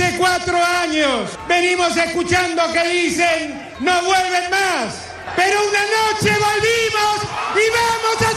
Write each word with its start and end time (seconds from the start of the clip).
hace 0.00 0.16
cuatro 0.16 0.56
años 0.64 1.30
venimos 1.48 1.96
escuchando 1.96 2.62
que 2.72 2.88
dicen 2.88 3.72
no 3.80 4.02
vuelven 4.02 4.50
más. 4.50 4.94
Pero 5.34 5.58
una 5.68 5.80
noche 5.80 6.30
volvimos 6.30 7.22
y 7.54 7.64
vamos 7.70 8.22
a 8.22 8.27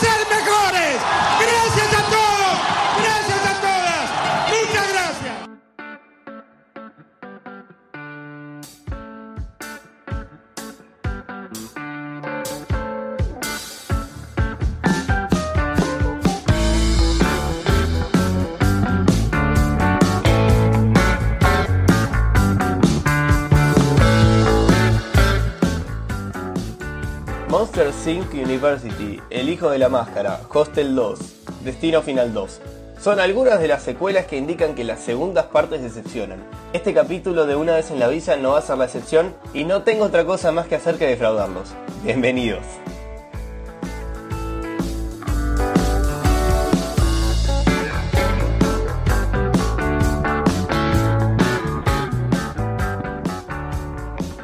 Monster 27.73 28.13
Inc. 28.13 28.33
University, 28.33 29.21
El 29.29 29.47
Hijo 29.47 29.69
de 29.69 29.77
la 29.77 29.87
Máscara, 29.87 30.41
Hostel 30.49 30.93
2, 30.93 31.19
Destino 31.63 32.01
Final 32.01 32.33
2. 32.33 32.59
Son 32.99 33.17
algunas 33.21 33.61
de 33.61 33.69
las 33.69 33.81
secuelas 33.81 34.25
que 34.25 34.35
indican 34.35 34.75
que 34.75 34.83
las 34.83 34.99
segundas 34.99 35.45
partes 35.45 35.81
decepcionan. 35.81 36.43
Este 36.73 36.93
capítulo 36.93 37.45
de 37.45 37.55
Una 37.55 37.75
vez 37.75 37.89
en 37.89 37.99
la 37.99 38.09
Villa 38.09 38.35
no 38.35 38.51
va 38.51 38.59
a 38.59 38.61
ser 38.61 38.77
la 38.77 38.85
excepción 38.85 39.33
y 39.53 39.63
no 39.63 39.83
tengo 39.83 40.03
otra 40.03 40.25
cosa 40.25 40.51
más 40.51 40.67
que 40.67 40.75
hacer 40.75 40.97
que 40.97 41.07
defraudarlos. 41.07 41.69
Bienvenidos. 42.03 42.65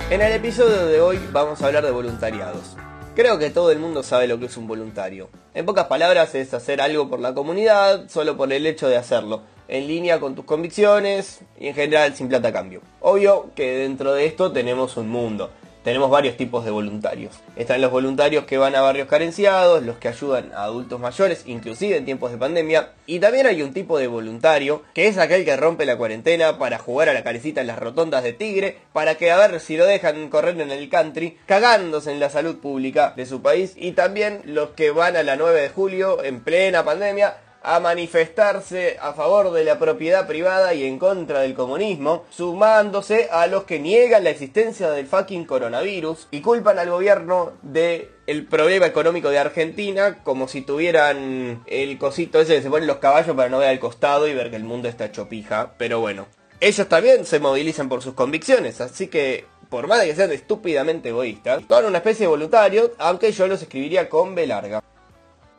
En 0.09 0.21
el 0.21 0.31
episodio 0.31 0.85
de 0.85 1.01
hoy 1.01 1.19
vamos 1.33 1.61
a 1.61 1.65
hablar 1.65 1.83
de 1.83 1.91
voluntariados. 1.91 2.77
Creo 3.17 3.39
que 3.39 3.49
todo 3.49 3.71
el 3.71 3.79
mundo 3.79 4.03
sabe 4.03 4.27
lo 4.27 4.39
que 4.39 4.45
es 4.45 4.57
un 4.57 4.67
voluntario. 4.67 5.31
En 5.55 5.65
pocas 5.65 5.85
palabras 5.85 6.35
es 6.35 6.53
hacer 6.53 6.79
algo 6.81 7.09
por 7.09 7.19
la 7.19 7.33
comunidad 7.33 8.07
solo 8.09 8.37
por 8.37 8.53
el 8.53 8.67
hecho 8.67 8.87
de 8.87 8.95
hacerlo, 8.95 9.41
en 9.67 9.87
línea 9.87 10.19
con 10.19 10.35
tus 10.35 10.45
convicciones 10.45 11.39
y 11.59 11.69
en 11.69 11.73
general 11.73 12.15
sin 12.15 12.29
plata 12.29 12.53
cambio. 12.53 12.83
Obvio 13.01 13.49
que 13.55 13.71
dentro 13.79 14.13
de 14.13 14.27
esto 14.27 14.51
tenemos 14.51 14.97
un 14.97 15.09
mundo. 15.09 15.49
Tenemos 15.87 16.09
varios 16.11 16.35
tipos 16.35 16.65
de 16.65 16.71
voluntarios. 16.71 17.39
Están 17.55 17.79
los 17.79 17.91
voluntarios 17.91 18.43
que 18.43 18.57
van 18.57 18.75
a 18.75 18.81
barrios 18.81 19.07
carenciados, 19.07 19.83
los 19.83 19.95
que 19.95 20.09
ayudan 20.09 20.51
a 20.53 20.63
adultos 20.63 20.99
mayores, 20.99 21.43
inclusive 21.45 21.95
en 21.95 22.03
tiempos 22.03 22.29
de 22.29 22.37
pandemia. 22.37 22.89
Y 23.05 23.19
también 23.19 23.47
hay 23.47 23.61
un 23.61 23.71
tipo 23.71 23.97
de 23.97 24.07
voluntario, 24.07 24.83
que 24.93 25.07
es 25.07 25.17
aquel 25.17 25.45
que 25.45 25.55
rompe 25.55 25.85
la 25.85 25.95
cuarentena 25.95 26.59
para 26.59 26.77
jugar 26.77 27.07
a 27.07 27.13
la 27.13 27.23
carecita 27.23 27.61
en 27.61 27.67
las 27.67 27.79
rotondas 27.79 28.21
de 28.25 28.33
Tigre, 28.33 28.79
para 28.91 29.15
que 29.15 29.31
a 29.31 29.37
ver 29.37 29.61
si 29.61 29.77
lo 29.77 29.85
dejan 29.85 30.27
correr 30.29 30.59
en 30.59 30.71
el 30.71 30.89
country, 30.89 31.37
cagándose 31.45 32.11
en 32.11 32.19
la 32.19 32.29
salud 32.29 32.57
pública 32.57 33.13
de 33.15 33.25
su 33.25 33.41
país. 33.41 33.71
Y 33.77 33.93
también 33.93 34.41
los 34.43 34.71
que 34.71 34.91
van 34.91 35.15
a 35.15 35.23
la 35.23 35.37
9 35.37 35.61
de 35.61 35.69
julio 35.69 36.21
en 36.21 36.41
plena 36.41 36.83
pandemia 36.83 37.37
a 37.67 37.81
manifestarse 37.81 38.97
a 39.01 39.11
favor 39.11 39.51
de 39.51 39.65
la 39.65 39.77
propiedad 39.77 40.25
privada 40.25 40.73
y 40.73 40.85
en 40.85 40.97
contra 40.97 41.41
del 41.41 41.53
comunismo, 41.53 42.23
sumándose 42.29 43.27
a 43.29 43.45
los 43.47 43.65
que 43.65 43.77
niegan 43.77 44.23
la 44.23 44.29
existencia 44.29 44.89
del 44.89 45.05
fucking 45.05 45.43
coronavirus 45.43 46.29
y 46.31 46.39
culpan 46.39 46.79
al 46.79 46.89
gobierno 46.89 47.51
de 47.63 48.09
el 48.25 48.45
problema 48.45 48.85
económico 48.85 49.29
de 49.29 49.39
Argentina 49.39 50.23
como 50.23 50.47
si 50.47 50.61
tuvieran 50.61 51.63
el 51.67 51.97
cosito 51.97 52.39
ese 52.39 52.55
que 52.55 52.61
se 52.61 52.69
ponen 52.69 52.87
los 52.87 52.97
caballos 52.97 53.35
para 53.35 53.49
no 53.49 53.59
ver 53.59 53.67
al 53.67 53.79
costado 53.79 54.29
y 54.29 54.33
ver 54.33 54.49
que 54.49 54.55
el 54.55 54.63
mundo 54.63 54.87
está 54.87 55.05
hecho 55.05 55.27
pija, 55.27 55.73
pero 55.77 55.99
bueno. 55.99 56.25
Ellos 56.61 56.87
también 56.87 57.25
se 57.25 57.39
movilizan 57.39 57.89
por 57.89 58.01
sus 58.01 58.13
convicciones, 58.13 58.79
así 58.79 59.07
que 59.07 59.45
por 59.69 59.87
más 59.87 59.99
de 59.99 60.07
que 60.07 60.15
sean 60.15 60.31
estúpidamente 60.31 61.09
egoístas, 61.09 61.63
son 61.67 61.85
una 61.85 61.97
especie 61.97 62.25
de 62.25 62.29
voluntario, 62.29 62.93
aunque 62.97 63.33
yo 63.33 63.47
los 63.47 63.61
escribiría 63.61 64.07
con 64.07 64.35
B 64.35 64.47
larga. 64.47 64.81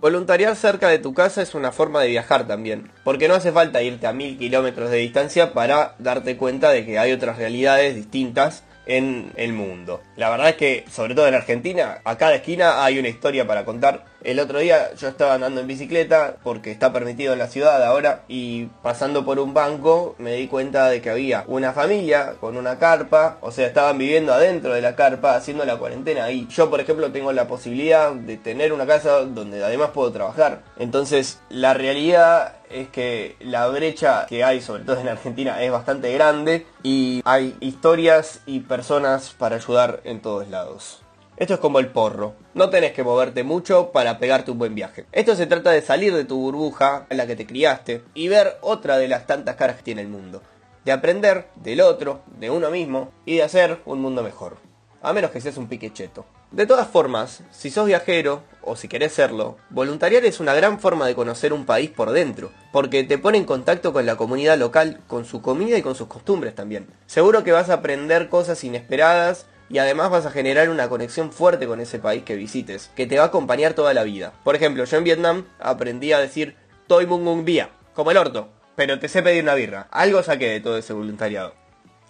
Voluntariar 0.00 0.54
cerca 0.54 0.88
de 0.88 1.00
tu 1.00 1.12
casa 1.12 1.42
es 1.42 1.56
una 1.56 1.72
forma 1.72 2.00
de 2.00 2.10
viajar 2.10 2.46
también, 2.46 2.88
porque 3.02 3.26
no 3.26 3.34
hace 3.34 3.50
falta 3.50 3.82
irte 3.82 4.06
a 4.06 4.12
mil 4.12 4.38
kilómetros 4.38 4.90
de 4.92 4.98
distancia 4.98 5.52
para 5.52 5.96
darte 5.98 6.36
cuenta 6.36 6.70
de 6.70 6.86
que 6.86 7.00
hay 7.00 7.10
otras 7.10 7.36
realidades 7.36 7.96
distintas 7.96 8.62
en 8.86 9.32
el 9.34 9.52
mundo. 9.52 10.00
La 10.16 10.30
verdad 10.30 10.50
es 10.50 10.54
que, 10.54 10.84
sobre 10.88 11.16
todo 11.16 11.26
en 11.26 11.34
Argentina, 11.34 11.98
a 12.04 12.16
cada 12.16 12.36
esquina 12.36 12.84
hay 12.84 13.00
una 13.00 13.08
historia 13.08 13.44
para 13.44 13.64
contar. 13.64 14.04
El 14.22 14.40
otro 14.40 14.58
día 14.58 14.94
yo 14.94 15.08
estaba 15.08 15.34
andando 15.34 15.60
en 15.60 15.66
bicicleta, 15.68 16.36
porque 16.42 16.72
está 16.72 16.92
permitido 16.92 17.32
en 17.32 17.38
la 17.38 17.46
ciudad 17.46 17.84
ahora, 17.84 18.24
y 18.26 18.66
pasando 18.82 19.24
por 19.24 19.38
un 19.38 19.54
banco 19.54 20.16
me 20.18 20.32
di 20.32 20.48
cuenta 20.48 20.88
de 20.88 21.00
que 21.00 21.10
había 21.10 21.44
una 21.46 21.72
familia 21.72 22.34
con 22.40 22.56
una 22.56 22.78
carpa, 22.78 23.38
o 23.40 23.52
sea, 23.52 23.66
estaban 23.66 23.96
viviendo 23.96 24.32
adentro 24.32 24.74
de 24.74 24.82
la 24.82 24.96
carpa 24.96 25.36
haciendo 25.36 25.64
la 25.64 25.76
cuarentena 25.76 26.24
ahí. 26.24 26.48
Yo, 26.50 26.68
por 26.68 26.80
ejemplo, 26.80 27.12
tengo 27.12 27.32
la 27.32 27.46
posibilidad 27.46 28.12
de 28.12 28.36
tener 28.36 28.72
una 28.72 28.86
casa 28.86 29.20
donde 29.20 29.62
además 29.62 29.90
puedo 29.94 30.10
trabajar. 30.10 30.62
Entonces, 30.78 31.40
la 31.48 31.74
realidad 31.74 32.56
es 32.70 32.88
que 32.88 33.36
la 33.40 33.68
brecha 33.68 34.26
que 34.28 34.44
hay, 34.44 34.60
sobre 34.60 34.84
todo 34.84 35.00
en 35.00 35.08
Argentina, 35.08 35.62
es 35.62 35.70
bastante 35.70 36.12
grande 36.12 36.66
y 36.82 37.22
hay 37.24 37.56
historias 37.60 38.40
y 38.46 38.60
personas 38.60 39.30
para 39.38 39.56
ayudar 39.56 40.00
en 40.04 40.20
todos 40.20 40.48
lados. 40.48 41.02
Esto 41.38 41.54
es 41.54 41.60
como 41.60 41.78
el 41.78 41.86
porro. 41.86 42.34
No 42.54 42.68
tenés 42.68 42.94
que 42.94 43.04
moverte 43.04 43.44
mucho 43.44 43.92
para 43.92 44.18
pegarte 44.18 44.50
un 44.50 44.58
buen 44.58 44.74
viaje. 44.74 45.06
Esto 45.12 45.36
se 45.36 45.46
trata 45.46 45.70
de 45.70 45.82
salir 45.82 46.12
de 46.12 46.24
tu 46.24 46.36
burbuja 46.36 47.06
en 47.10 47.16
la 47.16 47.28
que 47.28 47.36
te 47.36 47.46
criaste 47.46 48.02
y 48.12 48.26
ver 48.26 48.58
otra 48.60 48.98
de 48.98 49.06
las 49.06 49.28
tantas 49.28 49.54
caras 49.54 49.76
que 49.76 49.84
tiene 49.84 50.00
el 50.00 50.08
mundo. 50.08 50.42
De 50.84 50.90
aprender 50.90 51.46
del 51.54 51.80
otro, 51.80 52.22
de 52.40 52.50
uno 52.50 52.70
mismo 52.70 53.12
y 53.24 53.36
de 53.36 53.44
hacer 53.44 53.78
un 53.84 54.00
mundo 54.00 54.24
mejor. 54.24 54.56
A 55.00 55.12
menos 55.12 55.30
que 55.30 55.40
seas 55.40 55.56
un 55.58 55.68
pique 55.68 55.92
cheto. 55.92 56.26
De 56.50 56.66
todas 56.66 56.88
formas, 56.88 57.44
si 57.52 57.70
sos 57.70 57.86
viajero, 57.86 58.42
o 58.62 58.74
si 58.74 58.88
querés 58.88 59.12
serlo, 59.12 59.58
voluntariar 59.70 60.24
es 60.24 60.40
una 60.40 60.54
gran 60.54 60.80
forma 60.80 61.06
de 61.06 61.14
conocer 61.14 61.52
un 61.52 61.66
país 61.66 61.88
por 61.88 62.10
dentro, 62.10 62.50
porque 62.72 63.04
te 63.04 63.16
pone 63.16 63.38
en 63.38 63.44
contacto 63.44 63.92
con 63.92 64.06
la 64.06 64.16
comunidad 64.16 64.58
local, 64.58 65.02
con 65.06 65.24
su 65.24 65.40
comida 65.40 65.78
y 65.78 65.82
con 65.82 65.94
sus 65.94 66.08
costumbres 66.08 66.56
también. 66.56 66.88
Seguro 67.06 67.44
que 67.44 67.52
vas 67.52 67.70
a 67.70 67.74
aprender 67.74 68.28
cosas 68.28 68.64
inesperadas 68.64 69.46
y 69.68 69.78
además 69.78 70.10
vas 70.10 70.26
a 70.26 70.30
generar 70.30 70.70
una 70.70 70.88
conexión 70.88 71.32
fuerte 71.32 71.66
con 71.66 71.80
ese 71.80 71.98
país 71.98 72.22
que 72.22 72.36
visites, 72.36 72.90
que 72.96 73.06
te 73.06 73.18
va 73.18 73.24
a 73.24 73.26
acompañar 73.28 73.74
toda 73.74 73.94
la 73.94 74.04
vida. 74.04 74.32
Por 74.44 74.56
ejemplo, 74.56 74.84
yo 74.84 74.96
en 74.96 75.04
Vietnam 75.04 75.44
aprendí 75.58 76.12
a 76.12 76.20
decir 76.20 76.56
Toi 76.86 77.06
Mung 77.06 77.22
Mung 77.22 77.44
Bia, 77.44 77.70
como 77.94 78.10
el 78.10 78.16
orto, 78.16 78.48
pero 78.76 78.98
te 78.98 79.08
sé 79.08 79.22
pedir 79.22 79.42
una 79.42 79.54
birra. 79.54 79.88
Algo 79.90 80.22
saqué 80.22 80.48
de 80.48 80.60
todo 80.60 80.78
ese 80.78 80.92
voluntariado. 80.92 81.54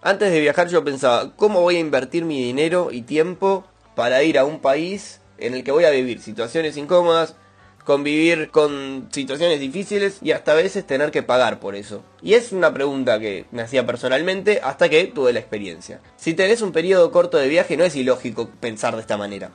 Antes 0.03 0.31
de 0.31 0.41
viajar 0.41 0.69
yo 0.69 0.85
pensaba, 0.85 1.35
¿cómo 1.37 1.61
voy 1.61 1.77
a 1.77 1.81
invertir 1.81 2.25
mi 2.25 2.43
dinero 2.43 2.91
y 2.93 3.03
tiempo 3.03 3.65
para 3.97 4.23
ir 4.23 4.39
a 4.39 4.45
un 4.45 4.61
país 4.61 5.21
en 5.39 5.55
el 5.55 5.65
que 5.65 5.73
voy 5.73 5.85
a 5.85 5.91
vivir 5.91 6.21
situaciones 6.21 6.77
incómodas, 6.77 7.35
convivir 7.89 8.51
con 8.51 9.09
situaciones 9.11 9.61
difíciles 9.61 10.19
y 10.21 10.33
hasta 10.33 10.53
a 10.53 10.57
veces 10.57 10.87
tener 10.87 11.11
que 11.11 11.23
pagar 11.23 11.59
por 11.59 11.75
eso. 11.75 12.05
Y 12.21 12.35
es 12.35 12.53
una 12.53 12.75
pregunta 12.75 13.19
que 13.19 13.47
me 13.51 13.63
hacía 13.63 13.87
personalmente 13.87 14.61
hasta 14.63 14.91
que 14.91 15.07
tuve 15.07 15.33
la 15.33 15.41
experiencia. 15.41 16.03
Si 16.19 16.35
tenés 16.35 16.61
un 16.61 16.73
periodo 16.73 17.11
corto 17.11 17.39
de 17.39 17.49
viaje 17.49 17.79
no 17.79 17.85
es 17.85 17.97
ilógico 17.97 18.51
pensar 18.61 18.95
de 18.95 19.01
esta 19.01 19.17
manera, 19.17 19.53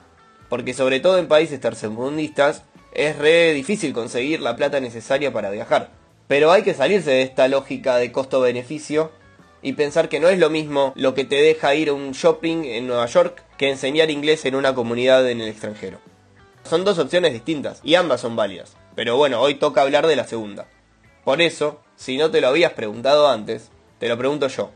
porque 0.49 0.73
sobre 0.73 0.99
todo 0.99 1.19
en 1.19 1.27
países 1.27 1.59
tercermundistas 1.59 2.63
es 2.91 3.19
re 3.19 3.53
difícil 3.53 3.93
conseguir 3.93 4.41
la 4.41 4.55
plata 4.55 4.79
necesaria 4.79 5.31
para 5.31 5.51
viajar. 5.51 5.91
Pero 6.27 6.51
hay 6.51 6.63
que 6.63 6.73
salirse 6.73 7.11
de 7.11 7.21
esta 7.21 7.47
lógica 7.47 7.97
de 7.97 8.11
costo-beneficio 8.11 9.11
y 9.61 9.73
pensar 9.73 10.09
que 10.09 10.19
no 10.19 10.27
es 10.27 10.39
lo 10.39 10.49
mismo 10.49 10.93
lo 10.95 11.13
que 11.13 11.23
te 11.23 11.35
deja 11.35 11.75
ir 11.75 11.89
a 11.89 11.93
un 11.93 12.13
shopping 12.13 12.63
en 12.63 12.87
Nueva 12.87 13.05
York 13.05 13.43
que 13.59 13.69
enseñar 13.69 14.09
inglés 14.09 14.43
en 14.45 14.55
una 14.55 14.73
comunidad 14.73 15.29
en 15.29 15.39
el 15.39 15.49
extranjero. 15.49 16.12
Son 16.63 16.85
dos 16.85 16.97
opciones 16.97 17.33
distintas 17.33 17.79
y 17.83 17.95
ambas 17.95 18.21
son 18.21 18.35
válidas. 18.35 18.75
Pero 18.95 19.17
bueno, 19.17 19.41
hoy 19.41 19.55
toca 19.55 19.81
hablar 19.81 20.07
de 20.07 20.15
la 20.15 20.25
segunda. 20.25 20.65
Por 21.23 21.41
eso, 21.41 21.79
si 21.95 22.17
no 22.17 22.31
te 22.31 22.41
lo 22.41 22.47
habías 22.47 22.73
preguntado 22.73 23.27
antes, 23.27 23.69
te 23.99 24.07
lo 24.07 24.17
pregunto 24.17 24.47
yo. 24.47 24.71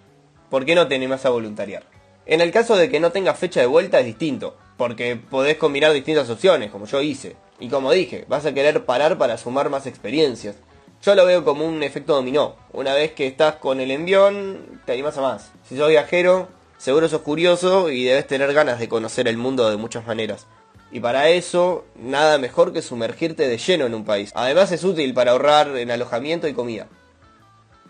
¿Por 0.49 0.65
qué 0.65 0.75
no 0.75 0.87
te 0.87 0.95
animás 0.95 1.25
a 1.25 1.29
voluntariar? 1.29 1.83
En 2.25 2.41
el 2.41 2.51
caso 2.51 2.75
de 2.75 2.89
que 2.89 2.99
no 2.99 3.11
tengas 3.11 3.39
fecha 3.39 3.61
de 3.61 3.67
vuelta 3.67 3.99
es 3.99 4.05
distinto, 4.05 4.57
porque 4.75 5.15
podés 5.15 5.57
combinar 5.57 5.93
distintas 5.93 6.29
opciones, 6.29 6.71
como 6.71 6.85
yo 6.85 7.01
hice. 7.01 7.35
Y 7.59 7.69
como 7.69 7.91
dije, 7.91 8.25
vas 8.27 8.45
a 8.45 8.53
querer 8.53 8.85
parar 8.85 9.17
para 9.17 9.37
sumar 9.37 9.69
más 9.69 9.87
experiencias. 9.87 10.55
Yo 11.03 11.15
lo 11.15 11.25
veo 11.25 11.43
como 11.43 11.65
un 11.65 11.83
efecto 11.83 12.15
dominó. 12.15 12.55
Una 12.73 12.93
vez 12.93 13.13
que 13.13 13.27
estás 13.27 13.55
con 13.55 13.79
el 13.79 13.91
envión, 13.91 14.81
te 14.85 14.93
animás 14.93 15.17
a 15.17 15.21
más. 15.21 15.51
Si 15.63 15.77
sos 15.77 15.89
viajero, 15.89 16.49
seguro 16.77 17.07
sos 17.07 17.21
curioso 17.21 17.89
y 17.89 18.03
debes 18.03 18.27
tener 18.27 18.53
ganas 18.53 18.79
de 18.79 18.89
conocer 18.89 19.27
el 19.27 19.37
mundo 19.37 19.69
de 19.69 19.77
muchas 19.77 20.05
maneras. 20.05 20.47
Y 20.91 20.99
para 20.99 21.29
eso, 21.29 21.85
nada 21.95 22.37
mejor 22.37 22.73
que 22.73 22.81
sumergirte 22.81 23.47
de 23.47 23.57
lleno 23.57 23.85
en 23.85 23.93
un 23.93 24.05
país. 24.05 24.31
Además 24.35 24.71
es 24.71 24.83
útil 24.83 25.13
para 25.13 25.31
ahorrar 25.31 25.75
en 25.77 25.91
alojamiento 25.91 26.47
y 26.47 26.53
comida. 26.53 26.87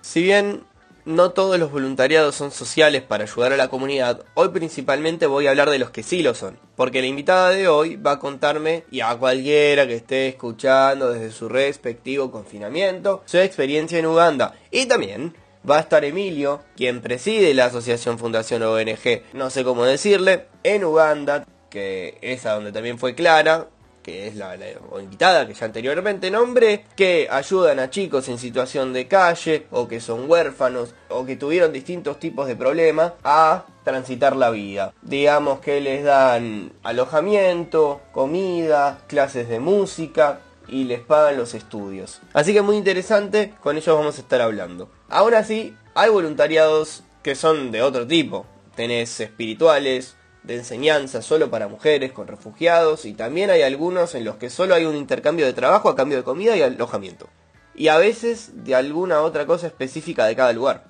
Si 0.02 0.24
bien 0.24 0.64
no 1.06 1.32
todos 1.32 1.58
los 1.58 1.72
voluntariados 1.72 2.36
son 2.36 2.52
sociales 2.52 3.02
para 3.02 3.24
ayudar 3.24 3.54
a 3.54 3.58
la 3.58 3.70
comunidad, 3.70 4.26
hoy 4.34 4.50
principalmente 4.50 5.26
voy 5.26 5.48
a 5.48 5.52
hablar 5.52 5.70
de 5.70 5.80
los 5.80 5.90
que 5.90 6.04
sí 6.04 6.22
lo 6.22 6.34
son. 6.34 6.60
Porque 6.76 7.02
la 7.02 7.08
invitada 7.08 7.52
de 7.52 7.70
hoy 7.70 7.96
va 7.96 8.12
a 8.12 8.20
contarme, 8.20 8.84
y 8.92 9.00
a 9.00 9.16
cualquiera 9.16 9.88
que 9.88 9.96
esté 9.96 10.28
escuchando 10.28 11.12
desde 11.12 11.32
su 11.32 11.48
respectivo 11.48 12.30
confinamiento, 12.30 13.24
su 13.26 13.38
experiencia 13.38 14.00
en 14.00 14.06
Uganda. 14.06 14.56
Y 14.70 14.88
también 14.88 15.34
va 15.70 15.78
a 15.78 15.82
estar 15.82 16.04
Emilio, 16.04 16.62
quien 16.76 17.02
preside 17.02 17.54
la 17.54 17.66
asociación 17.66 18.20
Fundación 18.20 18.64
ONG, 18.64 19.24
no 19.34 19.50
sé 19.50 19.64
cómo 19.64 19.86
decirle, 19.86 20.48
en 20.64 20.84
Uganda, 20.84 21.46
que 21.70 22.18
es 22.22 22.46
a 22.46 22.54
donde 22.54 22.72
también 22.72 22.98
fue 22.98 23.16
Clara, 23.16 23.68
que 24.08 24.28
es 24.28 24.36
la, 24.38 24.56
invitada 25.02 25.46
que 25.46 25.54
ya 25.54 25.66
anteriormente 25.66 26.32
nombré, 26.32 26.86
que 26.96 27.28
ayudan 27.30 27.80
a 27.80 27.90
chicos 27.90 28.30
en 28.30 28.38
situación 28.38 28.94
de 28.94 29.08
calle 29.08 29.68
o 29.70 29.90
que 29.90 30.00
son 30.00 30.30
huérfanos 30.30 30.96
o 31.10 31.26
que 31.26 31.36
tuvieron 31.36 31.74
distintos 31.74 32.18
tipos 32.18 32.48
de 32.48 32.56
problemas 32.56 33.12
a 33.26 33.66
transitar 33.84 34.36
la 34.38 34.50
vida. 34.50 34.94
Digamos 35.02 35.60
que 35.60 35.82
les 35.82 36.06
dan 36.06 36.72
alojamiento, 36.84 38.00
comida, 38.14 39.00
clases 39.08 39.50
de 39.50 39.60
música 39.60 40.40
y 40.70 40.86
les 40.86 41.02
pagan 41.02 41.38
los 41.38 41.54
estudios. 41.54 42.22
Así 42.34 42.54
que 42.54 42.62
muy 42.62 42.78
interesante, 42.78 43.54
con 43.62 43.78
ellos 43.78 43.98
vamos 43.98 44.18
a 44.18 44.22
estar 44.22 44.42
hablando. 44.42 44.90
Aún 45.10 45.34
así, 45.34 45.76
hay 45.96 46.10
voluntariados 46.10 47.04
que 47.24 47.36
son 47.36 47.72
de 47.72 47.82
otro 47.82 48.08
tipo. 48.08 48.46
Tenés 48.76 49.20
espirituales, 49.20 50.17
de 50.48 50.56
enseñanza 50.56 51.22
solo 51.22 51.52
para 51.52 51.68
mujeres 51.68 52.14
con 52.14 52.28
refugiados 52.28 53.06
y 53.06 53.14
también 53.14 53.50
hay 53.50 53.62
algunos 53.62 54.16
en 54.16 54.24
los 54.24 54.38
que 54.38 54.50
solo 54.50 54.74
hay 54.74 54.86
un 54.86 54.96
intercambio 54.96 55.46
de 55.46 55.54
trabajo 55.54 55.90
a 55.90 55.96
cambio 55.96 56.18
de 56.18 56.24
comida 56.24 56.56
y 56.56 56.62
alojamiento. 56.62 57.28
Y 57.76 57.90
a 57.90 57.98
veces 57.98 58.64
de 58.64 58.74
alguna 58.74 59.22
otra 59.22 59.46
cosa 59.46 59.68
específica 59.68 60.26
de 60.26 60.36
cada 60.36 60.54
lugar. 60.54 60.86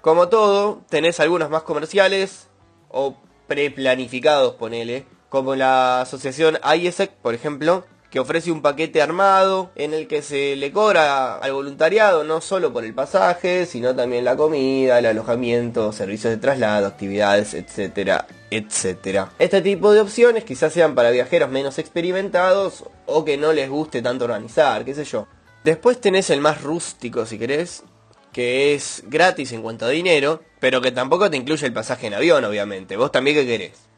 Como 0.00 0.28
todo, 0.28 0.82
tenés 0.88 1.20
algunos 1.20 1.50
más 1.50 1.64
comerciales 1.64 2.48
o 2.88 3.16
preplanificados, 3.46 4.54
ponele, 4.54 5.04
como 5.28 5.54
la 5.56 6.00
asociación 6.00 6.58
IESEC, 6.62 7.10
por 7.10 7.34
ejemplo, 7.34 7.84
que 8.10 8.18
ofrece 8.18 8.50
un 8.50 8.60
paquete 8.60 9.00
armado 9.00 9.70
en 9.76 9.94
el 9.94 10.08
que 10.08 10.20
se 10.20 10.56
le 10.56 10.72
cobra 10.72 11.36
al 11.36 11.52
voluntariado 11.52 12.24
no 12.24 12.40
solo 12.40 12.72
por 12.72 12.84
el 12.84 12.92
pasaje, 12.92 13.66
sino 13.66 13.94
también 13.94 14.24
la 14.24 14.36
comida, 14.36 14.98
el 14.98 15.06
alojamiento, 15.06 15.92
servicios 15.92 16.32
de 16.32 16.38
traslado, 16.38 16.88
actividades, 16.88 17.54
etcétera, 17.54 18.26
etcétera. 18.50 19.30
Este 19.38 19.62
tipo 19.62 19.92
de 19.92 20.00
opciones 20.00 20.44
quizás 20.44 20.72
sean 20.72 20.94
para 20.96 21.10
viajeros 21.10 21.50
menos 21.50 21.78
experimentados 21.78 22.84
o 23.06 23.24
que 23.24 23.36
no 23.36 23.52
les 23.52 23.70
guste 23.70 24.02
tanto 24.02 24.24
organizar, 24.24 24.84
qué 24.84 24.94
sé 24.94 25.04
yo. 25.04 25.28
Después 25.62 26.00
tenés 26.00 26.30
el 26.30 26.40
más 26.40 26.62
rústico 26.62 27.26
si 27.26 27.38
querés, 27.38 27.84
que 28.32 28.74
es 28.74 29.04
gratis 29.06 29.52
en 29.52 29.62
cuanto 29.62 29.86
a 29.86 29.90
dinero, 29.90 30.42
pero 30.58 30.80
que 30.80 30.90
tampoco 30.90 31.30
te 31.30 31.36
incluye 31.36 31.66
el 31.66 31.72
pasaje 31.72 32.08
en 32.08 32.14
avión, 32.14 32.44
obviamente. 32.44 32.96
Vos 32.96 33.12
también 33.12 33.36
qué 33.36 33.46
querés. 33.46 33.89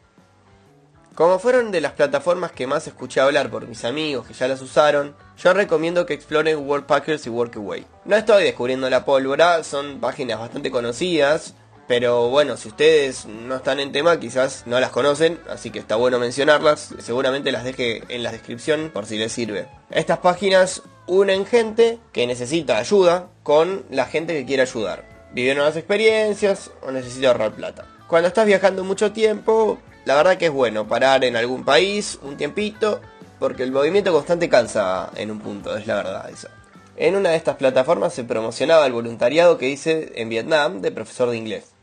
Como 1.15 1.39
fueron 1.39 1.71
de 1.71 1.83
las 1.83 1.93
plataformas 1.93 2.53
que 2.53 2.67
más 2.67 2.87
escuché 2.87 3.21
hablar 3.21 3.51
por 3.51 3.69
mis 3.69 3.85
amigos 3.85 4.27
que 4.27 4.33
ya 4.33 4.49
las 4.49 4.63
usaron, 4.63 5.15
yo 5.37 5.53
recomiendo 5.53 6.07
que 6.07 6.15
exploren 6.15 6.67
Worldpackers 6.67 7.27
y 7.27 7.31
Workaway. 7.31 7.85
No 8.07 8.17
estoy 8.17 8.45
descubriendo 8.45 8.89
la 8.89 9.05
pólvora, 9.05 9.63
son 9.63 10.01
páginas 10.01 10.39
bastante 10.39 10.71
conocidas, 10.71 11.55
pero 11.87 12.31
bueno, 12.31 12.57
si 12.57 12.69
ustedes 12.69 13.27
no 13.27 13.57
están 13.57 13.79
en 13.79 13.93
tema, 13.93 14.19
quizás 14.19 14.63
no 14.67 14.81
las 14.81 14.91
conocen, 14.91 15.39
así 15.51 15.71
que 15.71 15.81
está 15.81 15.97
bueno 15.97 16.19
mencionarlas. 16.19 16.95
Seguramente 16.99 17.53
las 17.53 17.65
deje 17.65 18.05
en 18.09 18.23
la 18.23 18.33
descripción 18.33 18.91
por 18.91 19.05
si 19.05 19.19
les 19.19 19.33
sirve. 19.33 19.69
Estas 19.91 20.19
páginas 20.19 20.81
unen 21.07 21.45
gente 21.45 21.99
que 22.13 22.27
necesita 22.27 22.79
ayuda 22.79 23.29
con 23.43 23.85
la 23.91 24.07
gente 24.07 24.33
que 24.33 24.47
quiere 24.47 24.63
ayudar. 24.63 25.05
Vive 25.35 25.55
nuevas 25.55 25.77
experiencias 25.77 26.71
o 26.81 26.91
necesita 26.91 27.29
ahorrar 27.29 27.53
plata. 27.53 27.85
Cuando 28.07 28.29
estás 28.29 28.47
viajando 28.47 28.85
mucho 28.85 29.13
tiempo, 29.13 29.79
la 30.05 30.17
verdad 30.17 30.37
que 30.37 30.47
es 30.47 30.53
bueno 30.53 30.87
parar 30.87 31.25
en 31.25 31.37
algún 31.37 31.65
país 31.65 32.19
un 32.23 32.37
tiempito, 32.37 33.01
porque 33.39 33.63
el 33.63 33.73
movimiento 33.73 34.13
constante 34.13 34.49
cansa 34.49 35.11
en 35.17 35.31
un 35.31 35.41
punto, 35.41 35.77
es 35.77 35.87
la 35.87 35.97
verdad 35.97 36.31
eso. 36.31 36.49
En 36.97 37.17
una 37.17 37.31
de 37.31 37.37
estas 37.37 37.57
plataformas 37.57 38.13
se 38.13 38.25
promocionaba 38.25 38.87
el 38.87 38.93
voluntariado 38.93 39.59
que 39.59 39.71
hice 39.71 40.13
en 40.21 40.29
Vietnam 40.29 40.81
de 40.81 40.93
profesor 40.93 41.31
de 41.31 41.37
inglés. 41.39 41.75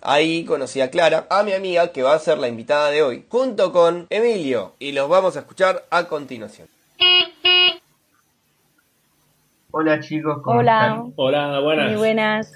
Ahí 0.00 0.44
conocí 0.44 0.80
a 0.80 0.90
Clara, 0.90 1.26
a 1.30 1.42
mi 1.42 1.52
amiga 1.52 1.88
que 1.88 2.02
va 2.02 2.14
a 2.14 2.18
ser 2.18 2.38
la 2.38 2.48
invitada 2.48 2.90
de 2.90 3.02
hoy, 3.02 3.26
junto 3.28 3.72
con 3.72 4.06
Emilio, 4.10 4.74
y 4.78 4.92
los 4.92 5.08
vamos 5.08 5.36
a 5.36 5.40
escuchar 5.40 5.84
a 5.90 6.04
continuación. 6.04 6.68
Hola 9.70 10.00
chicos, 10.00 10.40
¿cómo 10.42 10.60
Hola. 10.60 10.86
están? 10.86 11.12
Hola, 11.16 11.60
buenas. 11.60 11.88
Muy 11.88 11.96
buenas. 11.96 12.52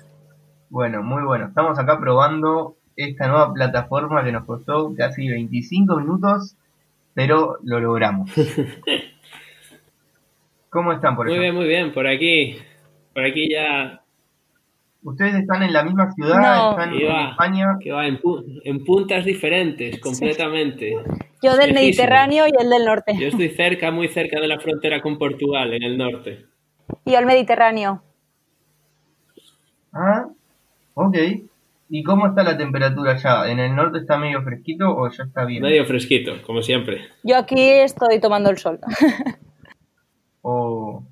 Bueno, 0.70 1.02
muy 1.02 1.22
bueno. 1.24 1.46
Estamos 1.46 1.78
acá 1.78 1.98
probando 1.98 2.76
esta 2.96 3.28
nueva 3.28 3.52
plataforma 3.52 4.24
que 4.24 4.32
nos 4.32 4.44
costó 4.44 4.94
casi 4.96 5.28
25 5.28 5.96
minutos, 5.96 6.56
pero 7.14 7.58
lo 7.62 7.80
logramos. 7.80 8.30
¿Cómo 10.70 10.92
están 10.92 11.16
por 11.16 11.26
Muy 11.26 11.34
allá? 11.34 11.42
bien, 11.42 11.54
muy 11.54 11.66
bien. 11.66 11.92
Por 11.92 12.06
aquí, 12.06 12.56
por 13.14 13.24
aquí 13.24 13.50
ya 13.50 13.98
¿Ustedes 15.04 15.34
están 15.34 15.64
en 15.64 15.72
la 15.72 15.82
misma 15.82 16.12
ciudad? 16.12 16.38
No. 16.40 16.70
¿Están 16.70 16.94
en. 16.94 17.28
España? 17.30 17.76
que 17.80 17.90
va 17.90 18.06
en, 18.06 18.20
pu- 18.20 18.60
en 18.64 18.84
puntas 18.84 19.24
diferentes, 19.24 19.98
completamente. 20.00 20.92
Yo 21.42 21.56
del 21.56 21.72
Lejísimo. 21.72 21.74
Mediterráneo 21.74 22.44
y 22.46 22.52
el 22.62 22.70
del 22.70 22.84
norte. 22.84 23.12
Yo 23.18 23.26
estoy 23.26 23.48
cerca, 23.50 23.90
muy 23.90 24.06
cerca 24.06 24.40
de 24.40 24.46
la 24.46 24.60
frontera 24.60 25.02
con 25.02 25.18
Portugal, 25.18 25.74
en 25.74 25.82
el 25.82 25.98
norte. 25.98 26.46
Y 27.04 27.10
yo 27.12 27.18
el 27.18 27.26
Mediterráneo. 27.26 28.00
Ah, 29.92 30.26
ok. 30.94 31.16
¿Y 31.94 32.02
cómo 32.04 32.26
está 32.26 32.42
la 32.42 32.56
temperatura 32.56 33.12
allá? 33.12 33.50
¿En 33.50 33.58
el 33.58 33.76
norte 33.76 33.98
está 33.98 34.16
medio 34.16 34.42
fresquito 34.42 34.88
o 34.96 35.10
ya 35.10 35.24
está 35.24 35.44
bien? 35.44 35.62
Medio 35.62 35.84
fresquito, 35.84 36.32
como 36.46 36.62
siempre. 36.62 37.02
Yo 37.22 37.36
aquí 37.36 37.60
estoy 37.60 38.18
tomando 38.18 38.48
el 38.50 38.56
sol. 38.58 38.80
O... 40.44 41.04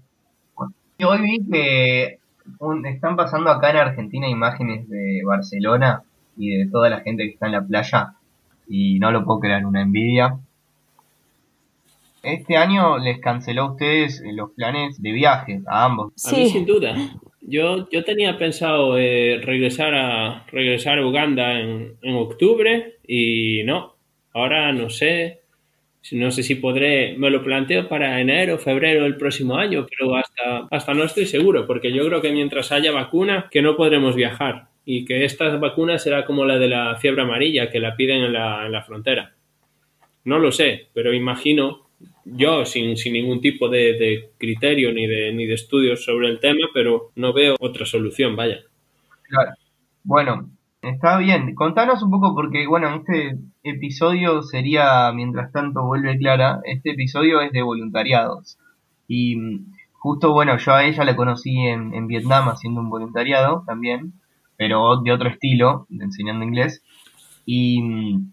bueno, 0.56 0.72
y 0.98 1.04
hoy 1.04 1.18
vi 1.22 1.48
que 1.48 2.18
un- 2.58 2.84
están 2.86 3.14
pasando 3.14 3.50
acá 3.50 3.70
en 3.70 3.76
Argentina 3.76 4.26
imágenes 4.28 4.88
de 4.88 5.20
Barcelona 5.24 6.02
y 6.36 6.56
de 6.56 6.66
toda 6.68 6.88
la 6.90 7.00
gente 7.02 7.24
que 7.24 7.34
está 7.34 7.46
en 7.46 7.52
la 7.52 7.62
playa 7.64 8.14
y 8.66 8.98
no 8.98 9.12
lo 9.12 9.24
puedo 9.24 9.38
creer, 9.40 9.64
una 9.66 9.82
envidia. 9.82 10.36
Este 12.24 12.56
año 12.56 12.98
les 12.98 13.20
canceló 13.20 13.62
a 13.62 13.70
ustedes 13.72 14.20
los 14.34 14.50
planes 14.50 15.00
de 15.00 15.12
viaje 15.12 15.62
a 15.66 15.84
ambos. 15.84 16.12
A 16.26 16.30
mí 16.30 16.46
Sí. 16.46 16.50
sin 16.50 16.66
duda. 16.66 16.94
Yo, 17.42 17.88
yo 17.90 18.04
tenía 18.04 18.36
pensado 18.36 18.98
eh, 18.98 19.40
regresar 19.42 19.94
a 19.94 20.46
regresar 20.52 21.02
Uganda 21.02 21.58
en, 21.60 21.96
en 22.02 22.14
octubre 22.14 22.98
y 23.06 23.62
no. 23.64 23.96
Ahora 24.32 24.72
no 24.72 24.90
sé. 24.90 25.40
No 26.12 26.30
sé 26.30 26.42
si 26.42 26.54
podré. 26.54 27.16
Me 27.18 27.30
lo 27.30 27.42
planteo 27.42 27.88
para 27.88 28.20
enero, 28.20 28.58
febrero 28.58 29.04
del 29.04 29.16
próximo 29.16 29.56
año, 29.56 29.86
pero 29.86 30.16
hasta, 30.16 30.66
hasta 30.70 30.94
no 30.94 31.04
estoy 31.04 31.26
seguro, 31.26 31.66
porque 31.66 31.92
yo 31.92 32.06
creo 32.06 32.22
que 32.22 32.32
mientras 32.32 32.72
haya 32.72 32.90
vacuna, 32.90 33.48
que 33.50 33.62
no 33.62 33.76
podremos 33.76 34.16
viajar. 34.16 34.68
Y 34.84 35.04
que 35.04 35.24
esta 35.24 35.54
vacuna 35.56 35.98
será 35.98 36.24
como 36.24 36.46
la 36.46 36.58
de 36.58 36.68
la 36.68 36.96
fiebre 36.96 37.22
amarilla, 37.22 37.70
que 37.70 37.80
la 37.80 37.96
piden 37.96 38.22
en 38.22 38.32
la, 38.32 38.64
en 38.64 38.72
la 38.72 38.82
frontera. 38.82 39.34
No 40.24 40.38
lo 40.38 40.52
sé, 40.52 40.88
pero 40.94 41.12
imagino, 41.12 41.89
yo 42.24 42.64
sin, 42.64 42.96
sin 42.96 43.12
ningún 43.12 43.40
tipo 43.40 43.68
de, 43.68 43.94
de 43.98 44.30
criterio 44.38 44.92
ni 44.92 45.06
de, 45.06 45.32
ni 45.32 45.46
de 45.46 45.54
estudios 45.54 46.04
sobre 46.04 46.28
el 46.28 46.40
tema, 46.40 46.68
pero 46.74 47.10
no 47.16 47.32
veo 47.32 47.56
otra 47.60 47.86
solución, 47.86 48.36
vaya. 48.36 48.58
Claro. 49.28 49.52
Bueno, 50.02 50.50
está 50.82 51.18
bien. 51.18 51.54
Contanos 51.54 52.02
un 52.02 52.10
poco 52.10 52.34
porque, 52.34 52.66
bueno, 52.66 52.94
este 52.94 53.38
episodio 53.62 54.42
sería, 54.42 55.12
mientras 55.12 55.52
tanto 55.52 55.84
vuelve 55.84 56.18
Clara, 56.18 56.60
este 56.64 56.90
episodio 56.92 57.40
es 57.40 57.52
de 57.52 57.62
voluntariados. 57.62 58.58
Y 59.06 59.36
mm, 59.36 59.72
justo, 59.92 60.32
bueno, 60.32 60.56
yo 60.58 60.72
a 60.72 60.84
ella 60.84 61.04
la 61.04 61.16
conocí 61.16 61.56
en, 61.66 61.94
en 61.94 62.06
Vietnam 62.06 62.48
haciendo 62.48 62.80
un 62.80 62.90
voluntariado 62.90 63.64
también, 63.66 64.14
pero 64.56 65.00
de 65.02 65.12
otro 65.12 65.28
estilo, 65.28 65.86
de 65.88 66.04
enseñando 66.04 66.44
inglés. 66.44 66.82
Y 67.44 67.82
mm, 67.82 68.32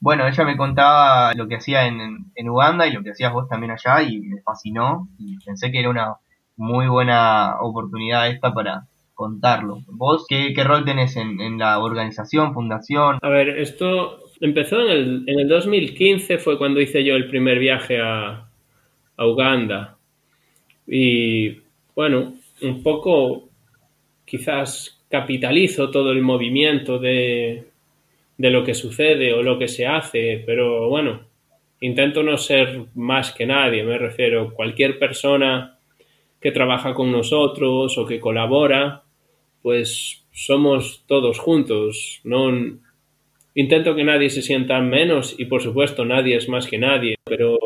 bueno, 0.00 0.26
ella 0.26 0.44
me 0.44 0.56
contaba 0.56 1.34
lo 1.34 1.48
que 1.48 1.56
hacía 1.56 1.86
en, 1.86 2.00
en- 2.34 2.48
Uganda 2.50 2.86
y 2.86 2.92
lo 2.92 3.02
que 3.02 3.10
hacías 3.10 3.32
vos 3.32 3.48
también 3.48 3.72
allá 3.72 4.02
y 4.02 4.20
me 4.20 4.40
fascinó 4.42 5.08
y 5.18 5.36
pensé 5.44 5.70
que 5.72 5.80
era 5.80 5.90
una 5.90 6.14
muy 6.56 6.88
buena 6.88 7.56
oportunidad 7.60 8.28
esta 8.28 8.52
para 8.52 8.86
contarlo. 9.14 9.78
¿Vos 9.88 10.26
qué, 10.28 10.52
rol 10.64 10.84
tenés 10.84 11.16
en, 11.16 11.40
en 11.40 11.58
la 11.58 11.78
organización, 11.80 12.54
fundación? 12.54 13.18
A 13.22 13.28
ver, 13.28 13.48
esto 13.58 14.20
empezó 14.40 14.80
en 14.80 14.90
el, 14.90 15.24
en 15.26 15.40
el 15.40 15.48
2015, 15.48 16.38
fue 16.38 16.58
cuando 16.58 16.80
hice 16.80 17.04
yo 17.04 17.16
el 17.16 17.28
primer 17.28 17.58
viaje 17.58 18.00
a, 18.00 18.48
a 19.16 19.26
Uganda. 19.26 19.98
Y 20.86 21.58
bueno, 21.94 22.34
un 22.62 22.82
poco 22.82 23.50
quizás 24.24 25.04
capitalizo 25.10 25.90
todo 25.90 26.12
el 26.12 26.22
movimiento 26.22 26.98
de, 26.98 27.66
de 28.38 28.50
lo 28.50 28.64
que 28.64 28.74
sucede 28.74 29.34
o 29.34 29.42
lo 29.42 29.58
que 29.58 29.68
se 29.68 29.86
hace, 29.86 30.42
pero 30.46 30.88
bueno, 30.88 31.26
intento 31.80 32.22
no 32.22 32.38
ser 32.38 32.86
más 32.94 33.32
que 33.32 33.46
nadie, 33.46 33.82
me 33.82 33.98
refiero, 33.98 34.54
cualquier 34.54 34.98
persona 34.98 35.78
que 36.40 36.52
trabaja 36.52 36.94
con 36.94 37.12
nosotros 37.12 37.98
o 37.98 38.06
que 38.06 38.20
colabora, 38.20 39.02
pues 39.60 40.24
somos 40.32 41.04
todos 41.06 41.38
juntos, 41.38 42.20
no 42.24 42.50
intento 43.54 43.94
que 43.94 44.04
nadie 44.04 44.30
se 44.30 44.40
sienta 44.40 44.80
menos 44.80 45.34
y 45.36 45.44
por 45.46 45.60
supuesto 45.60 46.04
nadie 46.04 46.36
es 46.36 46.48
más 46.48 46.66
que 46.66 46.78
nadie, 46.78 47.16
pero 47.24 47.58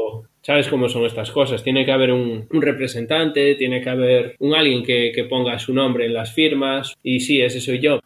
¿Sabes 0.44 0.66
cómo 0.66 0.88
son 0.88 1.04
estas 1.04 1.30
cosas? 1.30 1.62
Tiene 1.62 1.84
que 1.84 1.92
haber 1.92 2.10
un, 2.10 2.48
representante, 2.50 3.54
tiene 3.54 3.80
que 3.80 3.90
haber 3.90 4.34
un 4.40 4.54
alguien 4.56 4.82
que, 4.82 5.12
que 5.14 5.22
ponga 5.22 5.56
su 5.60 5.72
nombre 5.72 6.04
en 6.04 6.14
las 6.14 6.34
firmas 6.34 6.94
y 7.00 7.20
sí, 7.20 7.40
ese 7.40 7.60
soy 7.60 7.78
yo. 7.78 8.00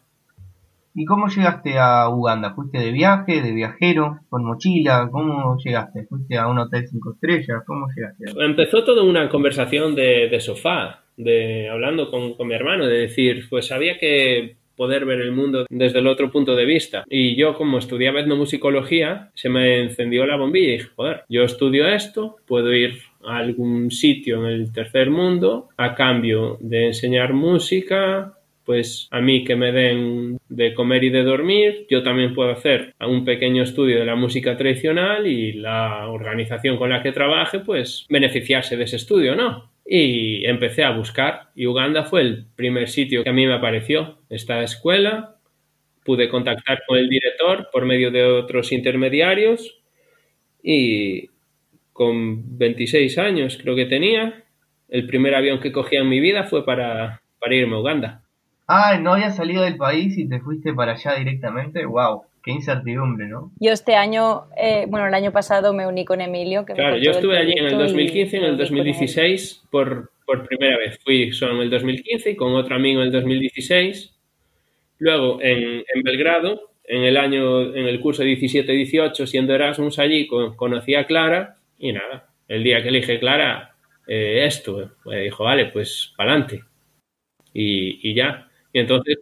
¿Y 0.99 1.05
cómo 1.05 1.27
llegaste 1.27 1.77
a 1.77 2.09
Uganda? 2.09 2.55
¿Fuiste 2.55 2.79
de 2.79 2.91
viaje, 2.91 3.43
de 3.43 3.51
viajero, 3.51 4.21
con 4.29 4.43
mochila? 4.43 5.07
¿Cómo 5.11 5.55
llegaste? 5.63 6.07
¿Fuiste 6.09 6.37
a 6.37 6.47
un 6.47 6.57
hotel 6.57 6.87
cinco 6.89 7.13
estrellas? 7.13 7.61
¿Cómo 7.67 7.85
llegaste? 7.95 8.25
Empezó 8.43 8.83
toda 8.83 9.03
una 9.03 9.29
conversación 9.29 9.93
de, 9.93 10.35
sofá, 10.39 11.03
de 11.15 11.69
hablando 11.69 12.09
con, 12.09 12.47
mi 12.47 12.55
hermano, 12.55 12.87
de 12.87 12.97
decir, 12.97 13.45
pues 13.47 13.71
había 13.71 13.99
que 13.99 14.55
poder 14.75 15.05
ver 15.05 15.21
el 15.21 15.33
mundo 15.33 15.67
desde 15.69 15.99
el 15.99 16.07
otro 16.07 16.31
punto 16.31 16.55
de 16.55 16.65
vista. 16.65 17.03
Y 17.07 17.35
yo, 17.35 17.53
como 17.53 17.77
estudiaba 17.77 18.19
etnomusicología, 18.19 19.29
se 19.35 19.49
me 19.49 19.83
encendió 19.83 20.25
la 20.25 20.35
bombilla 20.35 20.67
y 20.67 20.77
dije, 20.77 20.89
joder, 20.95 21.25
yo 21.29 21.43
estudio 21.43 21.87
esto, 21.87 22.37
puedo 22.47 22.73
ir 22.73 22.97
a 23.23 23.37
algún 23.37 23.91
sitio 23.91 24.47
en 24.47 24.51
el 24.51 24.73
tercer 24.73 25.11
mundo 25.11 25.69
a 25.77 25.93
cambio 25.93 26.57
de 26.59 26.87
enseñar 26.87 27.33
música, 27.33 28.36
pues 28.67 29.07
a 29.09 29.21
mí 29.21 29.43
que 29.43 29.55
me 29.55 29.71
den 29.71 30.37
de 30.49 30.75
comer 30.75 31.05
y 31.05 31.09
de 31.09 31.23
dormir, 31.23 31.87
yo 31.89 32.03
también 32.03 32.35
puedo 32.35 32.51
hacer 32.51 32.93
un 32.99 33.25
pequeño 33.25 33.63
estudio 33.63 33.97
de 33.97 34.05
la 34.05 34.15
música 34.15 34.55
tradicional 34.57 35.25
y 35.25 35.53
la 35.53 36.07
organización 36.09 36.77
con 36.77 36.91
la 36.91 37.01
que 37.01 37.13
trabaje, 37.13 37.61
pues 37.61 38.05
beneficiarse 38.09 38.77
de 38.77 38.83
ese 38.83 38.97
estudio, 38.97 39.35
¿no? 39.35 39.71
y 39.89 40.45
empecé 40.45 40.83
a 40.83 40.91
buscar 40.91 41.49
y 41.55 41.65
Uganda 41.65 42.03
fue 42.03 42.19
el 42.19 42.45
primer 42.57 42.89
sitio 42.89 43.23
que 43.23 43.29
a 43.29 43.33
mí 43.33 43.47
me 43.47 43.53
apareció. 43.53 44.17
Esta 44.29 44.61
escuela, 44.61 45.37
pude 46.07 46.29
contactar 46.29 46.83
con 46.87 46.97
el 46.97 47.09
director 47.09 47.67
por 47.71 47.85
medio 47.85 48.11
de 48.11 48.23
otros 48.23 48.71
intermediarios 48.71 49.77
y 50.63 51.29
con 51.91 52.57
26 52.57 53.17
años 53.17 53.57
creo 53.61 53.75
que 53.75 53.85
tenía, 53.85 54.45
el 54.87 55.05
primer 55.05 55.35
avión 55.35 55.59
que 55.59 55.73
cogí 55.73 55.97
en 55.97 56.07
mi 56.07 56.21
vida 56.21 56.45
fue 56.45 56.65
para, 56.65 57.21
para 57.39 57.55
irme 57.55 57.75
a 57.75 57.79
Uganda. 57.79 58.26
Ah, 58.67 58.97
¿no 58.99 59.13
habías 59.13 59.35
salido 59.37 59.63
del 59.63 59.77
país 59.77 60.17
y 60.17 60.27
te 60.27 60.39
fuiste 60.41 60.73
para 60.73 60.93
allá 60.93 61.15
directamente? 61.15 61.85
¡Wow! 61.85 62.23
Qué 62.43 62.51
incertidumbre, 62.51 63.27
¿no? 63.27 63.51
Yo 63.59 63.71
este 63.71 63.95
año, 63.95 64.45
eh, 64.57 64.85
bueno, 64.87 65.07
el 65.07 65.13
año 65.13 65.31
pasado 65.31 65.73
me 65.73 65.85
uní 65.87 66.05
con 66.05 66.21
Emilio. 66.21 66.65
Que 66.65 66.73
claro, 66.73 66.97
yo 66.97 67.11
estuve 67.11 67.37
allí 67.37 67.51
en 67.53 67.65
el 67.65 67.71
proyecto 67.75 67.83
2015 67.83 68.35
y 68.35 68.39
en 68.39 68.45
el 68.45 68.51
me 68.51 68.55
uní 68.55 68.67
con 68.69 68.77
él. 68.77 68.77
2016 68.85 69.63
por, 69.71 70.11
por 70.25 70.47
primera 70.47 70.77
vez. 70.77 70.99
Fui 71.03 71.31
solo 71.33 71.55
en 71.55 71.61
el 71.63 71.69
2015 71.69 72.31
y 72.31 72.35
con 72.35 72.53
otro 72.55 72.75
amigo 72.75 73.01
en 73.01 73.07
el 73.07 73.11
2016. 73.13 74.13
Luego 74.99 75.39
en, 75.41 75.83
en 75.93 76.03
Belgrado, 76.03 76.71
en 76.85 77.03
el 77.03 77.17
año, 77.17 77.73
en 77.75 77.85
el 77.85 77.99
curso 77.99 78.23
17-18, 78.23 79.25
siendo 79.27 79.53
Erasmus 79.53 79.99
allí, 79.99 80.27
con- 80.27 80.55
conocí 80.55 80.95
a 80.95 81.05
Clara 81.05 81.57
y 81.77 81.91
nada. 81.93 82.29
El 82.47 82.63
día 82.63 82.81
que 82.81 82.89
elige 82.89 83.19
Clara, 83.19 83.75
eh, 84.07 84.45
esto, 84.45 84.91
me 85.05 85.21
dijo, 85.21 85.43
vale, 85.43 85.65
pues 85.65 86.13
pa'lante. 86.17 86.63
Y, 87.53 87.99
y 88.09 88.13
ya. 88.13 88.46
Y 88.77 88.81
entonces 88.81 89.17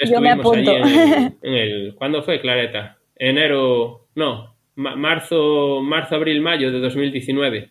Yo 0.00 0.18
me 0.18 0.30
estuvimos 0.30 0.56
allí 0.56 0.66
en 0.74 0.86
el, 0.86 1.36
en 1.42 1.54
el- 1.54 1.94
¿Cuándo 1.94 2.22
fue, 2.22 2.40
Clareta? 2.40 2.96
Enero, 3.16 4.06
no, 4.14 4.54
ma- 4.76 4.96
marzo, 4.96 5.82
marzo, 5.82 6.14
abril, 6.14 6.40
mayo 6.40 6.72
de 6.72 6.80
2019. 6.80 7.70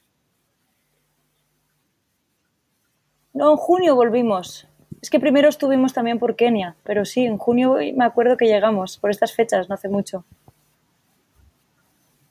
No, 3.34 3.50
en 3.52 3.58
junio 3.58 3.96
volvimos. 3.96 4.68
Es 5.02 5.10
que 5.10 5.20
primero 5.20 5.50
estuvimos 5.50 5.92
también 5.92 6.20
por 6.20 6.36
Kenia, 6.36 6.76
pero 6.84 7.04
sí, 7.04 7.26
en 7.26 7.40
junio 7.40 7.78
me 7.96 8.06
acuerdo 8.06 8.38
que 8.38 8.46
llegamos, 8.46 9.00
por 9.00 9.10
estas 9.10 9.34
fechas, 9.34 9.68
no 9.70 9.74
hace 9.74 9.90
mucho. 9.90 10.24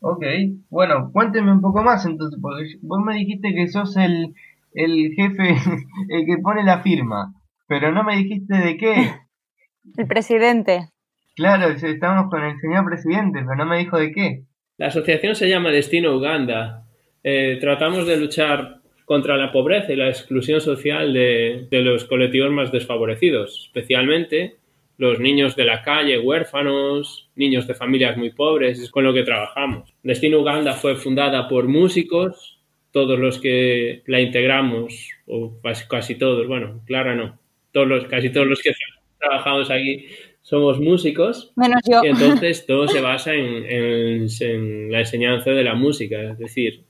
Ok, 0.01 0.25
bueno, 0.71 1.11
cuénteme 1.13 1.51
un 1.51 1.61
poco 1.61 1.83
más 1.83 2.07
entonces, 2.07 2.39
porque 2.41 2.77
vos 2.83 3.01
me 3.05 3.17
dijiste 3.17 3.53
que 3.53 3.67
sos 3.67 3.97
el, 3.97 4.33
el 4.75 5.13
jefe, 5.17 5.57
el 6.09 6.25
que 6.25 6.39
pone 6.39 6.63
la 6.63 6.83
firma, 6.83 7.35
pero 7.67 7.93
no 7.93 8.05
me 8.05 8.17
dijiste 8.17 8.57
de 8.57 8.77
qué. 8.77 9.13
El 9.97 10.07
presidente. 10.07 10.91
Claro, 11.37 11.69
estamos 11.69 12.31
con 12.31 12.43
el 12.43 12.59
señor 12.59 12.87
presidente, 12.87 13.41
pero 13.41 13.57
no 13.57 13.67
me 13.67 13.79
dijo 13.79 13.99
de 13.99 14.11
qué. 14.11 14.45
La 14.79 14.87
asociación 14.87 15.35
se 15.37 15.49
llama 15.49 15.71
Destino 15.71 16.17
Uganda. 16.17 16.87
Eh, 17.23 17.59
tratamos 17.61 18.07
de 18.07 18.17
luchar 18.17 18.81
contra 19.05 19.37
la 19.37 19.53
pobreza 19.53 19.93
y 19.93 19.97
la 19.97 20.09
exclusión 20.09 20.61
social 20.61 21.13
de, 21.13 21.69
de 21.71 21.83
los 21.83 22.05
colectivos 22.07 22.51
más 22.51 22.73
desfavorecidos, 22.73 23.67
especialmente 23.67 24.57
los 24.99 25.21
niños 25.21 25.57
de 25.57 25.65
la 25.65 25.83
calle, 25.83 26.19
huérfanos, 26.19 27.29
niños 27.37 27.67
de 27.67 27.75
familias 27.75 28.17
muy 28.17 28.31
pobres, 28.31 28.81
es 28.81 28.91
con 28.91 29.05
lo 29.05 29.13
que 29.13 29.23
trabajamos. 29.23 29.93
Destino 30.03 30.41
Uganda 30.41 30.73
fue 30.75 30.97
fundada 30.97 31.49
por 31.49 31.69
músicos, 31.69 32.59
todos 32.93 33.19
los 33.19 33.39
que 33.39 34.03
la 34.07 34.21
integramos, 34.21 35.11
o 35.27 35.61
casi, 35.63 35.87
casi 35.87 36.15
todos, 36.15 36.47
bueno, 36.47 36.81
Clara 36.87 37.15
no, 37.15 37.39
todos 37.77 37.89
los, 37.89 38.05
casi 38.07 38.31
todos 38.31 38.47
los 38.47 38.63
que 38.63 38.71
trabajamos 39.19 39.71
aquí 39.71 40.07
somos 40.41 40.81
músicos 40.81 41.53
Menos 41.57 41.83
yo. 41.91 42.01
y 42.03 42.09
entonces 42.09 42.65
todo 42.71 42.89
se 42.89 43.03
basa 43.03 43.35
en, 43.35 43.65
en- 43.67 44.27
en 44.41 44.91
la 44.93 45.01
enseñanza 45.01 45.51
de 45.51 45.63
la 45.63 45.75
música, 45.75 46.23
es 46.33 46.39
decir, 46.39 46.85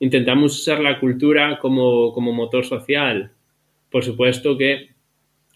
intentamos 0.00 0.58
usar 0.60 0.80
la 0.80 0.98
cultura 1.00 1.58
como, 1.58 2.12
como 2.12 2.32
motor 2.32 2.64
social. 2.66 3.30
Por 3.90 4.04
supuesto 4.04 4.58
que 4.58 4.88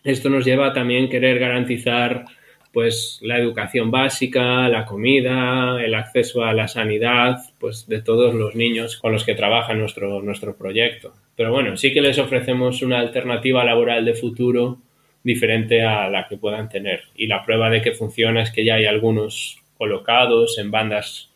esto 0.05 0.31
nos 0.31 0.45
lleva 0.47 0.69
a 0.69 0.73
también 0.73 1.09
querer 1.11 1.39
garantizar 1.39 2.25
pues 2.73 3.19
la 3.23 3.39
educación 3.39 3.91
básica, 3.91 4.69
la 4.69 4.85
comida, 4.87 5.83
el 5.85 5.95
acceso 5.95 6.45
a 6.45 6.53
la 6.55 6.69
sanidad, 6.69 7.39
pues 7.59 7.87
de 7.89 8.01
todos 8.03 8.35
los 8.35 8.55
niños 8.55 8.97
con 8.97 9.13
los 9.13 9.25
que 9.25 9.35
trabaja 9.35 9.75
nuestro, 9.75 10.23
nuestro 10.23 10.57
proyecto. 10.57 11.13
Pero 11.37 11.53
bueno, 11.53 11.77
sí 11.77 11.93
que 11.93 12.01
les 12.01 12.19
ofrecemos 12.19 12.83
una 12.83 12.99
alternativa 12.99 13.65
laboral 13.65 14.05
de 14.05 14.15
futuro 14.15 14.79
diferente 15.23 15.85
a 15.85 16.09
la 16.09 16.27
que 16.29 16.39
puedan 16.39 16.69
tener. 16.69 17.05
Y 17.15 17.27
la 17.27 17.45
prueba 17.45 17.69
de 17.69 17.83
que 17.83 17.93
funciona 17.93 18.43
es 18.43 18.53
que 18.53 18.65
ya 18.65 18.75
hay 18.75 18.87
algunos 18.87 19.63
colocados 19.77 20.59
en 20.59 20.71
bandas 20.71 21.31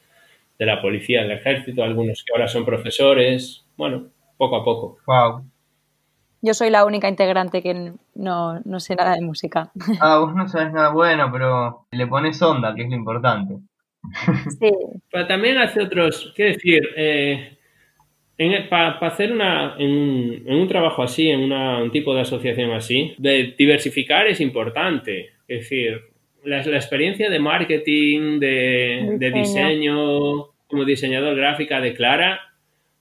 de 0.59 0.67
la 0.67 0.81
policía, 0.81 1.23
del 1.23 1.33
ejército, 1.33 1.83
algunos 1.83 2.23
que 2.25 2.33
ahora 2.33 2.49
son 2.49 2.65
profesores. 2.65 3.65
Bueno, 3.77 4.07
poco 4.37 4.57
a 4.57 4.65
poco. 4.65 4.99
Wow. 5.07 5.45
Yo 6.43 6.55
soy 6.55 6.71
la 6.71 6.87
única 6.87 7.09
integrante 7.09 7.63
que 7.63 7.93
no, 8.15 8.61
no 8.61 8.81
sé 8.81 8.95
nada 8.95 9.15
de 9.15 9.21
música. 9.21 9.71
Ah, 10.01 10.19
vos 10.19 10.35
no 10.35 10.49
sabes 10.49 10.73
nada 10.73 10.91
bueno, 10.91 11.31
pero 11.31 11.87
le 11.91 12.07
pones 12.07 12.41
onda, 12.41 12.75
que 12.75 12.83
es 12.83 12.89
lo 12.89 12.97
importante. 12.97 13.57
Sí, 14.59 14.71
Pero 15.11 15.27
también 15.27 15.59
hace 15.59 15.83
otros, 15.83 16.33
quiero 16.35 16.53
decir, 16.53 16.89
eh, 16.97 17.59
para 18.69 18.91
hacer 18.99 19.33
una, 19.33 19.75
en, 19.79 19.91
un- 19.91 20.43
en 20.47 20.55
un 20.57 20.69
trabajo 20.69 21.03
así, 21.03 21.29
en 21.31 21.41
una- 21.41 21.83
un 21.83 21.91
tipo 21.91 22.15
de 22.15 22.23
asociación 22.23 22.71
así, 22.73 23.15
de 23.19 23.55
diversificar 23.59 24.27
es 24.27 24.41
importante. 24.41 25.31
Es 25.47 25.61
decir, 25.61 26.01
la, 26.45 26.63
la 26.65 26.77
experiencia 26.77 27.29
de 27.29 27.39
marketing, 27.39 28.39
de, 28.41 29.17
de 29.19 29.31
Diseño. 29.31 30.47
como 30.67 30.85
diseñador 30.85 31.35
gráfica 31.37 31.81
de 31.81 31.95
Clara, 31.95 32.41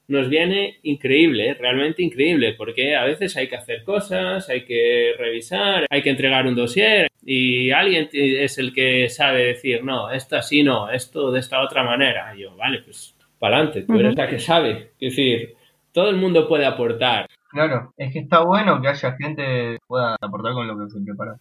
nos 0.08 0.28
viene 0.28 0.78
increíble, 0.82 1.54
realmente 1.54 2.02
increíble, 2.02 2.54
porque 2.58 2.96
a 2.96 3.06
veces 3.06 3.38
hay 3.38 3.48
que 3.48 3.56
hacer 3.58 3.84
cosas, 3.84 4.50
hay 4.50 4.66
que 4.66 5.14
revisar, 5.20 5.86
hay 5.88 6.02
que 6.02 6.10
entregar 6.10 6.48
un 6.48 6.56
dossier 6.56 7.08
y 7.24 7.70
alguien 7.70 8.10
es 8.12 8.58
el 8.58 8.74
que 8.74 9.08
sabe 9.10 9.44
decir, 9.46 9.84
no, 9.84 10.10
esto 10.12 10.36
así 10.36 10.64
no, 10.64 10.90
esto 10.90 11.32
de 11.32 11.40
esta 11.40 11.62
otra 11.62 11.84
manera. 11.84 12.34
Y 12.36 12.42
yo, 12.42 12.56
vale, 12.56 12.80
pues 12.80 13.16
para 13.40 13.58
adelante, 13.58 13.84
tú 13.84 13.98
eres 13.98 14.16
la 14.16 14.28
que 14.28 14.40
sabe. 14.40 14.92
Es 15.00 15.16
decir, 15.16 15.56
todo 15.94 16.10
el 16.10 16.18
mundo 16.18 16.48
puede 16.48 16.66
aportar. 16.66 17.28
Claro, 17.50 17.94
es 17.98 18.14
que 18.14 18.20
está 18.20 18.44
bueno 18.44 18.82
que 18.82 18.90
haya 18.90 19.14
gente 19.14 19.42
que 19.42 19.78
pueda 19.88 20.16
aportar 20.22 20.54
con 20.54 20.68
lo 20.68 20.78
que 20.78 20.92
se 20.92 21.02
prepara. 21.02 21.36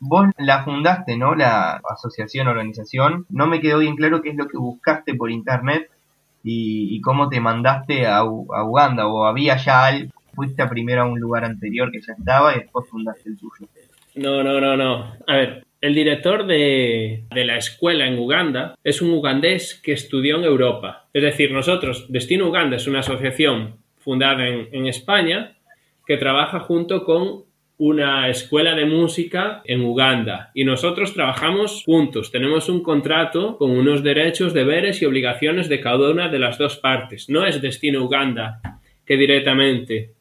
Vos 0.00 0.28
la 0.38 0.64
fundaste, 0.64 1.16
¿no? 1.16 1.34
La 1.34 1.80
asociación, 1.88 2.48
organización. 2.48 3.26
No 3.28 3.46
me 3.46 3.60
quedó 3.60 3.78
bien 3.78 3.96
claro 3.96 4.22
qué 4.22 4.30
es 4.30 4.36
lo 4.36 4.48
que 4.48 4.58
buscaste 4.58 5.14
por 5.14 5.30
internet 5.30 5.90
y, 6.42 6.94
y 6.94 7.00
cómo 7.00 7.28
te 7.28 7.40
mandaste 7.40 8.06
a, 8.06 8.24
Uganda 8.24 9.06
o 9.06 9.24
había 9.24 9.56
ya 9.56 9.86
al, 9.86 10.10
fuiste 10.34 10.66
primero 10.66 11.02
a 11.02 11.06
un 11.06 11.20
lugar 11.20 11.44
anterior 11.44 11.90
que 11.90 12.00
ya 12.00 12.14
estaba 12.14 12.54
y 12.54 12.60
después 12.60 12.88
fundaste 12.88 13.28
el 13.28 13.38
tuyo. 13.38 13.66
No, 14.16 14.42
no, 14.42 14.60
no, 14.60 14.76
no. 14.76 15.14
A 15.26 15.36
ver, 15.36 15.66
el 15.80 15.94
director 15.94 16.46
de, 16.46 17.24
de 17.32 17.44
la 17.44 17.56
escuela 17.56 18.06
en 18.06 18.18
Uganda 18.18 18.74
es 18.84 19.00
un 19.00 19.12
ugandés 19.12 19.80
que 19.82 19.92
estudió 19.92 20.36
en 20.36 20.44
Europa. 20.44 21.08
Es 21.12 21.22
decir, 21.22 21.52
nosotros, 21.52 22.06
Destino 22.08 22.48
Uganda 22.48 22.76
es 22.76 22.86
una 22.86 23.00
asociación 23.00 23.76
fundada 23.98 24.46
en, 24.46 24.68
en 24.72 24.86
España 24.86 25.56
que 26.06 26.16
trabaja 26.16 26.60
junto 26.60 27.04
con 27.04 27.44
una 27.78 28.28
escuela 28.28 28.74
de 28.74 28.84
música 28.84 29.62
en 29.64 29.80
Uganda 29.80 30.50
y 30.54 30.64
nosotros 30.64 31.14
trabajamos 31.14 31.82
juntos. 31.84 32.30
Tenemos 32.30 32.68
un 32.68 32.82
contrato 32.82 33.56
con 33.56 33.70
unos 33.70 34.02
derechos, 34.02 34.52
deberes 34.52 35.00
y 35.00 35.06
obligaciones 35.06 35.70
de 35.70 35.80
cada 35.80 36.10
una 36.10 36.28
de 36.28 36.38
las 36.38 36.58
dos 36.58 36.76
partes. 36.76 37.30
No 37.30 37.46
es 37.46 37.62
Destino 37.62 38.04
Uganda 38.04 38.60
que 39.06 39.16
directamente 39.16 40.12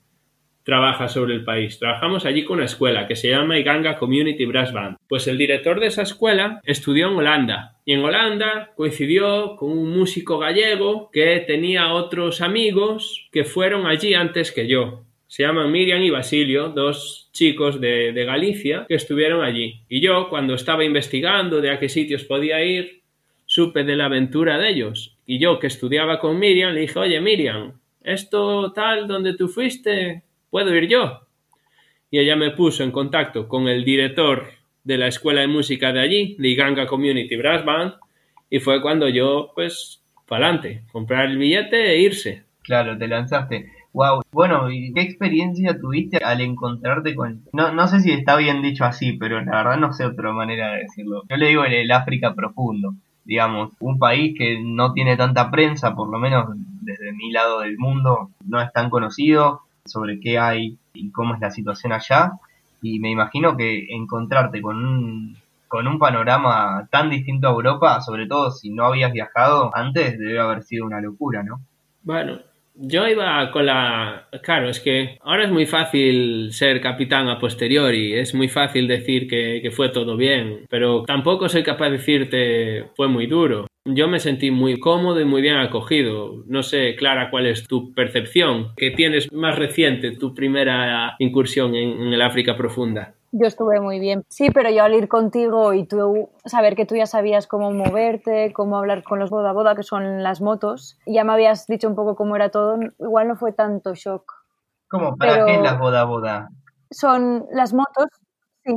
trabaja 0.64 1.08
sobre 1.08 1.34
el 1.34 1.44
país. 1.44 1.80
Trabajamos 1.80 2.26
allí 2.26 2.44
con 2.44 2.58
una 2.58 2.66
escuela 2.66 3.08
que 3.08 3.16
se 3.16 3.30
llama 3.30 3.58
Iganga 3.58 3.98
Community 3.98 4.46
Brass 4.46 4.74
Band. 4.74 4.98
Pues 5.08 5.28
el 5.28 5.38
director 5.38 5.80
de 5.80 5.88
esa 5.88 6.04
escuela 6.04 6.62
estudió 6.64 7.08
en 7.10 7.16
Holanda 7.16 7.78
y 7.86 7.94
en 7.94 8.04
Holanda 8.04 8.72
coincidió 8.76 9.56
con 9.56 9.72
un 9.72 9.98
músico 9.98 10.38
gallego 10.38 11.10
que 11.12 11.40
tenía 11.48 11.94
otros 11.94 12.42
amigos 12.42 13.28
que 13.32 13.44
fueron 13.44 13.88
allí 13.88 14.14
antes 14.14 14.52
que 14.52 14.68
yo. 14.68 15.06
Se 15.28 15.44
llaman 15.44 15.72
Miriam 15.72 16.02
y 16.02 16.10
Basilio, 16.10 16.70
dos 16.70 17.30
chicos 17.34 17.80
de, 17.80 18.14
de 18.14 18.26
Galicia 18.26 18.86
que 18.88 18.96
estuvieron 18.96 19.44
allí. 19.44 19.82
Y 19.88 20.02
yo, 20.02 20.28
cuando 20.30 20.56
estaba 20.56 20.84
investigando 20.84 21.62
de 21.62 21.72
a 21.72 21.80
qué 21.80 21.88
sitios 21.88 22.24
podía 22.24 22.64
ir, 22.64 23.02
supe 23.46 23.84
de 23.84 23.96
la 23.96 24.06
aventura 24.06 24.58
de 24.58 24.70
ellos. 24.70 25.18
Y 25.26 25.40
yo, 25.40 25.60
que 25.60 25.68
estudiaba 25.68 26.20
con 26.20 26.40
Miriam, 26.40 26.74
le 26.74 26.82
dije, 26.82 26.98
oye 26.98 27.22
Miriam, 27.22 27.74
esto 28.04 28.72
tal 28.74 29.08
donde 29.08 29.36
tú 29.36 29.48
fuiste, 29.48 30.24
¿puedo 30.50 30.76
ir 30.76 30.88
yo? 30.88 31.22
Y 32.12 32.20
ella 32.20 32.36
me 32.36 32.52
puso 32.52 32.84
en 32.84 32.92
contacto 32.92 33.48
con 33.48 33.68
el 33.68 33.84
director 33.84 34.48
de 34.84 34.98
la 34.98 35.08
escuela 35.08 35.42
de 35.42 35.48
música 35.48 35.92
de 35.94 36.02
allí, 36.02 36.36
de 36.40 36.48
Iganga 36.48 36.88
Community 36.88 37.36
Brass 37.36 37.64
Band, 37.64 37.94
y 38.50 38.60
fue 38.60 38.82
cuando 38.82 39.08
yo, 39.08 39.52
pues, 39.54 40.04
para 40.28 40.48
adelante, 40.48 40.84
comprar 40.92 41.26
el 41.26 41.38
billete 41.38 41.92
e 41.92 42.02
irse. 42.02 42.44
Claro, 42.64 42.98
te 42.98 43.08
lanzaste. 43.08 43.72
Wow. 43.94 44.22
Bueno, 44.32 44.72
¿y 44.72 44.94
qué 44.94 45.02
experiencia 45.02 45.80
tuviste 45.80 46.18
al 46.18 46.42
encontrarte 46.42 47.16
con... 47.16 47.44
No, 47.54 47.72
no 47.72 47.88
sé 47.88 48.00
si 48.00 48.12
está 48.12 48.36
bien 48.36 48.62
dicho 48.62 48.86
así, 48.86 49.14
pero 49.14 49.42
la 49.42 49.64
verdad 49.64 49.78
no 49.78 49.94
sé 49.94 50.06
otra 50.06 50.32
manera 50.32 50.74
de 50.74 50.80
decirlo. 50.82 51.24
Yo 51.30 51.38
le 51.38 51.48
digo 51.48 51.66
el, 51.66 51.74
el 51.74 51.92
África 51.92 52.34
profundo, 52.34 52.94
digamos, 53.26 53.72
un 53.80 53.98
país 53.98 54.36
que 54.38 54.60
no 54.64 54.94
tiene 54.94 55.18
tanta 55.18 55.50
prensa, 55.52 55.96
por 55.96 56.10
lo 56.10 56.20
menos 56.20 56.46
desde 56.82 57.12
mi 57.14 57.32
lado 57.32 57.62
del 57.62 57.78
mundo, 57.78 58.30
no 58.46 58.62
es 58.62 58.72
tan 58.74 58.90
conocido 58.90 59.62
sobre 59.86 60.20
qué 60.20 60.40
hay 60.40 60.78
y 60.94 61.12
cómo 61.12 61.36
es 61.36 61.40
la 61.40 61.52
situación 61.52 61.94
allá. 61.94 62.34
Y 62.82 63.00
me 63.00 63.12
imagino 63.12 63.58
que 63.58 63.88
encontrarte 63.90 64.62
con 64.62 64.78
un, 64.78 65.38
con 65.68 65.88
un 65.88 66.00
panorama 66.00 66.88
tan 66.92 67.10
distinto 67.10 67.48
a 67.48 67.52
Europa, 67.52 68.02
sobre 68.02 68.28
todo 68.28 68.52
si 68.52 68.70
no 68.70 68.86
habías 68.86 69.12
viajado 69.12 69.72
antes, 69.76 70.18
debe 70.18 70.40
haber 70.40 70.64
sido 70.64 70.86
una 70.86 71.02
locura, 71.02 71.44
¿no? 71.44 71.62
Bueno, 72.04 72.40
yo 72.82 73.08
iba 73.08 73.52
con 73.52 73.66
la... 73.66 74.28
Claro, 74.42 74.70
es 74.70 74.80
que 74.80 75.18
ahora 75.22 75.44
es 75.44 75.52
muy 75.52 75.66
fácil 75.66 76.50
ser 76.52 76.80
capitán 76.82 77.28
a 77.28 77.38
posteriori, 77.38 78.14
es 78.14 78.34
muy 78.34 78.48
fácil 78.48 78.88
decir 78.88 79.28
que, 79.28 79.70
fue 79.72 79.90
todo 79.90 80.18
bien, 80.18 80.66
pero 80.70 81.04
tampoco 81.04 81.48
soy 81.50 81.64
capaz 81.64 81.90
de 81.90 81.98
decirte 81.98 82.86
fue 82.96 83.08
muy 83.08 83.28
duro. 83.28 83.68
Yo 83.86 84.08
me 84.08 84.20
sentí 84.20 84.52
muy 84.52 84.80
cómodo 84.80 85.20
y 85.20 85.26
muy 85.26 85.42
bien 85.42 85.58
acogido. 85.58 86.44
No 86.48 86.64
sé, 86.64 86.96
Clara, 86.96 87.30
cuál 87.30 87.48
es 87.48 87.68
tu 87.68 87.94
percepción, 87.94 88.74
que 88.76 88.92
tienes 88.92 89.32
más 89.32 89.58
reciente 89.58 90.12
tu 90.12 90.34
primera 90.34 91.16
incursión 91.20 91.76
en 91.76 92.14
el 92.14 92.22
África 92.22 92.56
profunda. 92.56 93.16
Yo 93.32 93.46
estuve 93.46 93.80
muy 93.80 94.00
bien. 94.00 94.24
Sí, 94.28 94.50
pero 94.50 94.70
yo 94.72 94.84
al 94.84 94.94
ir 94.96 95.08
contigo 95.08 95.74
y 95.74 95.86
tú 95.86 96.30
saber 96.46 96.76
que 96.76 96.86
tú 96.86 96.96
ya 96.96 97.06
sabías 97.06 97.46
cómo 97.46 97.72
moverte, 97.72 98.52
cómo 98.54 98.78
hablar 98.78 99.04
con 99.04 99.20
los 99.20 99.30
boda 99.30 99.52
boda, 99.54 99.76
que 99.76 99.84
son 99.84 100.24
las 100.24 100.42
motos, 100.42 100.98
ya 101.06 101.24
me 101.24 101.34
habías 101.34 101.68
dicho 101.68 101.88
un 101.88 101.96
poco 101.96 102.16
cómo 102.16 102.36
era 102.36 102.50
todo, 102.50 102.80
igual 103.00 103.28
no 103.28 103.36
fue 103.36 103.52
tanto 103.54 103.94
shock. 103.94 104.34
¿Cómo? 104.88 105.16
¿Para 105.16 105.34
Pero- 105.34 105.46
qué 105.46 105.58
las 105.60 105.78
boda 105.80 106.04
boda? 106.06 106.50
Son 106.90 107.46
las 107.52 107.72
motos, 107.74 108.08
sí. 108.66 108.74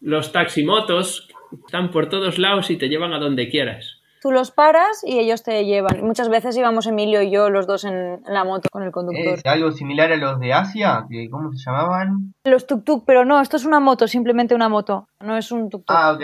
Los 0.00 0.32
taximotos 0.32 1.28
están 1.66 1.92
por 1.92 2.08
todos 2.08 2.38
lados 2.40 2.68
y 2.70 2.76
te 2.76 2.88
llevan 2.88 3.12
a 3.12 3.20
donde 3.20 3.48
quieras. 3.48 3.93
Tú 4.24 4.32
los 4.32 4.52
paras 4.52 5.04
y 5.06 5.18
ellos 5.18 5.42
te 5.42 5.66
llevan. 5.66 6.02
Muchas 6.02 6.30
veces 6.30 6.56
íbamos 6.56 6.86
Emilio 6.86 7.20
y 7.20 7.30
yo 7.30 7.50
los 7.50 7.66
dos 7.66 7.84
en, 7.84 8.22
la 8.26 8.42
moto 8.42 8.70
con 8.72 8.82
el 8.82 8.90
conductor. 8.90 9.34
¿Es 9.34 9.44
algo 9.44 9.70
similar 9.70 10.10
a 10.12 10.16
los 10.16 10.40
de 10.40 10.54
Asia? 10.54 11.04
que 11.10 11.28
¿Cómo 11.28 11.52
se 11.52 11.58
llamaban? 11.62 12.32
Los 12.44 12.66
tuk-tuk, 12.66 13.04
pero 13.04 13.26
no, 13.26 13.38
esto 13.38 13.58
es 13.58 13.66
una 13.66 13.80
moto, 13.80 14.08
simplemente 14.08 14.54
una 14.54 14.70
moto, 14.70 15.08
no 15.20 15.36
es 15.36 15.52
un 15.52 15.68
tuk-tuk. 15.68 15.84
Ah, 15.88 16.12
ok. 16.12 16.22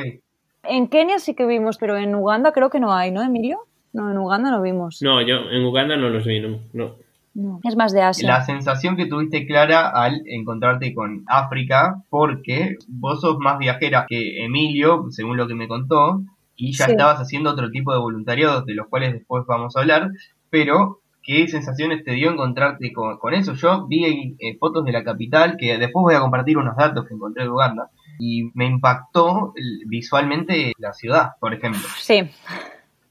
En 0.62 0.88
Kenia 0.88 1.19
sí 1.19 1.35
que 1.35 1.45
vimos, 1.45 1.76
pero 1.76 1.99
en 1.99 2.14
Uganda 2.14 2.52
creo 2.52 2.71
que 2.71 2.80
no 2.80 2.95
hay, 2.95 3.11
¿no, 3.11 3.23
Emilio? 3.23 3.66
No, 3.92 4.11
en 4.11 4.16
Uganda 4.16 4.50
no 4.50 4.62
vimos. 4.62 5.02
No, 5.02 5.21
yo 5.21 5.35
en 5.50 5.62
Uganda 5.62 5.99
no 5.99 6.09
los 6.09 6.25
vi, 6.25 6.40
no. 6.40 6.59
no. 6.73 6.95
No. 7.35 7.61
Es 7.64 7.76
más 7.76 7.92
de 7.92 8.00
Asia. 8.00 8.26
La 8.26 8.42
sensación 8.47 8.97
que 8.97 9.04
tuviste 9.04 9.47
clara 9.47 9.90
al 9.90 10.23
encontrarte 10.25 10.95
con 10.95 11.25
África, 11.26 12.02
porque 12.09 12.76
vos 12.88 13.21
sos 13.21 13.38
más 13.38 13.59
viajera 13.59 14.07
que 14.09 14.42
Emilio, 14.42 15.04
según 15.11 15.37
lo 15.37 15.47
que 15.47 15.54
me 15.54 15.69
contó, 15.69 16.23
y 16.61 16.73
ya 16.73 16.87
Sí. 16.87 16.93
estabas 16.93 17.19
haciendo 17.19 17.50
otro 17.50 17.71
tipo 17.71 17.93
de 17.93 17.99
voluntariados, 17.99 18.67
de 18.67 18.75
los 18.75 18.87
cuales 18.89 19.13
después 19.15 19.45
vamos 19.47 19.76
a 19.76 19.80
hablar, 19.80 20.11
pero 20.50 21.00
¿qué 21.23 21.49
sensaciones 21.49 22.04
te 22.04 22.13
dio 22.13 22.30
encontrarte 22.30 22.93
con, 22.93 23.19
con 23.19 23.35
eso? 23.35 23.54
Yo 23.54 23.87
vi 23.87 24.37
eh, 24.39 24.56
fotos 24.58 24.85
de 24.85 24.93
la 24.93 25.02
capital, 25.04 25.56
que 25.58 25.78
después 25.78 26.02
voy 26.02 26.15
a 26.15 26.21
compartir 26.21 26.58
unos 26.58 26.76
datos 26.76 27.06
que 27.06 27.15
encontré 27.15 27.45
de 27.45 27.50
Uganda, 27.50 27.91
y 28.19 28.50
me 28.54 28.67
impactó 28.67 29.52
el- 29.56 29.82
visualmente 29.87 30.73
la 30.78 30.93
ciudad, 30.93 31.32
por 31.41 31.54
ejemplo. 31.54 31.80
Sí. 31.99 32.30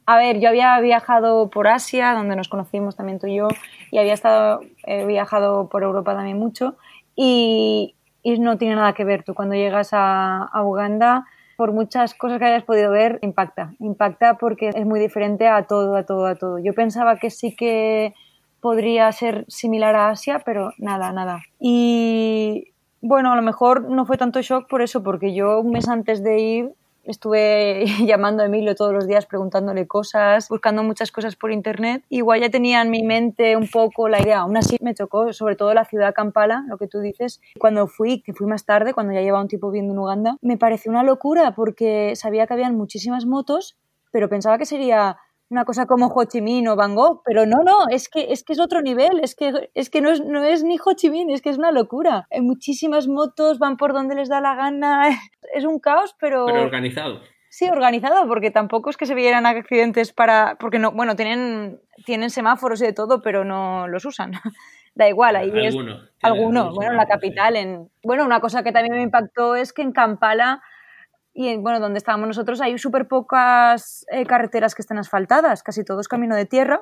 A 0.06 0.18
ver, 0.18 0.40
yo 0.40 0.50
había 0.50 0.80
viajado 0.80 1.50
por 1.52 1.68
Asia, 1.68 2.14
donde 2.14 2.36
nos 2.36 2.48
conocimos 2.50 2.96
también 2.96 3.20
tú 3.20 3.28
y 3.28 3.36
yo, 3.38 3.48
y 3.92 4.00
había 4.00 4.14
estado, 4.16 4.62
viajado 5.08 5.70
por 5.70 5.84
Europa 5.84 6.16
también 6.16 6.38
mucho, 6.40 6.78
y, 7.16 7.96
y 8.24 8.40
no 8.40 8.58
tiene 8.58 8.76
nada 8.76 8.94
que 8.94 9.04
ver. 9.04 9.24
Tú 9.24 9.34
cuando 9.36 9.54
llegas 9.56 9.90
a, 9.94 10.46
a 10.46 10.64
Uganda, 10.64 11.26
por 11.60 11.74
muchas 11.74 12.14
cosas 12.14 12.40
que 12.40 12.46
hayas 12.46 12.64
podido 12.64 12.90
ver, 12.90 13.20
impacta. 13.22 13.74
Impacta 13.80 14.38
porque 14.38 14.70
es 14.70 14.86
muy 14.86 14.98
diferente 14.98 15.46
a 15.50 15.64
todo, 15.64 15.98
a 15.98 16.06
todo, 16.06 16.26
a 16.26 16.36
todo. 16.36 16.58
Yo 16.58 16.74
pensaba 16.74 17.18
que 17.18 17.30
sí 17.30 17.54
que 17.54 18.14
podría 18.62 19.12
ser 19.12 19.44
similar 19.50 19.94
a 19.94 20.08
Asia, 20.08 20.42
pero 20.46 20.72
nada, 20.78 21.12
nada. 21.12 21.42
Y 21.60 22.72
bueno, 23.02 23.34
a 23.34 23.36
lo 23.36 23.42
mejor 23.42 23.90
no 23.90 24.06
fue 24.06 24.16
tanto 24.16 24.42
shock 24.42 24.70
por 24.70 24.82
eso, 24.82 25.04
porque 25.04 25.34
yo 25.34 25.60
un 25.60 25.72
mes 25.72 25.90
antes 25.90 26.24
de 26.24 26.40
ir 26.40 26.74
estuve 27.10 27.86
llamando 28.06 28.44
a 28.44 28.46
Emilio 28.46 28.76
todos 28.76 28.94
los 28.94 29.08
días 29.08 29.26
preguntándole 29.26 29.88
cosas, 29.88 30.48
buscando 30.48 30.84
muchas 30.84 31.12
cosas 31.12 31.36
por 31.36 31.52
internet. 31.52 32.04
Igual 32.10 32.42
ya 32.42 32.50
tenía 32.50 32.82
en 32.82 32.92
mi 32.92 33.04
mente 33.04 33.58
un 33.58 33.68
poco 33.68 34.08
la 34.08 34.22
idea, 34.22 34.40
aún 34.40 34.56
así 34.58 34.78
me 34.82 34.94
chocó, 34.94 35.34
sobre 35.34 35.56
todo 35.56 35.74
la 35.74 35.86
ciudad 35.86 36.14
Kampala, 36.14 36.64
lo 36.68 36.78
que 36.78 36.88
tú 36.88 37.00
dices. 37.00 37.42
Cuando 37.60 37.88
fui, 37.88 38.22
que 38.22 38.34
fui 38.34 38.48
más 38.48 38.66
tarde, 38.66 38.94
cuando 38.94 39.14
ya 39.14 39.22
llevaba 39.22 39.42
un 39.42 39.50
tiempo 39.50 39.72
viviendo 39.72 39.94
en 39.94 40.00
Uganda, 40.00 40.38
me 40.42 40.58
pareció 40.58 40.92
una 40.92 41.04
locura 41.04 41.54
porque 41.56 42.16
sabía 42.16 42.48
que 42.48 42.54
habían 42.54 42.76
muchísimas 42.76 43.26
motos, 43.26 43.78
pero 44.12 44.30
pensaba 44.30 44.58
que 44.58 44.66
sería 44.66 45.18
una 45.50 45.66
cosa 45.66 45.86
como 45.86 46.08
Ho 46.08 46.26
Chi 46.26 46.42
Minh 46.42 46.68
o 46.68 46.76
Van 46.76 46.96
Gogh, 46.96 47.22
pero 47.26 47.46
no, 47.46 47.64
no, 47.64 47.88
es 47.90 48.08
que 48.08 48.32
es, 48.32 48.44
que 48.44 48.54
es 48.54 48.60
otro 48.60 48.82
nivel, 48.82 49.20
es 49.24 49.36
que, 49.36 49.70
es 49.74 49.90
que 49.90 50.02
no, 50.02 50.12
es, 50.12 50.24
no 50.24 50.44
es 50.44 50.64
ni 50.64 50.78
Ho 50.78 50.94
Chi 50.96 51.10
Minh, 51.10 51.32
es 51.32 51.42
que 51.42 51.50
es 51.50 51.58
una 51.58 51.72
locura. 51.72 52.28
Hay 52.32 52.42
muchísimas 52.42 53.08
motos, 53.08 53.58
van 53.58 53.78
por 53.78 53.94
donde 53.94 54.16
les 54.16 54.30
da 54.30 54.42
la 54.42 54.56
gana, 54.56 55.10
es 55.54 55.66
un 55.66 55.80
caos, 55.80 56.16
pero... 56.20 56.46
Pero 56.46 56.62
organizado. 56.62 57.22
Sí, 57.50 57.68
organizado, 57.68 58.28
porque 58.28 58.52
tampoco 58.52 58.92
es 58.92 58.98
que 58.98 59.08
se 59.08 59.16
vieran 59.16 59.48
accidentes 59.48 60.14
para... 60.14 60.56
Porque 60.60 60.78
no, 60.78 60.92
bueno, 60.92 61.16
tienen, 61.16 61.80
tienen 62.06 62.30
semáforos 62.30 62.80
y 62.82 62.86
de 62.86 62.94
todo, 62.94 63.24
pero 63.24 63.44
no 63.44 63.88
los 63.88 64.06
usan. 64.06 64.34
da 64.94 65.10
igual, 65.10 65.36
ahí 65.36 65.50
es... 65.56 65.74
Alguno. 65.74 65.96
tiene 65.96 66.10
Alguno, 66.22 66.60
algunos 66.60 66.76
bueno, 66.76 66.92
en 66.92 66.98
la 66.98 67.08
capital. 67.08 67.56
En... 67.56 67.90
Bueno, 68.04 68.24
una 68.24 68.40
cosa 68.40 68.62
que 68.62 68.72
también 68.72 68.96
me 68.96 69.02
impactó 69.02 69.56
es 69.56 69.74
que 69.74 69.82
en 69.82 69.94
Kampala 69.94 70.62
y 71.40 71.48
en, 71.48 71.64
bueno, 71.64 71.80
donde 71.80 72.00
estábamos 72.00 72.28
nosotros 72.28 72.60
hay 72.60 72.78
súper 72.78 73.08
pocas 73.08 74.06
eh, 74.12 74.26
carreteras 74.26 74.76
que 74.76 74.82
estén 74.82 74.98
asfaltadas, 74.98 75.64
casi 75.64 75.86
todo 75.86 76.02
es 76.02 76.10
camino 76.10 76.36
de 76.36 76.46
tierra. 76.46 76.82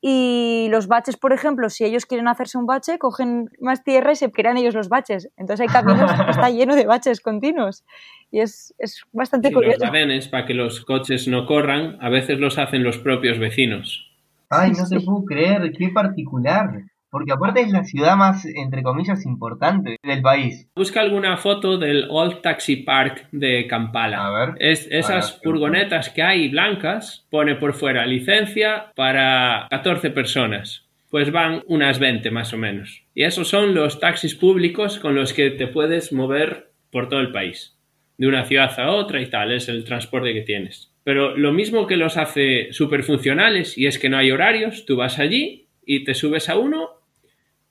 Y 0.00 0.68
los 0.70 0.86
baches, 0.86 1.18
por 1.18 1.34
ejemplo, 1.34 1.68
si 1.68 1.84
ellos 1.84 2.06
quieren 2.06 2.26
hacerse 2.26 2.56
un 2.56 2.64
bache, 2.64 2.98
cogen 2.98 3.50
más 3.60 3.84
tierra 3.84 4.12
y 4.12 4.16
se 4.16 4.32
crean 4.32 4.56
ellos 4.56 4.74
los 4.74 4.88
baches. 4.88 5.28
Entonces 5.36 5.60
hay 5.60 5.66
caminos 5.66 6.10
que 6.14 6.30
está 6.30 6.48
lleno 6.48 6.76
de 6.76 6.86
baches 6.86 7.20
continuos. 7.20 7.84
Y 8.30 8.40
es, 8.40 8.74
es 8.78 9.02
bastante 9.12 9.48
Sí, 9.48 9.54
los 9.54 9.62
curioso. 9.64 9.84
badenes, 9.84 10.28
para 10.28 10.46
que 10.46 10.54
los 10.54 10.82
coches 10.86 11.28
no 11.28 11.44
corran, 11.44 11.98
a 12.00 12.08
veces 12.08 12.40
los 12.40 12.56
hacen 12.56 12.82
los 12.82 12.96
propios 12.96 13.38
vecinos. 13.38 14.10
Ay, 14.48 14.70
no 14.70 14.88
te 14.88 14.98
puedo 15.04 15.26
creer, 15.26 15.70
qué 15.76 15.90
particular. 15.90 16.70
Porque 17.10 17.32
aparte 17.32 17.60
es 17.60 17.72
la 17.72 17.82
ciudad 17.82 18.16
más, 18.16 18.46
entre 18.46 18.82
comillas, 18.82 19.26
importante 19.26 19.96
del 20.02 20.22
país. 20.22 20.68
Busca 20.76 21.00
alguna 21.00 21.36
foto 21.36 21.76
del 21.76 22.06
Old 22.08 22.40
Taxi 22.40 22.76
Park 22.76 23.28
de 23.32 23.66
Kampala. 23.66 24.26
A 24.26 24.30
ver. 24.30 24.54
Es, 24.60 24.86
esas 24.90 25.40
furgonetas 25.42 26.10
que 26.10 26.22
hay 26.22 26.48
blancas, 26.48 27.26
pone 27.30 27.56
por 27.56 27.74
fuera 27.74 28.06
licencia 28.06 28.92
para 28.94 29.66
14 29.70 30.10
personas. 30.10 30.86
Pues 31.10 31.32
van 31.32 31.64
unas 31.66 31.98
20 31.98 32.30
más 32.30 32.52
o 32.52 32.56
menos. 32.56 33.02
Y 33.14 33.24
esos 33.24 33.48
son 33.48 33.74
los 33.74 33.98
taxis 33.98 34.36
públicos 34.36 35.00
con 35.00 35.16
los 35.16 35.32
que 35.32 35.50
te 35.50 35.66
puedes 35.66 36.12
mover 36.12 36.70
por 36.92 37.08
todo 37.08 37.18
el 37.18 37.32
país. 37.32 37.76
De 38.16 38.28
una 38.28 38.44
ciudad 38.44 38.78
a 38.78 38.92
otra 38.92 39.20
y 39.20 39.26
tal, 39.26 39.50
es 39.50 39.68
el 39.68 39.84
transporte 39.84 40.32
que 40.32 40.42
tienes. 40.42 40.92
Pero 41.02 41.36
lo 41.36 41.52
mismo 41.52 41.88
que 41.88 41.96
los 41.96 42.16
hace 42.16 42.72
súper 42.72 43.02
funcionales, 43.02 43.76
y 43.76 43.86
es 43.86 43.98
que 43.98 44.08
no 44.08 44.18
hay 44.18 44.30
horarios, 44.30 44.84
tú 44.86 44.96
vas 44.96 45.18
allí 45.18 45.66
y 45.84 46.04
te 46.04 46.14
subes 46.14 46.48
a 46.48 46.58
uno 46.58 46.99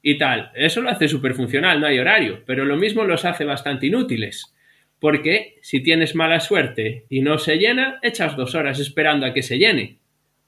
y 0.01 0.17
tal. 0.17 0.51
Eso 0.55 0.81
lo 0.81 0.89
hace 0.89 1.07
súper 1.07 1.33
funcional, 1.33 1.79
no 1.79 1.87
hay 1.87 1.99
horario, 1.99 2.41
pero 2.45 2.65
lo 2.65 2.77
mismo 2.77 3.03
los 3.03 3.25
hace 3.25 3.45
bastante 3.45 3.87
inútiles. 3.87 4.53
Porque 4.99 5.57
si 5.61 5.81
tienes 5.81 6.13
mala 6.15 6.39
suerte 6.39 7.05
y 7.09 7.21
no 7.21 7.37
se 7.37 7.57
llena, 7.57 7.99
echas 8.01 8.35
dos 8.35 8.53
horas 8.55 8.79
esperando 8.79 9.25
a 9.25 9.33
que 9.33 9.43
se 9.43 9.57
llene. 9.57 9.97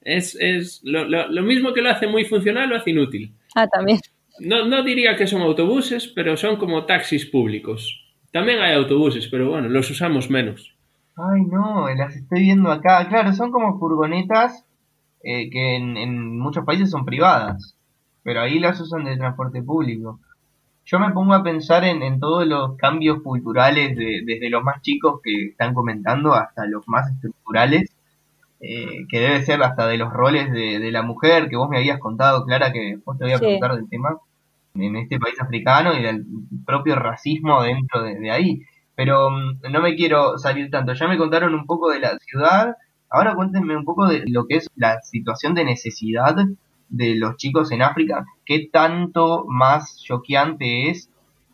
Es, 0.02 0.36
es 0.40 0.80
lo, 0.84 1.04
lo- 1.04 1.28
lo 1.28 1.42
mismo 1.42 1.72
que 1.72 1.80
lo 1.80 1.90
hace 1.90 2.06
muy 2.06 2.24
funcional, 2.24 2.68
lo 2.68 2.76
hace 2.76 2.90
inútil. 2.90 3.32
Ah, 3.54 3.66
también. 3.66 3.98
no, 4.40 4.66
no 4.66 4.82
diría 4.82 5.16
que 5.16 5.26
son 5.26 5.42
autobuses, 5.42 6.08
pero 6.08 6.36
son 6.36 6.56
como 6.56 6.84
taxis 6.84 7.24
públicos. 7.26 7.98
También 8.30 8.60
hay 8.60 8.74
autobuses, 8.74 9.28
pero 9.28 9.50
bueno, 9.50 9.68
los 9.68 9.90
usamos 9.90 10.28
menos. 10.30 10.74
Ay, 11.16 11.42
no, 11.44 11.88
las 11.94 12.16
estoy 12.16 12.40
viendo 12.40 12.70
acá. 12.70 13.06
Claro, 13.08 13.32
son 13.34 13.52
como 13.52 13.78
furgonetas 13.78 14.66
eh, 15.22 15.48
que 15.50 15.76
en, 15.76 15.96
en 15.96 16.38
muchos 16.38 16.64
países 16.64 16.90
son 16.90 17.04
privadas, 17.04 17.76
pero 18.22 18.40
ahí 18.42 18.58
las 18.58 18.80
usan 18.80 19.04
de 19.04 19.16
transporte 19.16 19.62
público. 19.62 20.20
Yo 20.84 20.98
me 21.00 21.12
pongo 21.12 21.34
a 21.34 21.42
pensar 21.42 21.84
en, 21.84 22.02
en 22.02 22.20
todos 22.20 22.46
los 22.46 22.76
cambios 22.76 23.22
culturales, 23.22 23.96
de- 23.96 24.22
desde 24.26 24.50
los 24.50 24.62
más 24.64 24.82
chicos 24.82 25.20
que 25.22 25.48
están 25.48 25.74
comentando 25.74 26.34
hasta 26.34 26.66
los 26.66 26.86
más 26.88 27.10
estructurales, 27.10 27.90
eh, 28.60 29.06
que 29.08 29.20
debe 29.20 29.42
ser 29.42 29.62
hasta 29.62 29.86
de 29.88 29.98
los 29.98 30.12
roles 30.12 30.50
de, 30.52 30.78
de 30.78 30.92
la 30.92 31.02
mujer, 31.02 31.48
que 31.48 31.56
vos 31.56 31.68
me 31.68 31.78
habías 31.78 31.98
contado, 31.98 32.44
Clara, 32.46 32.72
que 32.72 32.98
vos 33.04 33.18
te 33.18 33.24
voy 33.24 33.32
a 33.34 33.38
Sí. 33.38 33.44
preguntar 33.44 33.74
del 33.76 33.88
tema, 33.88 34.18
en 34.74 34.96
este 34.96 35.18
país 35.18 35.40
africano 35.40 35.94
y 35.94 36.02
del 36.02 36.24
propio 36.66 36.96
racismo 36.96 37.62
dentro 37.62 38.02
de, 38.02 38.18
de 38.18 38.30
ahí. 38.30 38.62
Pero 38.94 39.30
mm, 39.30 39.62
no 39.70 39.80
me 39.82 39.94
quiero 39.96 40.38
salir 40.38 40.70
tanto. 40.70 40.92
Ya 40.94 41.08
me 41.08 41.18
contaron 41.18 41.54
un 41.54 41.66
poco 41.66 41.90
de 41.90 42.00
la 42.00 42.18
ciudad. 42.18 42.76
Ahora 43.10 43.34
cuéntenme 43.34 43.76
un 43.76 43.84
poco 43.84 44.06
de 44.08 44.24
lo 44.28 44.46
que 44.46 44.56
es 44.56 44.68
la 44.76 45.00
situación 45.02 45.54
de 45.54 45.64
necesidad 45.64 46.36
de 46.92 47.16
los 47.16 47.36
chicos 47.36 47.72
en 47.72 47.82
África. 47.82 48.24
¿Qué 48.44 48.68
tanto 48.70 49.44
más 49.48 50.00
choqueante 50.04 50.90
es 50.90 51.08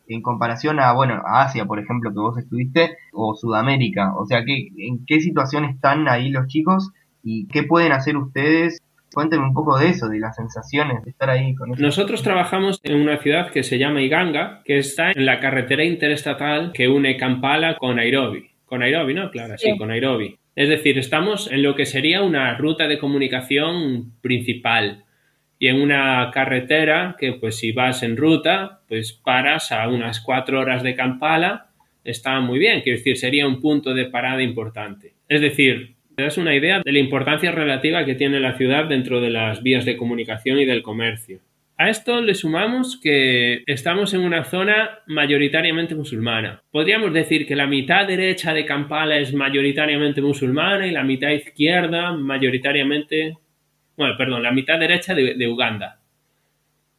en 0.08 0.20
comparación 0.22 0.80
a, 0.80 0.92
bueno, 0.92 1.22
a 1.24 1.42
Asia, 1.42 1.64
por 1.64 1.78
ejemplo, 1.78 2.10
que 2.10 2.18
vos 2.18 2.36
estuviste, 2.36 2.96
o 3.12 3.34
Sudamérica? 3.34 4.14
O 4.16 4.26
sea, 4.26 4.44
¿qué, 4.44 4.68
¿en 4.78 5.04
qué 5.06 5.20
situación 5.20 5.64
están 5.64 6.08
ahí 6.08 6.28
los 6.30 6.46
chicos 6.48 6.90
y 7.22 7.46
qué 7.48 7.62
pueden 7.62 7.92
hacer 7.92 8.16
ustedes? 8.16 8.80
Cuéntenme 9.14 9.46
un 9.46 9.54
poco 9.54 9.78
de 9.78 9.88
eso, 9.88 10.08
de 10.08 10.18
las 10.18 10.36
sensaciones 10.36 11.02
de 11.04 11.10
estar 11.10 11.30
ahí 11.30 11.54
con. 11.54 11.70
Nosotros 11.70 12.22
trabajamos 12.22 12.78
en 12.82 13.00
una 13.00 13.16
ciudad 13.18 13.50
que 13.50 13.62
se 13.62 13.78
llama 13.78 14.02
Iganga, 14.02 14.62
que 14.64 14.78
está 14.78 15.12
en 15.12 15.24
la 15.24 15.40
carretera 15.40 15.84
interestatal 15.84 16.72
que 16.72 16.88
une 16.88 17.16
Kampala 17.16 17.76
con 17.78 17.96
Nairobi. 17.96 18.50
Con 18.66 18.80
Nairobi, 18.80 19.14
¿no? 19.14 19.30
Claro, 19.30 19.56
sí, 19.56 19.70
Sí. 19.70 19.78
con 19.78 19.88
Nairobi. 19.88 20.36
Es 20.54 20.68
decir, 20.68 20.98
estamos 20.98 21.50
en 21.50 21.62
lo 21.62 21.74
que 21.74 21.86
sería 21.86 22.22
una 22.22 22.56
ruta 22.58 22.86
de 22.86 22.98
comunicación 22.98 24.12
principal 24.20 25.04
y 25.58 25.68
en 25.68 25.80
una 25.80 26.30
carretera 26.32 27.16
que 27.18 27.32
pues 27.32 27.56
si 27.56 27.72
vas 27.72 28.02
en 28.02 28.16
ruta, 28.16 28.80
pues 28.88 29.12
paras 29.12 29.72
a 29.72 29.88
unas 29.88 30.20
cuatro 30.20 30.60
horas 30.60 30.82
de 30.82 30.94
Kampala, 30.94 31.68
está 32.04 32.40
muy 32.40 32.58
bien, 32.58 32.80
quiero 32.82 32.98
decir, 32.98 33.16
sería 33.16 33.46
un 33.46 33.60
punto 33.60 33.94
de 33.94 34.06
parada 34.06 34.42
importante. 34.42 35.14
Es 35.28 35.40
decir, 35.40 35.96
te 36.16 36.22
das 36.22 36.38
una 36.38 36.54
idea 36.54 36.80
de 36.84 36.92
la 36.92 36.98
importancia 36.98 37.52
relativa 37.52 38.04
que 38.04 38.14
tiene 38.14 38.40
la 38.40 38.56
ciudad 38.56 38.86
dentro 38.86 39.20
de 39.20 39.30
las 39.30 39.62
vías 39.62 39.84
de 39.84 39.96
comunicación 39.96 40.58
y 40.58 40.64
del 40.64 40.82
comercio. 40.82 41.40
A 41.80 41.90
esto 41.90 42.20
le 42.20 42.34
sumamos 42.34 42.98
que 43.00 43.62
estamos 43.66 44.12
en 44.12 44.22
una 44.22 44.42
zona 44.42 44.98
mayoritariamente 45.06 45.94
musulmana. 45.94 46.60
Podríamos 46.72 47.12
decir 47.12 47.46
que 47.46 47.54
la 47.54 47.68
mitad 47.68 48.04
derecha 48.04 48.52
de 48.52 48.66
Kampala 48.66 49.16
es 49.18 49.32
mayoritariamente 49.32 50.20
musulmana 50.20 50.88
y 50.88 50.90
la 50.90 51.04
mitad 51.04 51.30
izquierda 51.30 52.12
mayoritariamente... 52.12 53.36
Bueno, 53.98 54.14
perdón, 54.16 54.42
la 54.44 54.52
mitad 54.52 54.78
derecha 54.78 55.12
de, 55.14 55.34
de 55.34 55.48
Uganda. 55.48 56.00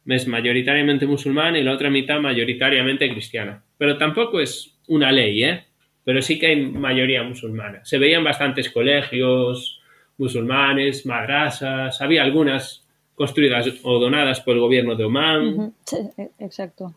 Es 0.06 0.28
mayoritariamente 0.28 1.06
musulmana 1.06 1.58
y 1.58 1.62
la 1.64 1.72
otra 1.72 1.88
mitad 1.90 2.20
mayoritariamente 2.20 3.10
cristiana. 3.10 3.62
Pero 3.78 3.96
tampoco 3.96 4.38
es 4.40 4.78
una 4.86 5.10
ley, 5.10 5.42
¿eh? 5.44 5.64
Pero 6.04 6.20
sí 6.22 6.38
que 6.38 6.48
hay 6.48 6.56
mayoría 6.66 7.22
musulmana. 7.22 7.84
Se 7.84 7.98
veían 7.98 8.22
bastantes 8.22 8.70
colegios 8.70 9.80
musulmanes, 10.18 11.06
madrasas, 11.06 12.00
había 12.02 12.22
algunas 12.22 12.86
construidas 13.14 13.66
o 13.82 13.98
donadas 13.98 14.40
por 14.42 14.54
el 14.54 14.60
gobierno 14.60 14.94
de 14.94 15.04
Omán. 15.04 15.46
Ujú, 15.48 15.74
sí, 15.86 15.96
e- 16.18 16.30
exacto. 16.38 16.94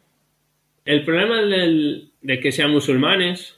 El 0.84 1.04
problema 1.06 1.42
del- 1.42 2.10
de 2.22 2.39
que 2.42 2.52
sean 2.52 2.72
musulmanes, 2.72 3.58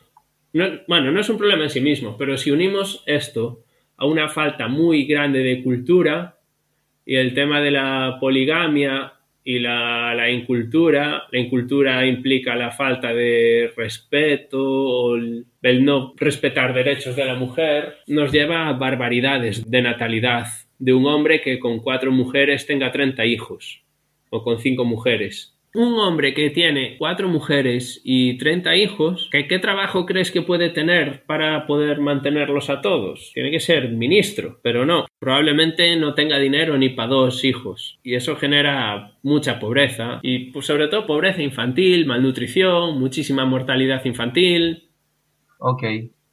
no- 0.54 0.82
bueno, 0.88 1.12
no 1.12 1.20
es 1.20 1.30
un 1.30 1.38
problema 1.40 1.64
en 1.64 1.70
sí 1.72 1.82
mismo, 1.82 2.16
pero 2.18 2.38
si 2.38 2.52
unimos 2.52 3.04
esto 3.08 3.64
a 3.98 4.06
una 4.06 4.30
falta 4.30 4.68
muy 4.68 5.06
grande 5.06 5.40
de 5.40 5.64
cultura 5.64 6.35
y 7.06 7.16
el 7.16 7.34
tema 7.34 7.62
de 7.62 7.72
la 7.72 8.18
poligamia 8.20 9.14
y 9.44 9.60
la, 9.60 10.30
incultura, 10.32 11.24
la 11.32 11.40
incultura 11.40 12.06
implica 12.06 12.56
la 12.56 12.72
falta 12.72 13.14
de 13.14 13.72
respeto 13.78 14.60
o 14.60 15.16
el, 15.16 15.46
el 15.62 15.86
no 15.86 16.14
respetar 16.18 16.74
derechos 16.74 17.16
de 17.16 17.26
la 17.26 17.36
mujer, 17.36 17.98
nos 18.08 18.32
lleva 18.32 18.68
a 18.68 18.74
barbaridades 18.74 19.70
de 19.70 19.82
natalidad 19.84 20.48
de 20.80 20.94
un 20.94 21.06
hombre 21.06 21.42
que 21.42 21.60
con 21.60 21.80
cuatro 21.80 22.12
mujeres 22.12 22.66
tenga 22.66 22.92
30 22.92 23.24
hijos 23.26 23.84
o 24.32 24.44
con 24.44 24.60
cinco 24.60 24.84
mujeres. 24.84 25.55
Un 25.76 26.00
hombre 26.00 26.34
que 26.34 26.50
tiene 26.52 26.96
cuatro 26.98 27.28
mujeres 27.28 28.00
y 28.06 28.38
30 28.38 28.78
hijos, 28.78 29.28
¿qué, 29.30 29.46
¿qué 29.46 29.60
trabajo 29.60 30.06
crees 30.06 30.32
que 30.32 30.42
puede 30.42 30.70
tener 30.70 31.24
para 31.26 31.68
poder 31.68 32.00
mantenerlos 32.00 32.70
a 32.70 32.80
todos? 32.80 33.32
Tiene 33.34 33.52
que 33.52 33.60
ser 33.60 33.90
ministro, 33.90 34.62
pero 34.64 34.86
no. 34.86 35.06
Probablemente 35.20 35.94
no 35.98 36.14
tenga 36.14 36.40
dinero 36.40 36.78
ni 36.78 36.88
para 36.90 37.10
dos 37.10 37.44
hijos. 37.44 38.00
Y 38.04 38.16
eso 38.16 38.38
genera 38.38 39.18
mucha 39.22 39.60
pobreza. 39.60 40.20
Y 40.24 40.52
pues, 40.52 40.66
sobre 40.66 40.88
todo 40.88 41.06
pobreza 41.06 41.42
infantil, 41.42 42.06
malnutrición, 42.06 42.98
muchísima 42.98 43.44
mortalidad 43.44 44.06
infantil. 44.06 44.90
Ok. 45.60 45.84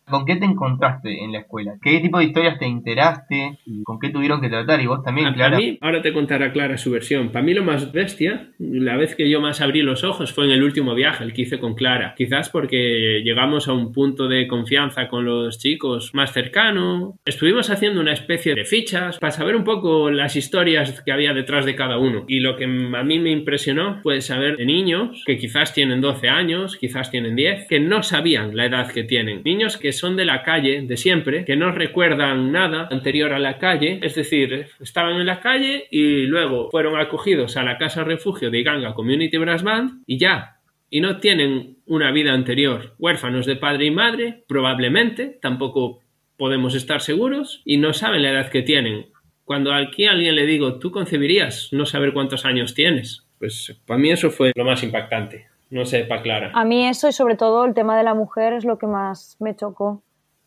¿Con 0.09 0.25
qué 0.27 0.37
te 0.37 0.45
encontraste 0.45 1.23
en 1.25 1.33
la 1.33 1.41
escuela? 1.41 1.75
¿Qué 1.83 2.01
tipo 2.01 2.19
de 2.19 2.25
historias 2.25 2.59
te 2.59 2.67
enteraste? 2.67 3.59
¿Y 3.67 3.83
con 3.83 3.99
qué 3.99 4.11
tuvieron 4.11 4.41
que 4.41 4.49
tratar? 4.49 4.81
Y 4.81 4.87
vos 4.87 5.03
también, 5.03 5.27
A, 5.29 5.31
a 5.31 5.35
Clara. 5.35 5.57
mí, 5.57 5.79
ahora 5.81 6.03
te 6.03 6.13
contará 6.13 6.53
Clara 6.53 6.77
su 6.77 6.91
versión. 6.91 7.31
Para 7.31 7.45
mí 7.45 7.55
lo 7.55 7.65
más 7.65 7.93
bestia, 7.93 8.49
la 8.59 8.97
vez 8.97 9.15
que 9.15 9.29
yo 9.31 9.41
más 9.41 9.61
abrí 9.61 9.83
los 9.83 10.05
ojos 10.05 10.33
fue 10.33 10.45
en 10.47 10.51
el 10.53 10.63
último 10.63 10.95
viaje, 10.95 11.25
el 11.25 11.33
que 11.33 11.43
hice 11.43 11.59
con 11.59 11.75
Clara. 11.75 12.15
Quizás 12.17 12.49
porque 12.51 13.23
llegamos 13.25 13.69
a 13.69 13.73
un 13.73 13.93
punto 13.93 14.29
de 14.29 14.47
confianza 14.49 15.09
con 15.09 15.25
los 15.25 15.59
chicos 15.59 16.11
más 16.15 16.33
cercano. 16.33 17.17
Estuvimos 17.25 17.71
haciendo 17.71 18.01
una 18.01 18.13
especie 18.13 18.55
de 18.55 18.65
fichas 18.65 19.19
para 19.19 19.31
saber 19.31 19.57
un 19.57 19.65
poco 19.65 20.11
las 20.11 20.37
historias 20.37 21.01
que 21.03 21.13
había 21.13 21.33
detrás 21.33 21.65
de 21.65 21.75
cada 21.77 21.99
uno. 21.99 22.25
Y 22.29 22.41
lo 22.41 22.57
que 22.57 22.65
a 22.65 23.03
mí 23.05 23.19
me 23.19 23.31
impresionó 23.31 24.01
fue 24.03 24.21
saber 24.21 24.57
de 24.57 24.67
niños 24.67 25.23
que 25.27 25.39
quizás 25.39 25.73
tienen 25.73 26.01
12 26.01 26.29
años, 26.29 26.77
quizás 26.77 27.11
tienen 27.11 27.37
10, 27.37 27.69
que 27.69 27.81
no 27.81 28.03
sabían 28.03 28.57
la 28.57 28.67
edad 28.67 28.91
que 28.91 29.05
tienen. 29.05 29.43
Niños 29.45 29.77
que 29.77 29.92
son 29.93 30.17
de 30.17 30.25
la 30.25 30.43
calle, 30.43 30.83
de 30.83 30.97
siempre, 30.97 31.45
que 31.45 31.57
no 31.57 31.73
recuerdan 31.73 32.53
nada 32.53 32.89
anterior 32.91 33.33
a 33.33 33.39
la 33.39 33.59
calle, 33.59 34.01
es 34.03 34.15
decir, 34.15 34.67
estaban 34.81 35.17
en 35.17 35.27
la 35.27 35.41
calle 35.41 35.87
y 35.91 36.23
luego 36.23 36.71
fueron 36.71 36.99
acogidos 36.99 37.57
a 37.57 37.63
la 37.63 37.79
casa 37.79 38.05
refugio 38.05 38.51
de 38.51 38.61
Iganga 38.61 38.95
Community 38.95 39.37
Brass 39.37 39.63
Band 39.63 40.03
y 40.07 40.19
ya. 40.19 40.57
Y 40.91 41.01
no 41.01 41.19
tienen 41.19 41.79
una 41.87 42.11
vida 42.13 42.33
anterior. 42.33 42.95
Huérfanos 42.99 43.47
de 43.47 43.57
padre 43.57 43.87
y 43.87 43.91
madre, 43.91 44.45
probablemente, 44.47 45.39
tampoco 45.41 46.01
podemos 46.37 46.75
estar 46.75 47.01
seguros, 47.01 47.63
y 47.65 47.77
no 47.77 47.93
saben 47.93 48.23
la 48.23 48.33
edad 48.33 48.51
que 48.51 48.63
tienen. 48.63 49.07
Cuando 49.45 49.73
aquí 49.73 50.07
a 50.07 50.13
alguien 50.13 50.35
le 50.35 50.47
digo, 50.47 50.79
tú 50.79 50.91
concebirías 50.91 51.69
no 51.73 51.87
saber 51.87 52.13
cuántos 52.13 52.45
años 52.45 52.75
tienes, 52.75 53.27
pues 53.39 53.81
para 53.87 53.99
mí 53.99 54.11
eso 54.11 54.31
fue 54.31 54.53
lo 54.55 54.65
más 54.65 54.83
impactante. 54.83 55.52
No 55.73 55.87
sé, 55.87 56.05
para 56.05 56.21
Clara. 56.21 56.51
A 56.53 56.67
mí 56.67 56.87
eso 56.87 57.09
y 57.09 57.13
sobre 57.13 57.35
todo 57.35 57.65
el 57.65 57.73
tema 57.73 57.97
de 57.97 58.03
la 58.03 58.13
mujer 58.13 58.53
es 58.53 58.67
lo 58.67 58.77
que 58.77 58.87
más 58.87 59.39
me 59.41 59.57
chocó. 59.57 60.03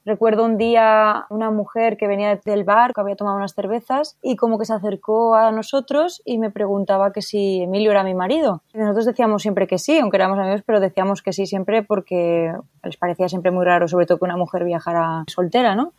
Recuerdo 0.05 0.45
un 0.45 0.59
día 0.59 1.25
una 1.31 1.49
mujer 1.49 1.97
que 1.97 2.07
venía 2.07 2.39
del 2.45 2.63
bar, 2.63 2.93
que 2.93 3.01
había 3.01 3.15
tomado 3.15 3.35
unas 3.35 3.55
cervezas 3.55 4.19
y 4.21 4.35
como 4.35 4.59
que 4.59 4.65
se 4.65 4.73
acercó 4.75 5.33
a 5.33 5.51
nosotros 5.51 6.21
y 6.25 6.37
me 6.37 6.51
preguntaba 6.51 7.11
que 7.11 7.23
si 7.23 7.63
Emilio 7.63 7.89
era 7.89 8.03
mi 8.03 8.13
marido. 8.13 8.61
Y 8.71 8.77
nosotros 8.77 9.05
decíamos 9.05 9.41
siempre 9.41 9.65
que 9.65 9.79
sí, 9.79 9.97
aunque 9.97 10.17
éramos 10.17 10.37
amigos, 10.37 10.61
pero 10.63 10.79
decíamos 10.79 11.23
que 11.23 11.33
sí 11.33 11.47
siempre 11.47 11.81
porque 11.81 12.53
les 12.83 12.97
parecía 12.97 13.27
siempre 13.27 13.49
muy 13.49 13.65
raro, 13.65 13.87
sobre 13.87 14.05
todo 14.05 14.19
que 14.19 14.25
una 14.25 14.37
mujer 14.37 14.63
viajara 14.63 15.23
soltera, 15.25 15.73
¿no? 15.73 15.93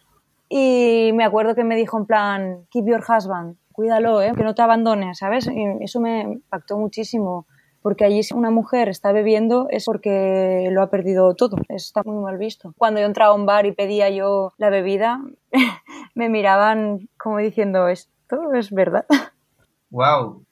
Y 0.49 1.11
me 1.15 1.25
acuerdo 1.25 1.57
que 1.57 1.65
me 1.65 1.75
dijo 1.75 1.99
en 1.99 2.07
plan, 2.07 2.67
keep 2.71 2.87
your 2.87 3.03
husband, 3.03 3.57
cuídalo, 3.73 4.23
¿eh? 4.23 4.35
que 4.37 4.45
no 4.45 4.55
te 4.55 4.63
abandone, 4.63 5.17
¿sabes? 5.17 5.49
Y 5.49 5.65
eso 5.81 6.01
me 6.01 6.21
impactó 6.21 6.79
muchísimo 6.79 7.45
porque 7.87 8.05
allí 8.05 8.25
si 8.25 8.35
una 8.35 8.51
mujer 8.51 8.89
está 8.89 9.13
bebiendo 9.13 9.69
es 9.71 9.85
porque 9.85 10.69
lo 10.73 10.83
ha 10.83 10.91
perdido 10.91 11.37
todo, 11.37 11.57
está 11.69 12.03
muy 12.05 12.21
mal 12.21 12.37
visto. 12.37 12.75
Cuando 12.77 12.99
yo 12.99 13.07
entraba 13.07 13.31
a 13.31 13.37
un 13.37 13.47
bar 13.47 13.65
y 13.65 13.71
pedía 13.71 14.11
yo 14.11 14.53
la 14.59 14.71
bebida, 14.71 15.23
me 16.17 16.29
miraban 16.29 17.09
como 17.17 17.39
diciendo, 17.39 17.87
esto 17.87 18.55
es 18.55 18.73
verdad. 18.73 19.07
Wow. 19.91 20.45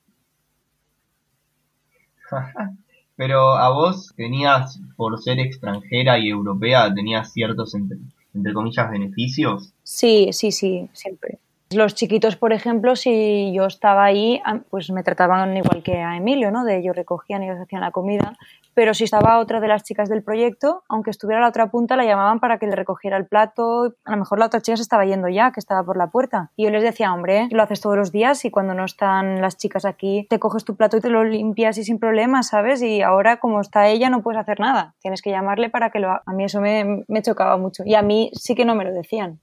Pero 3.16 3.56
a 3.56 3.68
vos 3.70 4.12
tenías, 4.14 4.80
por 4.94 5.20
ser 5.20 5.40
extranjera 5.40 6.20
y 6.20 6.28
europea, 6.28 6.94
tenías 6.94 7.32
ciertos, 7.32 7.74
entre, 7.74 7.98
entre 8.32 8.54
comillas, 8.54 8.88
beneficios. 8.88 9.74
Sí, 9.82 10.28
sí, 10.30 10.52
sí, 10.52 10.88
siempre. 10.92 11.40
Los 11.70 11.94
chiquitos, 11.94 12.36
por 12.36 12.52
ejemplo, 12.52 12.94
si 12.94 13.52
yo 13.52 13.66
estaba 13.66 14.04
ahí, 14.04 14.40
pues 14.70 14.90
me 14.90 15.02
trataban 15.02 15.56
igual 15.56 15.82
que 15.82 16.02
a 16.02 16.16
Emilio, 16.16 16.50
¿no? 16.50 16.64
De 16.64 16.78
ellos 16.78 16.94
recogían 16.94 17.42
ellos 17.42 17.58
hacían 17.60 17.80
la 17.80 17.90
comida. 17.90 18.36
Pero 18.74 18.92
si 18.92 19.04
estaba 19.04 19.38
otra 19.38 19.60
de 19.60 19.68
las 19.68 19.84
chicas 19.84 20.08
del 20.08 20.22
proyecto, 20.22 20.82
aunque 20.88 21.10
estuviera 21.10 21.38
a 21.38 21.42
la 21.42 21.48
otra 21.48 21.70
punta, 21.70 21.96
la 21.96 22.04
llamaban 22.04 22.40
para 22.40 22.58
que 22.58 22.66
le 22.66 22.74
recogiera 22.74 23.16
el 23.16 23.26
plato. 23.26 23.94
A 24.04 24.10
lo 24.10 24.16
mejor 24.16 24.40
la 24.40 24.46
otra 24.46 24.60
chica 24.60 24.76
se 24.76 24.82
estaba 24.82 25.04
yendo 25.04 25.28
ya, 25.28 25.52
que 25.52 25.60
estaba 25.60 25.84
por 25.84 25.96
la 25.96 26.08
puerta. 26.08 26.50
Y 26.56 26.64
yo 26.64 26.70
les 26.70 26.82
decía, 26.82 27.12
hombre, 27.12 27.48
lo 27.50 27.62
haces 27.62 27.80
todos 27.80 27.96
los 27.96 28.10
días 28.10 28.44
y 28.44 28.50
cuando 28.50 28.74
no 28.74 28.84
están 28.84 29.40
las 29.40 29.56
chicas 29.56 29.84
aquí, 29.84 30.26
te 30.28 30.40
coges 30.40 30.64
tu 30.64 30.74
plato 30.74 30.96
y 30.96 31.00
te 31.00 31.08
lo 31.08 31.22
limpias 31.22 31.78
y 31.78 31.84
sin 31.84 32.00
problemas, 32.00 32.48
¿sabes? 32.48 32.82
Y 32.82 33.02
ahora, 33.02 33.38
como 33.38 33.60
está 33.60 33.86
ella, 33.88 34.10
no 34.10 34.22
puedes 34.22 34.40
hacer 34.40 34.58
nada. 34.58 34.94
Tienes 35.00 35.22
que 35.22 35.30
llamarle 35.30 35.70
para 35.70 35.90
que 35.90 36.00
lo 36.00 36.10
haga. 36.10 36.22
A 36.26 36.32
mí 36.32 36.44
eso 36.44 36.60
me, 36.60 37.04
me 37.06 37.22
chocaba 37.22 37.56
mucho. 37.56 37.84
Y 37.86 37.94
a 37.94 38.02
mí 38.02 38.30
sí 38.34 38.56
que 38.56 38.64
no 38.64 38.74
me 38.74 38.84
lo 38.84 38.92
decían. 38.92 39.40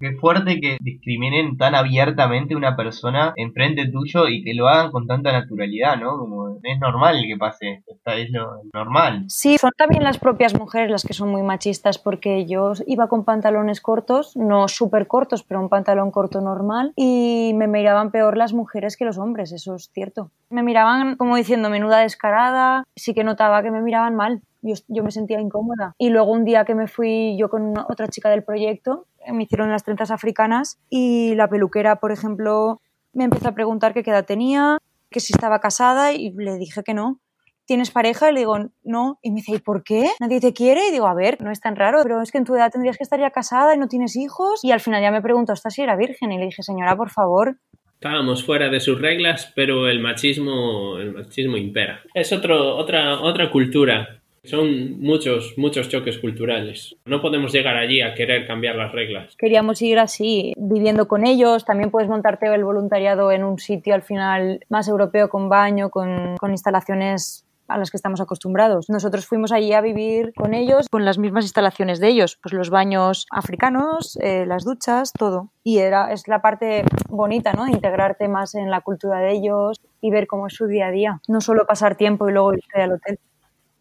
Qué 0.00 0.14
fuerte 0.14 0.58
que 0.62 0.78
discriminen 0.80 1.58
tan 1.58 1.74
abiertamente 1.74 2.56
una 2.56 2.74
persona 2.74 3.34
enfrente 3.36 3.86
tuyo 3.90 4.28
y 4.28 4.42
que 4.42 4.54
lo 4.54 4.66
hagan 4.66 4.90
con 4.90 5.06
tanta 5.06 5.30
naturalidad, 5.30 5.98
¿no? 5.98 6.16
Como 6.16 6.58
es 6.62 6.80
normal 6.80 7.22
que 7.26 7.36
pase 7.36 7.82
esto, 7.86 8.10
es 8.12 8.30
lo 8.30 8.62
normal. 8.72 9.26
Sí, 9.28 9.58
son 9.58 9.72
también 9.76 10.02
las 10.02 10.18
propias 10.18 10.58
mujeres 10.58 10.90
las 10.90 11.04
que 11.04 11.12
son 11.12 11.28
muy 11.28 11.42
machistas 11.42 11.98
porque 11.98 12.46
yo 12.46 12.72
iba 12.86 13.08
con 13.08 13.26
pantalones 13.26 13.82
cortos, 13.82 14.34
no 14.36 14.68
súper 14.68 15.06
cortos, 15.06 15.42
pero 15.42 15.60
un 15.60 15.68
pantalón 15.68 16.10
corto 16.10 16.40
normal 16.40 16.94
y 16.96 17.52
me 17.54 17.68
miraban 17.68 18.10
peor 18.10 18.38
las 18.38 18.54
mujeres 18.54 18.96
que 18.96 19.04
los 19.04 19.18
hombres, 19.18 19.52
eso 19.52 19.74
es 19.74 19.90
cierto. 19.92 20.30
Me 20.50 20.62
miraban 20.62 21.16
como 21.16 21.36
diciendo 21.36 21.70
menuda 21.70 22.00
descarada, 22.00 22.84
sí 22.96 23.14
que 23.14 23.24
notaba 23.24 23.62
que 23.62 23.70
me 23.70 23.82
miraban 23.82 24.16
mal. 24.16 24.42
Yo, 24.62 24.74
yo, 24.88 25.02
me 25.02 25.10
sentía 25.10 25.40
incómoda. 25.40 25.94
Y 25.96 26.10
luego 26.10 26.30
un 26.32 26.44
día 26.44 26.64
que 26.64 26.74
me 26.74 26.86
fui 26.86 27.36
yo 27.38 27.48
con 27.48 27.78
otra 27.78 28.08
chica 28.08 28.28
del 28.28 28.44
proyecto, 28.44 29.06
me 29.32 29.44
hicieron 29.44 29.70
las 29.70 29.84
trenzas 29.84 30.10
africanas 30.10 30.78
y 30.90 31.34
la 31.34 31.48
peluquera, 31.48 31.96
por 31.96 32.12
ejemplo, 32.12 32.80
me 33.12 33.24
empezó 33.24 33.48
a 33.48 33.54
preguntar 33.54 33.94
qué 33.94 34.00
edad 34.00 34.26
tenía, 34.26 34.78
que 35.10 35.20
si 35.20 35.32
estaba 35.32 35.60
casada 35.60 36.12
y 36.12 36.30
le 36.32 36.56
dije 36.56 36.82
que 36.82 36.94
no. 36.94 37.20
¿Tienes 37.66 37.92
pareja? 37.92 38.30
Y 38.30 38.34
le 38.34 38.40
digo, 38.40 38.58
no. 38.82 39.18
Y 39.22 39.30
me 39.30 39.36
dice, 39.36 39.52
¿y 39.52 39.58
por 39.58 39.84
qué? 39.84 40.10
¿Nadie 40.18 40.40
te 40.40 40.52
quiere? 40.52 40.88
Y 40.88 40.90
digo, 40.90 41.06
a 41.06 41.14
ver, 41.14 41.40
no 41.40 41.52
es 41.52 41.60
tan 41.60 41.76
raro, 41.76 42.02
pero 42.02 42.20
es 42.20 42.32
que 42.32 42.38
en 42.38 42.44
tu 42.44 42.56
edad 42.56 42.70
tendrías 42.72 42.96
que 42.96 43.04
estar 43.04 43.20
ya 43.20 43.30
casada 43.30 43.74
y 43.74 43.78
no 43.78 43.86
tienes 43.86 44.16
hijos. 44.16 44.64
Y 44.64 44.72
al 44.72 44.80
final 44.80 45.02
ya 45.02 45.12
me 45.12 45.22
preguntó 45.22 45.52
hasta 45.52 45.70
si 45.70 45.82
era 45.82 45.94
virgen. 45.94 46.32
Y 46.32 46.38
le 46.38 46.46
dije, 46.46 46.64
señora, 46.64 46.96
por 46.96 47.10
favor. 47.10 47.58
Estábamos 48.02 48.42
fuera 48.44 48.70
de 48.70 48.80
sus 48.80 48.98
reglas, 48.98 49.52
pero 49.54 49.86
el 49.86 50.00
machismo, 50.00 50.96
el 50.96 51.12
machismo 51.12 51.58
impera. 51.58 52.00
Es 52.14 52.32
otro, 52.32 52.76
otra, 52.76 53.20
otra 53.20 53.50
cultura 53.50 54.20
son 54.42 54.98
muchos, 55.00 55.54
muchos 55.58 55.88
choques 55.88 56.18
culturales. 56.18 56.96
No 57.04 57.20
podemos 57.20 57.52
llegar 57.52 57.76
allí 57.76 58.00
a 58.00 58.14
querer 58.14 58.46
cambiar 58.46 58.76
las 58.76 58.92
reglas. 58.92 59.36
Queríamos 59.36 59.82
ir 59.82 59.98
así, 59.98 60.54
viviendo 60.56 61.08
con 61.08 61.26
ellos. 61.26 61.64
También 61.64 61.90
puedes 61.90 62.08
montarte 62.08 62.46
el 62.46 62.64
voluntariado 62.64 63.32
en 63.32 63.44
un 63.44 63.58
sitio 63.58 63.94
al 63.94 64.02
final 64.02 64.64
más 64.70 64.88
europeo, 64.88 65.28
con 65.28 65.48
baño, 65.48 65.90
con, 65.90 66.36
con 66.38 66.52
instalaciones 66.52 67.44
a 67.70 67.78
las 67.78 67.90
que 67.90 67.96
estamos 67.96 68.20
acostumbrados. 68.20 68.90
Nosotros 68.90 69.26
fuimos 69.26 69.52
allí 69.52 69.72
a 69.72 69.80
vivir 69.80 70.32
con 70.34 70.54
ellos, 70.54 70.88
con 70.90 71.04
las 71.04 71.18
mismas 71.18 71.44
instalaciones 71.44 72.00
de 72.00 72.08
ellos, 72.08 72.38
pues 72.42 72.52
los 72.52 72.70
baños 72.70 73.26
africanos, 73.30 74.18
eh, 74.20 74.44
las 74.46 74.64
duchas, 74.64 75.12
todo. 75.12 75.50
Y 75.62 75.78
era, 75.78 76.12
es 76.12 76.28
la 76.28 76.42
parte 76.42 76.84
bonita, 77.08 77.52
¿no? 77.52 77.68
Integrarte 77.68 78.28
más 78.28 78.54
en 78.54 78.70
la 78.70 78.80
cultura 78.80 79.20
de 79.20 79.32
ellos 79.32 79.80
y 80.00 80.10
ver 80.10 80.26
cómo 80.26 80.46
es 80.46 80.54
su 80.54 80.66
día 80.66 80.88
a 80.88 80.90
día. 80.90 81.20
No 81.28 81.40
solo 81.40 81.66
pasar 81.66 81.96
tiempo 81.96 82.28
y 82.28 82.32
luego 82.32 82.54
irte 82.54 82.82
al 82.82 82.92
hotel. 82.92 83.18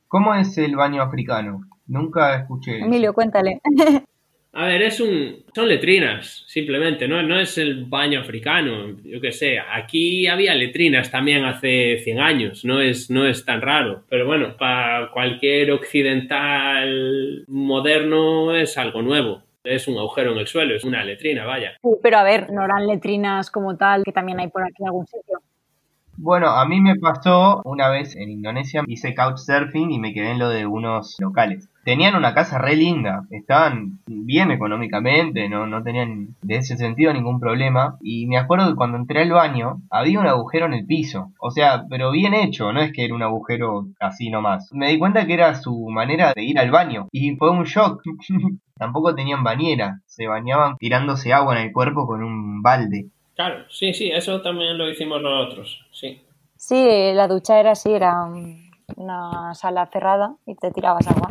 ¿Cómo 0.08 0.34
es 0.36 0.58
el 0.58 0.76
baño 0.76 1.02
africano? 1.02 1.62
Nunca 1.88 2.36
escuché. 2.36 2.80
Emilio, 2.80 3.14
cuéntale. 3.14 3.62
A 4.52 4.66
ver, 4.66 4.82
es 4.82 5.00
un, 5.00 5.44
son 5.54 5.68
letrinas, 5.68 6.44
simplemente, 6.48 7.08
¿no? 7.08 7.22
No 7.22 7.40
es 7.40 7.58
el 7.60 7.86
baño 7.86 8.20
africano, 8.20 8.98
yo 9.04 9.22
qué 9.22 9.32
sé. 9.32 9.60
Aquí 9.60 10.26
había 10.28 10.56
letrinas 10.56 11.12
también 11.12 11.46
hace 11.46 12.00
100 12.00 12.20
años, 12.20 12.66
no 12.66 12.82
es, 12.82 13.12
no 13.12 13.28
es 13.28 13.46
tan 13.46 13.62
raro. 13.62 14.06
Pero 14.10 14.26
bueno, 14.26 14.58
para 14.58 15.12
cualquier 15.12 15.72
occidental 15.72 17.44
moderno 17.48 18.56
es 18.56 18.78
algo 18.78 19.04
nuevo. 19.04 19.44
Es 19.64 19.88
un 19.88 19.98
agujero 19.98 20.32
en 20.32 20.40
el 20.40 20.48
suelo, 20.48 20.76
es 20.76 20.84
una 20.84 21.04
letrina, 21.04 21.46
vaya. 21.46 21.78
Sí, 21.82 21.90
pero 22.02 22.18
a 22.18 22.24
ver, 22.24 22.50
no 22.52 22.66
eran 22.66 22.88
letrinas 22.88 23.52
como 23.52 23.78
tal, 23.78 24.04
que 24.04 24.12
también 24.12 24.40
hay 24.40 24.48
por 24.48 24.64
aquí 24.64 24.78
en 24.80 24.88
algún 24.88 25.06
sitio. 25.06 25.40
Bueno, 26.22 26.50
a 26.50 26.66
mí 26.66 26.82
me 26.82 26.98
pasó 26.98 27.62
una 27.64 27.88
vez 27.88 28.14
en 28.18 28.30
Indonesia, 28.30 28.84
hice 28.88 29.16
couchsurfing 29.16 29.90
y 29.90 30.00
me 30.00 30.14
quedé 30.14 30.32
en 30.32 30.40
lo 30.40 30.50
de 30.50 30.66
unos 30.66 31.16
locales. 31.18 31.70
Tenían 31.86 32.14
una 32.16 32.34
casa 32.34 32.58
re 32.58 32.76
linda, 32.76 33.24
estaban 33.30 34.00
bien 34.06 34.52
económicamente, 34.52 35.48
no, 35.48 35.66
no 35.66 35.82
tenían 35.82 36.36
de 36.42 36.58
ese 36.58 36.76
sentido 36.76 37.14
ningún 37.14 37.40
problema. 37.40 37.98
Y 38.02 38.28
me 38.28 38.38
acuerdo 38.38 38.68
que 38.68 38.76
cuando 38.76 38.98
entré 38.98 39.22
al 39.22 39.32
baño 39.32 39.82
había 39.90 40.20
un 40.20 40.28
agujero 40.28 40.66
en 40.66 40.74
el 40.74 40.86
piso, 40.86 41.32
o 41.40 41.52
sea, 41.52 41.86
pero 41.90 42.12
bien 42.12 42.34
hecho, 42.34 42.74
no 42.74 42.82
es 42.82 42.92
que 42.92 43.06
era 43.06 43.16
un 43.16 43.24
agujero 43.24 43.86
así 44.02 44.30
nomás. 44.30 44.70
Me 44.74 44.90
di 44.90 45.00
cuenta 45.00 45.26
que 45.26 45.36
era 45.36 45.56
su 45.56 45.88
manera 45.88 46.34
de 46.36 46.44
ir 46.44 46.60
al 46.60 46.70
baño 46.70 47.08
y 47.14 47.38
fue 47.38 47.50
un 47.50 47.64
shock. 47.64 48.04
Tampoco 48.76 49.16
tenían 49.16 49.44
bañera, 49.46 50.02
se 50.06 50.28
bañaban 50.28 50.76
tirándose 50.78 51.32
agua 51.32 51.58
en 51.58 51.68
el 51.68 51.72
cuerpo 51.72 52.06
con 52.06 52.24
un 52.24 52.62
balde. 52.62 53.08
Claro, 53.40 53.64
sí, 53.70 53.94
sí, 53.94 54.12
eso 54.12 54.42
también 54.42 54.78
lo 54.78 54.90
hicimos 54.90 55.22
nosotros, 55.22 55.80
sí. 55.94 56.22
Sí, 56.58 57.14
la 57.14 57.26
ducha 57.30 57.58
era 57.58 57.72
así, 57.72 57.90
era 57.90 58.26
una 58.98 59.54
sala 59.54 59.86
cerrada 59.86 60.36
y 60.46 60.56
te 60.56 60.72
tirabas 60.72 61.08
agua. 61.08 61.30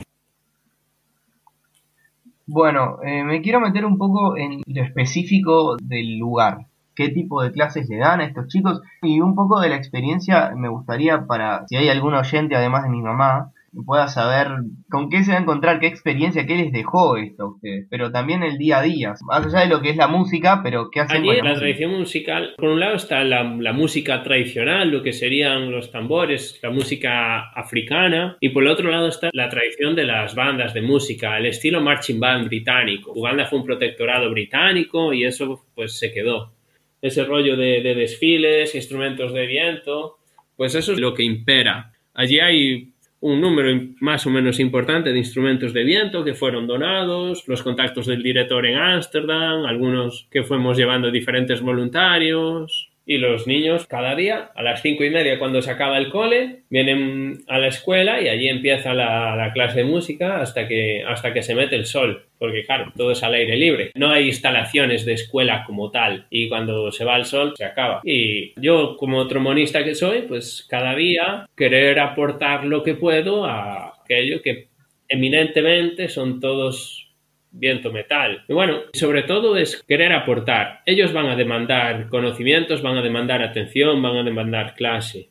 Bueno, 2.46 2.96
eh, 3.02 3.22
me 3.24 3.42
quiero 3.42 3.60
meter 3.60 3.84
un 3.84 3.98
poco 3.98 4.38
en 4.38 4.62
lo 4.66 4.82
específico 4.84 5.76
del 5.82 6.16
lugar. 6.16 6.68
¿Qué 6.96 7.10
tipo 7.10 7.42
de 7.42 7.52
clases 7.52 7.90
le 7.90 7.98
dan 7.98 8.22
a 8.22 8.24
estos 8.24 8.48
chicos? 8.48 8.80
Y 9.02 9.20
un 9.20 9.34
poco 9.34 9.60
de 9.60 9.68
la 9.68 9.76
experiencia 9.76 10.52
me 10.56 10.70
gustaría 10.70 11.26
para, 11.26 11.66
si 11.68 11.76
hay 11.76 11.90
algún 11.90 12.14
oyente 12.14 12.56
además 12.56 12.84
de 12.84 12.88
mi 12.88 13.02
mamá, 13.02 13.52
pueda 13.86 14.08
saber 14.08 14.48
con 14.90 15.08
qué 15.08 15.22
se 15.22 15.32
va 15.32 15.38
a 15.38 15.42
encontrar, 15.42 15.80
qué 15.80 15.86
experiencia, 15.86 16.46
qué 16.46 16.56
les 16.56 16.72
dejó 16.72 17.16
esto 17.16 17.42
a 17.44 17.50
ustedes, 17.50 17.86
pero 17.90 18.10
también 18.10 18.42
el 18.42 18.58
día 18.58 18.78
a 18.78 18.82
día, 18.82 19.14
más 19.26 19.46
allá 19.46 19.60
de 19.60 19.68
lo 19.68 19.80
que 19.80 19.90
es 19.90 19.96
la 19.96 20.08
música, 20.08 20.60
pero 20.62 20.90
qué 20.90 21.00
hacen 21.00 21.22
Allí, 21.22 21.40
la, 21.42 21.54
tradición 21.54 21.92
musical, 21.92 22.54
por 22.56 22.70
un 22.70 22.80
lado 22.80 22.96
está 22.96 23.22
la, 23.24 23.42
la, 23.42 23.72
música 23.72 24.22
tradicional, 24.22 24.90
lo 24.90 25.02
que 25.02 25.12
serían 25.12 25.70
los 25.70 25.90
tambores, 25.90 26.58
la 26.62 26.70
música 26.70 27.50
africana, 27.50 28.36
y 28.40 28.50
por 28.50 28.62
el 28.62 28.70
otro 28.70 28.90
lado 28.90 29.08
está 29.08 29.30
la 29.32 29.48
tradición 29.48 29.94
de 29.94 30.04
las 30.04 30.34
bandas 30.34 30.74
de 30.74 30.82
música, 30.82 31.38
el 31.38 31.46
estilo 31.46 31.80
marching 31.80 32.20
band 32.20 32.46
británico. 32.48 33.12
Uganda 33.14 33.46
fue 33.46 33.58
un 33.58 33.66
protectorado 33.66 34.30
británico 34.30 35.12
y 35.12 35.24
eso 35.24 35.64
pues 35.74 35.98
se 35.98 36.12
quedó. 36.12 36.52
Ese 37.00 37.24
rollo 37.24 37.56
de, 37.56 37.80
de 37.80 37.94
desfiles, 37.94 38.74
instrumentos 38.74 39.32
de 39.32 39.46
viento, 39.46 40.18
pues 40.56 40.74
eso 40.74 40.92
es 40.92 40.98
lo 40.98 41.14
que 41.14 41.22
impera. 41.22 41.92
Allí 42.14 42.40
hay 42.40 42.92
un 43.20 43.40
número 43.40 43.70
más 44.00 44.26
o 44.26 44.30
menos 44.30 44.60
importante 44.60 45.10
de 45.10 45.18
instrumentos 45.18 45.72
de 45.72 45.84
viento 45.84 46.24
que 46.24 46.34
fueron 46.34 46.66
donados, 46.66 47.46
los 47.48 47.62
contactos 47.62 48.06
del 48.06 48.22
director 48.22 48.64
en 48.66 48.78
Ámsterdam, 48.78 49.64
algunos 49.66 50.28
que 50.30 50.44
fuimos 50.44 50.76
llevando 50.76 51.10
diferentes 51.10 51.60
voluntarios, 51.60 52.90
y 53.08 53.16
los 53.16 53.46
niños 53.46 53.86
cada 53.86 54.14
día 54.14 54.50
a 54.54 54.62
las 54.62 54.82
cinco 54.82 55.02
y 55.02 55.08
media 55.08 55.38
cuando 55.38 55.62
se 55.62 55.70
acaba 55.70 55.96
el 55.96 56.10
cole 56.10 56.60
vienen 56.68 57.38
a 57.48 57.58
la 57.58 57.68
escuela 57.68 58.20
y 58.20 58.28
allí 58.28 58.48
empieza 58.48 58.92
la, 58.92 59.50
clase 59.54 59.78
de 59.78 59.84
música 59.84 60.42
hasta 60.42 60.68
que, 60.68 61.02
hasta 61.08 61.32
que 61.32 61.42
se 61.42 61.54
mete 61.54 61.74
el 61.74 61.86
sol 61.86 62.26
porque 62.38 62.64
claro, 62.64 62.92
todo 62.94 63.12
es 63.12 63.22
al 63.22 63.34
aire 63.34 63.56
libre. 63.56 63.90
No 63.94 64.10
hay 64.10 64.26
instalaciones 64.26 65.04
de 65.04 65.14
escuela 65.14 65.64
como 65.66 65.90
tal 65.90 66.26
y 66.30 66.48
cuando 66.48 66.92
se 66.92 67.04
va 67.04 67.16
el 67.16 67.24
sol 67.24 67.54
se 67.56 67.64
acaba. 67.64 68.00
Y 68.04 68.52
yo 68.60 68.96
como 68.96 69.26
trombonista 69.26 69.82
que 69.82 69.94
soy, 69.94 70.22
pues 70.22 70.64
cada 70.68 70.94
día 70.94 71.48
querer 71.56 71.98
aportar 71.98 72.64
lo 72.64 72.82
que 72.82 72.94
puedo 72.94 73.46
a 73.46 73.94
aquello 74.04 74.42
que 74.42 74.68
eminentemente 75.08 76.08
son 76.08 76.40
todos 76.40 77.07
viento 77.50 77.92
metal. 77.92 78.44
Y 78.48 78.52
bueno, 78.52 78.78
sobre 78.92 79.22
todo 79.22 79.56
es 79.56 79.82
querer 79.86 80.12
aportar. 80.12 80.80
Ellos 80.86 81.12
van 81.12 81.26
a 81.26 81.36
demandar 81.36 82.08
conocimientos, 82.08 82.82
van 82.82 82.96
a 82.96 83.02
demandar 83.02 83.42
atención, 83.42 84.00
van 84.02 84.16
a 84.16 84.22
demandar 84.22 84.74
clase. 84.74 85.30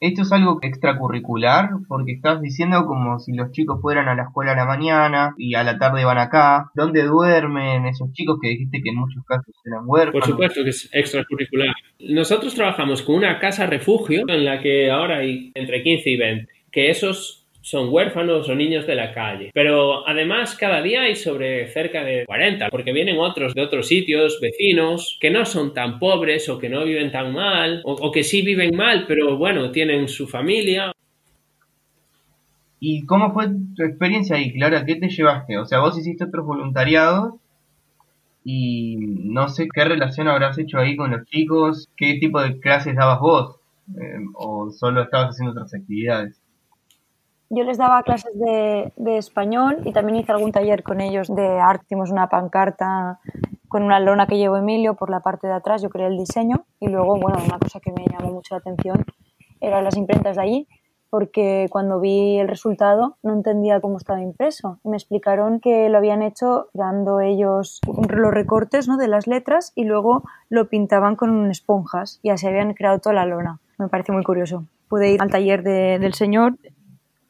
Esto 0.00 0.20
es 0.20 0.32
algo 0.32 0.58
extracurricular, 0.60 1.70
porque 1.88 2.12
estás 2.12 2.42
diciendo 2.42 2.84
como 2.84 3.18
si 3.18 3.32
los 3.32 3.52
chicos 3.52 3.80
fueran 3.80 4.06
a 4.06 4.14
la 4.14 4.24
escuela 4.24 4.52
a 4.52 4.56
la 4.56 4.66
mañana 4.66 5.34
y 5.38 5.54
a 5.54 5.64
la 5.64 5.78
tarde 5.78 6.04
van 6.04 6.18
acá. 6.18 6.70
¿Dónde 6.74 7.04
duermen 7.04 7.86
esos 7.86 8.12
chicos 8.12 8.38
que 8.38 8.50
dijiste 8.50 8.82
que 8.82 8.90
en 8.90 8.96
muchos 8.96 9.24
casos 9.24 9.54
eran 9.64 9.84
huérfanos? 9.86 10.20
Por 10.20 10.30
supuesto 10.30 10.62
que 10.62 10.70
es 10.70 10.90
extracurricular. 10.92 11.74
Nosotros 12.00 12.54
trabajamos 12.54 13.00
con 13.00 13.14
una 13.14 13.38
casa 13.38 13.64
refugio 13.64 14.24
en 14.28 14.44
la 14.44 14.60
que 14.60 14.90
ahora 14.90 15.20
hay 15.20 15.52
entre 15.54 15.82
15 15.82 16.10
y 16.10 16.16
20, 16.18 16.52
que 16.70 16.90
esos 16.90 17.43
son 17.64 17.88
huérfanos 17.90 18.46
o 18.50 18.54
niños 18.54 18.86
de 18.86 18.94
la 18.94 19.10
calle. 19.12 19.50
Pero 19.54 20.06
además 20.06 20.54
cada 20.54 20.82
día 20.82 21.02
hay 21.02 21.16
sobre 21.16 21.66
cerca 21.68 22.04
de 22.04 22.26
40, 22.26 22.68
porque 22.68 22.92
vienen 22.92 23.18
otros 23.18 23.54
de 23.54 23.62
otros 23.62 23.88
sitios, 23.88 24.38
vecinos, 24.40 25.16
que 25.18 25.30
no 25.30 25.46
son 25.46 25.72
tan 25.72 25.98
pobres 25.98 26.46
o 26.50 26.58
que 26.58 26.68
no 26.68 26.84
viven 26.84 27.10
tan 27.10 27.32
mal, 27.32 27.80
o, 27.84 28.12
que 28.12 28.22
sí 28.22 28.42
viven 28.42 28.76
mal, 28.76 29.06
pero 29.08 29.38
bueno, 29.38 29.70
tienen 29.70 30.08
su 30.08 30.28
familia. 30.28 30.92
¿Y 32.80 33.06
cómo 33.06 33.32
fue 33.32 33.48
tu 33.74 33.82
experiencia 33.82 34.36
ahí, 34.36 34.52
Clara? 34.52 34.84
¿Qué 34.84 34.96
te 34.96 35.08
llevaste? 35.08 35.56
O 35.56 35.64
sea, 35.64 35.80
vos 35.80 35.98
hiciste 35.98 36.24
otros 36.24 36.44
voluntariados 36.44 37.36
y 38.44 38.96
no 38.98 39.48
sé 39.48 39.68
qué 39.74 39.86
relación 39.86 40.28
habrás 40.28 40.58
hecho 40.58 40.78
ahí 40.78 40.96
con 40.96 41.12
los 41.12 41.24
chicos, 41.24 41.88
qué 41.96 42.18
tipo 42.20 42.42
de 42.42 42.60
clases 42.60 42.94
dabas 42.94 43.20
vos, 43.20 43.56
eh, 43.96 44.18
o 44.34 44.70
solo 44.70 45.04
estabas 45.04 45.30
haciendo 45.30 45.52
otras 45.52 45.72
actividades. 45.72 46.43
Yo 47.54 47.64
les 47.64 47.78
daba 47.78 48.02
clases 48.02 48.32
de, 48.34 48.92
español 49.16 49.78
y 49.84 49.92
también 49.92 50.16
hice 50.16 50.32
algún 50.32 50.52
taller 50.52 50.82
con 50.82 51.00
ellos 51.00 51.34
de 51.34 51.60
arte. 51.60 51.84
Hicimos 51.86 52.10
una 52.10 52.28
pancarta 52.28 53.20
con 53.68 53.82
una 53.82 54.00
lona 54.00 54.26
que 54.26 54.38
llevó 54.38 54.56
Emilio 54.56 54.94
por 54.94 55.10
la 55.10 55.20
parte 55.20 55.46
de 55.46 55.52
atrás, 55.52 55.82
yo 55.82 55.88
creé 55.90 56.06
el 56.06 56.16
diseño 56.16 56.64
y 56.80 56.88
luego, 56.88 57.18
bueno, 57.18 57.38
una 57.44 57.58
cosa 57.58 57.80
que 57.80 57.92
me 57.92 58.04
llamó 58.06 58.32
mucho 58.32 58.54
la 58.54 58.58
atención 58.58 59.04
eran 59.60 59.84
las 59.84 59.96
imprentas 59.96 60.36
de 60.36 60.42
allí 60.42 60.68
porque 61.14 61.68
cuando 61.70 62.00
vi 62.00 62.40
el 62.40 62.48
resultado 62.48 63.18
no 63.22 63.34
entendía 63.34 63.80
cómo 63.80 63.98
estaba 63.98 64.20
impreso. 64.20 64.80
Me 64.82 64.96
explicaron 64.96 65.60
que 65.60 65.88
lo 65.88 65.98
habían 65.98 66.22
hecho 66.22 66.66
dando 66.72 67.20
ellos 67.20 67.80
los 67.86 68.34
recortes 68.34 68.88
¿no? 68.88 68.96
de 68.96 69.06
las 69.06 69.28
letras 69.28 69.70
y 69.76 69.84
luego 69.84 70.24
lo 70.48 70.68
pintaban 70.68 71.14
con 71.14 71.48
esponjas 71.52 72.18
y 72.24 72.30
así 72.30 72.48
habían 72.48 72.74
creado 72.74 72.98
toda 72.98 73.14
la 73.14 73.26
lona. 73.26 73.60
Me 73.78 73.86
parece 73.86 74.10
muy 74.10 74.24
curioso. 74.24 74.64
Pude 74.88 75.12
ir 75.12 75.22
al 75.22 75.30
taller 75.30 75.62
de, 75.62 76.00
del 76.00 76.14
señor. 76.14 76.56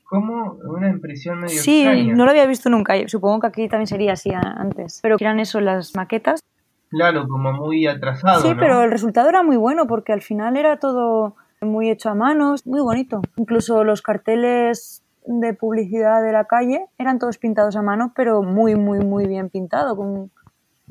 Como 0.04 0.58
una 0.64 0.88
impresión 0.90 1.40
medio 1.40 1.60
Sí, 1.60 1.82
extraña. 1.82 2.14
no 2.14 2.24
lo 2.24 2.30
había 2.30 2.46
visto 2.46 2.68
nunca. 2.70 2.94
Supongo 3.08 3.40
que 3.40 3.46
aquí 3.48 3.68
también 3.68 3.86
sería 3.86 4.12
así 4.12 4.30
antes. 4.32 5.00
Pero 5.02 5.16
eran 5.18 5.40
eso 5.40 5.60
las 5.60 5.94
maquetas. 5.96 6.42
Claro, 6.90 7.26
como 7.26 7.52
muy 7.52 7.86
atrasado. 7.86 8.40
Sí, 8.42 8.50
¿no? 8.50 8.56
pero 8.58 8.82
el 8.82 8.90
resultado 8.90 9.28
era 9.28 9.42
muy 9.42 9.56
bueno 9.56 9.86
porque 9.86 10.12
al 10.12 10.22
final 10.22 10.56
era 10.56 10.78
todo 10.78 11.34
muy 11.60 11.90
hecho 11.90 12.10
a 12.10 12.14
mano, 12.14 12.54
muy 12.66 12.80
bonito. 12.82 13.22
Incluso 13.36 13.82
los 13.82 14.02
carteles 14.02 15.02
de 15.26 15.54
publicidad 15.54 16.22
de 16.22 16.32
la 16.32 16.44
calle 16.44 16.86
eran 16.98 17.18
todos 17.18 17.38
pintados 17.38 17.74
a 17.76 17.82
mano, 17.82 18.12
pero 18.14 18.42
muy, 18.42 18.76
muy, 18.76 19.00
muy 19.00 19.26
bien 19.26 19.48
pintado. 19.48 19.96
Con... 19.96 20.30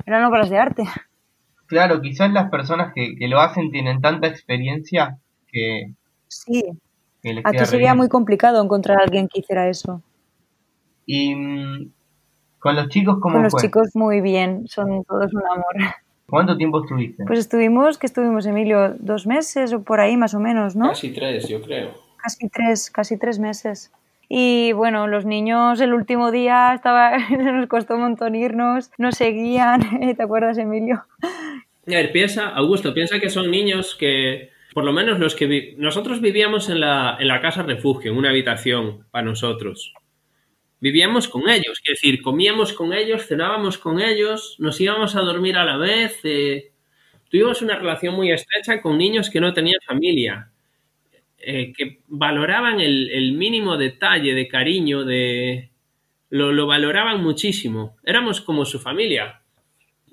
Eran 0.04 0.24
obras 0.24 0.50
de 0.50 0.58
arte. 0.58 0.82
Claro, 1.66 2.02
quizás 2.02 2.30
las 2.32 2.50
personas 2.50 2.92
que, 2.94 3.16
que 3.16 3.28
lo 3.28 3.40
hacen 3.40 3.70
tienen 3.70 4.00
tanta 4.02 4.26
experiencia 4.26 5.18
que, 5.50 5.94
Sí, 6.28 6.64
aquí 7.44 7.66
sería 7.66 7.94
muy 7.94 8.08
complicado 8.08 8.62
encontrar 8.62 8.98
a 8.98 9.02
alguien 9.02 9.28
que 9.28 9.40
hiciera 9.40 9.68
eso. 9.68 10.02
Y 11.06 11.34
mm, 11.34 11.90
con 12.58 12.76
los 12.76 12.88
chicos, 12.88 13.18
¿cómo 13.20 13.34
Con 13.34 13.42
los 13.42 13.52
fue? 13.52 13.62
chicos 13.62 13.90
muy 13.94 14.20
bien, 14.20 14.66
son 14.68 15.04
todos 15.04 15.32
un 15.32 15.42
amor. 15.50 15.94
¿Cuánto 16.28 16.56
tiempo 16.56 16.82
estuviste? 16.82 17.24
Pues 17.26 17.38
estuvimos, 17.38 17.98
que 17.98 18.06
estuvimos, 18.06 18.46
Emilio, 18.46 18.94
dos 18.98 19.26
meses 19.26 19.72
o 19.72 19.82
por 19.82 20.00
ahí 20.00 20.16
más 20.16 20.34
o 20.34 20.40
menos, 20.40 20.74
¿no? 20.74 20.88
Casi 20.88 21.12
tres, 21.12 21.48
yo 21.48 21.60
creo. 21.60 21.90
Casi 22.16 22.48
tres, 22.48 22.90
casi 22.90 23.18
tres 23.18 23.38
meses. 23.38 23.92
Y 24.28 24.72
bueno, 24.72 25.06
los 25.06 25.26
niños 25.26 25.80
el 25.80 25.92
último 25.92 26.30
día 26.30 26.72
estaba, 26.74 27.18
nos 27.28 27.66
costó 27.68 27.94
un 27.94 28.00
montón 28.00 28.34
irnos, 28.34 28.90
nos 28.98 29.16
seguían, 29.16 29.80
¿te 30.16 30.22
acuerdas, 30.22 30.56
Emilio? 30.58 31.04
A 31.22 31.90
ver, 31.90 32.12
piensa, 32.12 32.48
Augusto, 32.48 32.94
piensa 32.94 33.20
que 33.20 33.28
son 33.28 33.50
niños 33.50 33.94
que, 33.94 34.50
por 34.74 34.84
lo 34.84 34.92
menos 34.92 35.18
los 35.20 35.34
que 35.36 35.74
nosotros 35.78 36.20
vivíamos 36.20 36.68
en 36.68 36.80
la, 36.80 37.16
en 37.20 37.28
la 37.28 37.40
casa 37.40 37.62
refugio, 37.62 38.12
en 38.12 38.18
una 38.18 38.30
habitación 38.30 39.06
para 39.10 39.24
nosotros. 39.26 39.94
Vivíamos 40.80 41.28
con 41.28 41.48
ellos, 41.48 41.80
es 41.84 42.00
decir, 42.00 42.22
comíamos 42.22 42.72
con 42.74 42.92
ellos, 42.92 43.26
cenábamos 43.26 43.78
con 43.78 44.00
ellos, 44.02 44.56
nos 44.58 44.80
íbamos 44.80 45.16
a 45.16 45.20
dormir 45.22 45.56
a 45.56 45.64
la 45.64 45.78
vez. 45.78 46.20
eh, 46.24 46.72
tuvimos 47.30 47.62
una 47.62 47.76
relación 47.78 48.14
muy 48.14 48.32
estrecha 48.32 48.82
con 48.82 48.98
niños 48.98 49.30
que 49.30 49.40
no 49.40 49.54
tenían 49.54 49.80
familia, 49.86 50.50
eh, 51.38 51.72
que 51.76 52.00
valoraban 52.08 52.80
el, 52.80 53.10
el 53.10 53.32
mínimo 53.34 53.76
detalle 53.78 54.34
de 54.34 54.48
cariño, 54.48 55.04
de 55.04 55.70
lo, 56.30 56.52
lo 56.52 56.66
valoraban 56.66 57.22
muchísimo. 57.22 57.96
Éramos 58.04 58.40
como 58.42 58.64
su 58.66 58.80
familia. 58.80 59.42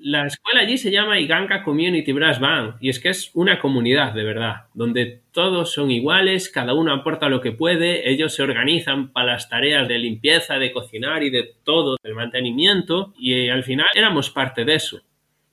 La 0.04 0.26
escuela 0.26 0.62
allí 0.62 0.78
se 0.78 0.90
llama 0.90 1.20
Iganga 1.20 1.62
Community 1.62 2.10
Brass 2.10 2.40
Band 2.40 2.74
y 2.80 2.88
es 2.88 2.98
que 2.98 3.10
es 3.10 3.30
una 3.34 3.60
comunidad 3.60 4.12
de 4.12 4.24
verdad, 4.24 4.66
donde 4.74 5.20
todos 5.30 5.72
son 5.72 5.92
iguales, 5.92 6.48
cada 6.48 6.74
uno 6.74 6.92
aporta 6.92 7.28
lo 7.28 7.40
que 7.40 7.52
puede, 7.52 8.10
ellos 8.10 8.34
se 8.34 8.42
organizan 8.42 9.12
para 9.12 9.34
las 9.34 9.48
tareas 9.48 9.86
de 9.86 10.00
limpieza, 10.00 10.58
de 10.58 10.72
cocinar 10.72 11.22
y 11.22 11.30
de 11.30 11.54
todo, 11.62 11.98
del 12.02 12.14
mantenimiento 12.14 13.14
y 13.16 13.34
eh, 13.34 13.52
al 13.52 13.62
final 13.62 13.86
éramos 13.94 14.28
parte 14.30 14.64
de 14.64 14.74
eso. 14.74 15.00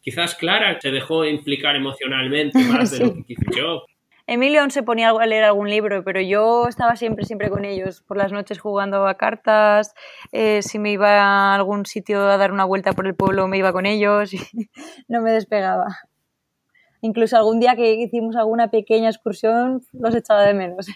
Quizás 0.01 0.33
Clara 0.33 0.79
se 0.81 0.89
dejó 0.89 1.25
implicar 1.25 1.75
emocionalmente 1.75 2.57
más 2.73 2.89
de 2.89 3.05
lo 3.05 3.13
que 3.13 3.23
quise 3.25 3.45
yo. 3.55 3.85
Emilio 4.31 4.61
aún 4.61 4.69
se 4.69 4.83
ponía 4.83 5.09
a 5.09 5.25
leer 5.25 5.43
algún 5.43 5.71
libro, 5.71 6.03
pero 6.03 6.21
yo 6.21 6.67
estaba 6.67 6.95
siempre, 6.95 7.25
siempre 7.25 7.49
con 7.49 7.65
ellos, 7.65 8.03
por 8.03 8.15
las 8.15 8.31
noches 8.31 8.59
jugando 8.59 9.07
a 9.07 9.15
cartas, 9.15 9.95
eh, 10.31 10.61
si 10.61 10.77
me 10.77 10.91
iba 10.91 11.23
a 11.23 11.55
algún 11.55 11.87
sitio 11.87 12.21
a 12.21 12.37
dar 12.37 12.51
una 12.51 12.63
vuelta 12.63 12.93
por 12.93 13.07
el 13.07 13.15
pueblo 13.15 13.47
me 13.47 13.57
iba 13.57 13.73
con 13.73 13.87
ellos 13.87 14.31
y 14.35 14.37
no 15.07 15.23
me 15.23 15.31
despegaba. 15.31 15.87
Incluso 17.01 17.37
algún 17.37 17.59
día 17.59 17.75
que 17.75 17.95
hicimos 17.95 18.35
alguna 18.35 18.69
pequeña 18.69 19.09
excursión 19.09 19.81
los 19.93 20.13
echaba 20.13 20.43
de 20.43 20.53
menos. 20.53 20.87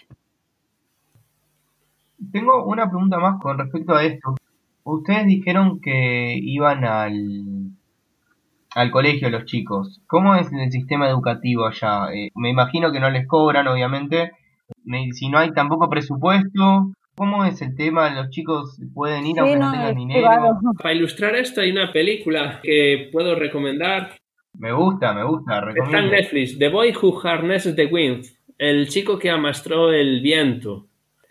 Tengo 2.30 2.64
una 2.66 2.88
pregunta 2.88 3.18
más 3.18 3.42
con 3.42 3.58
respecto 3.58 3.96
a 3.96 4.04
esto. 4.04 4.36
Ustedes 4.84 5.26
dijeron 5.26 5.80
que 5.80 6.38
iban 6.40 6.84
al, 6.84 7.72
al 8.74 8.90
colegio 8.90 9.30
los 9.30 9.44
chicos. 9.44 10.00
¿Cómo 10.06 10.34
es 10.34 10.52
el 10.52 10.70
sistema 10.70 11.08
educativo 11.08 11.66
allá? 11.66 12.12
Eh, 12.12 12.30
me 12.34 12.50
imagino 12.50 12.90
que 12.92 13.00
no 13.00 13.10
les 13.10 13.26
cobran, 13.26 13.68
obviamente. 13.68 14.32
Me- 14.84 15.12
si 15.12 15.28
no 15.28 15.38
hay 15.38 15.52
tampoco 15.52 15.88
presupuesto, 15.88 16.92
¿cómo 17.14 17.44
es 17.44 17.60
el 17.62 17.74
tema? 17.76 18.10
¿Los 18.10 18.30
chicos 18.30 18.80
pueden 18.94 19.26
ir 19.26 19.34
Sí, 19.34 19.40
aunque 19.40 19.58
no, 19.58 19.66
no, 19.66 19.72
tengan 19.72 19.94
dinero? 19.94 20.28
Para 20.82 20.94
ilustrar 20.94 21.34
esto 21.36 21.60
hay 21.60 21.70
una 21.70 21.92
película 21.92 22.60
que 22.62 23.08
puedo 23.12 23.34
recomendar 23.34 24.16
Me 24.58 24.72
gusta, 24.72 25.12
me 25.12 25.24
gusta, 25.24 25.56
Está 25.58 25.68
en 25.70 25.74
recomiendo. 25.74 26.10
Netflix, 26.12 26.58
The 26.58 26.68
Boy 26.68 26.94
Who 27.00 27.20
Harnesses 27.22 27.76
the 27.76 27.86
Wind, 27.86 28.24
el 28.58 28.88
chico 28.88 29.18
que 29.18 29.30
amastró 29.30 29.92
el 29.92 30.20
viento. 30.20 30.86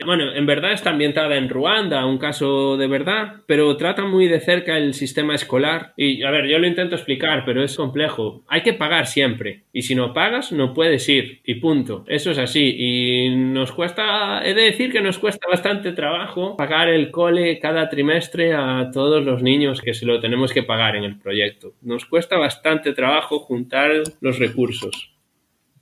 Bueno, 0.05 0.33
en 0.33 0.45
verdad 0.45 0.73
está 0.73 0.89
ambientada 0.89 1.35
en 1.37 1.49
Ruanda, 1.49 2.05
un 2.05 2.17
caso 2.17 2.77
de 2.77 2.87
verdad, 2.87 3.41
pero 3.47 3.75
trata 3.77 4.03
muy 4.03 4.27
de 4.27 4.39
cerca 4.39 4.77
el 4.77 4.93
sistema 4.93 5.35
escolar. 5.35 5.93
Y 5.97 6.23
a 6.23 6.31
ver, 6.31 6.47
yo 6.47 6.59
lo 6.59 6.67
intento 6.67 6.95
explicar, 6.95 7.43
pero 7.45 7.63
es 7.63 7.75
complejo. 7.75 8.43
Hay 8.47 8.61
que 8.61 8.73
pagar 8.73 9.07
siempre. 9.07 9.63
Y 9.71 9.83
si 9.83 9.95
no 9.95 10.13
pagas, 10.13 10.51
no 10.51 10.73
puedes 10.73 11.07
ir. 11.09 11.41
Y 11.45 11.55
punto. 11.55 12.03
Eso 12.07 12.31
es 12.31 12.37
así. 12.37 12.75
Y 12.77 13.29
nos 13.35 13.71
cuesta, 13.71 14.41
he 14.45 14.53
de 14.53 14.63
decir 14.63 14.91
que 14.91 15.01
nos 15.01 15.19
cuesta 15.19 15.47
bastante 15.49 15.91
trabajo 15.93 16.57
pagar 16.57 16.89
el 16.89 17.11
cole 17.11 17.59
cada 17.59 17.89
trimestre 17.89 18.53
a 18.53 18.89
todos 18.91 19.23
los 19.23 19.41
niños 19.41 19.81
que 19.81 19.93
se 19.93 20.05
lo 20.05 20.19
tenemos 20.19 20.53
que 20.53 20.63
pagar 20.63 20.95
en 20.95 21.03
el 21.03 21.17
proyecto. 21.19 21.73
Nos 21.81 22.05
cuesta 22.05 22.37
bastante 22.37 22.93
trabajo 22.93 23.39
juntar 23.39 23.91
los 24.21 24.39
recursos. 24.39 25.13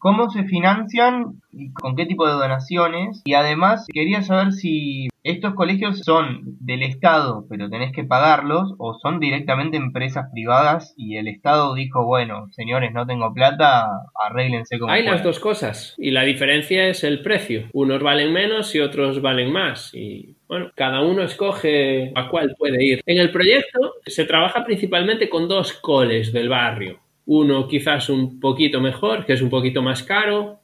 ¿Cómo 0.01 0.31
se 0.31 0.45
financian 0.45 1.39
y 1.51 1.71
con 1.73 1.95
qué 1.95 2.07
tipo 2.07 2.25
de 2.25 2.33
donaciones? 2.33 3.21
Y 3.23 3.35
además 3.35 3.85
quería 3.93 4.23
saber 4.23 4.51
si 4.51 5.09
estos 5.23 5.53
colegios 5.53 5.99
son 5.99 6.57
del 6.59 6.81
Estado, 6.81 7.45
pero 7.47 7.69
tenés 7.69 7.93
que 7.93 8.03
pagarlos, 8.03 8.73
o 8.79 8.95
son 8.95 9.19
directamente 9.19 9.77
empresas 9.77 10.25
privadas 10.33 10.95
y 10.97 11.17
el 11.17 11.27
Estado 11.27 11.75
dijo, 11.75 12.03
bueno, 12.03 12.47
señores, 12.49 12.91
no 12.93 13.05
tengo 13.05 13.31
plata, 13.31 13.85
arréglense 14.27 14.79
como 14.79 14.91
Hay 14.91 15.03
las 15.03 15.11
puedan". 15.11 15.23
dos 15.25 15.39
cosas 15.39 15.93
y 15.99 16.09
la 16.09 16.23
diferencia 16.23 16.87
es 16.87 17.03
el 17.03 17.21
precio. 17.21 17.65
Unos 17.71 18.01
valen 18.01 18.33
menos 18.33 18.73
y 18.73 18.79
otros 18.79 19.21
valen 19.21 19.53
más. 19.53 19.93
Y 19.93 20.35
bueno, 20.47 20.71
cada 20.73 21.03
uno 21.03 21.21
escoge 21.21 22.11
a 22.15 22.27
cuál 22.27 22.55
puede 22.57 22.83
ir. 22.83 23.01
En 23.05 23.19
el 23.19 23.29
proyecto 23.29 23.93
se 24.07 24.25
trabaja 24.25 24.65
principalmente 24.65 25.29
con 25.29 25.47
dos 25.47 25.73
coles 25.73 26.33
del 26.33 26.49
barrio. 26.49 26.97
Uno 27.33 27.65
quizás 27.65 28.09
un 28.09 28.41
poquito 28.41 28.81
mejor, 28.81 29.25
que 29.25 29.31
es 29.31 29.41
un 29.41 29.49
poquito 29.49 29.81
más 29.81 30.03
caro, 30.03 30.59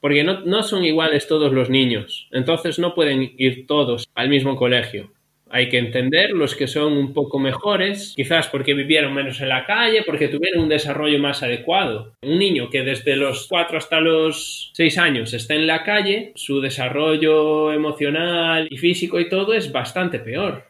porque 0.00 0.24
no, 0.24 0.40
no 0.40 0.64
son 0.64 0.84
iguales 0.84 1.28
todos 1.28 1.52
los 1.52 1.70
niños. 1.70 2.26
Entonces 2.32 2.80
no 2.80 2.92
pueden 2.92 3.34
ir 3.38 3.68
todos 3.68 4.08
al 4.16 4.28
mismo 4.28 4.56
colegio. 4.56 5.12
Hay 5.48 5.68
que 5.68 5.78
entender 5.78 6.30
los 6.30 6.56
que 6.56 6.66
son 6.66 6.94
un 6.94 7.14
poco 7.14 7.38
mejores, 7.38 8.14
quizás 8.16 8.48
porque 8.48 8.74
vivieron 8.74 9.14
menos 9.14 9.40
en 9.40 9.48
la 9.48 9.64
calle, 9.64 10.02
porque 10.04 10.26
tuvieron 10.26 10.64
un 10.64 10.68
desarrollo 10.68 11.20
más 11.20 11.44
adecuado. 11.44 12.14
Un 12.20 12.40
niño 12.40 12.68
que 12.68 12.82
desde 12.82 13.14
los 13.14 13.46
4 13.46 13.78
hasta 13.78 14.00
los 14.00 14.72
6 14.74 14.98
años 14.98 15.34
está 15.34 15.54
en 15.54 15.68
la 15.68 15.84
calle, 15.84 16.32
su 16.34 16.60
desarrollo 16.60 17.72
emocional 17.72 18.66
y 18.68 18.76
físico 18.76 19.20
y 19.20 19.28
todo 19.28 19.54
es 19.54 19.70
bastante 19.70 20.18
peor. 20.18 20.64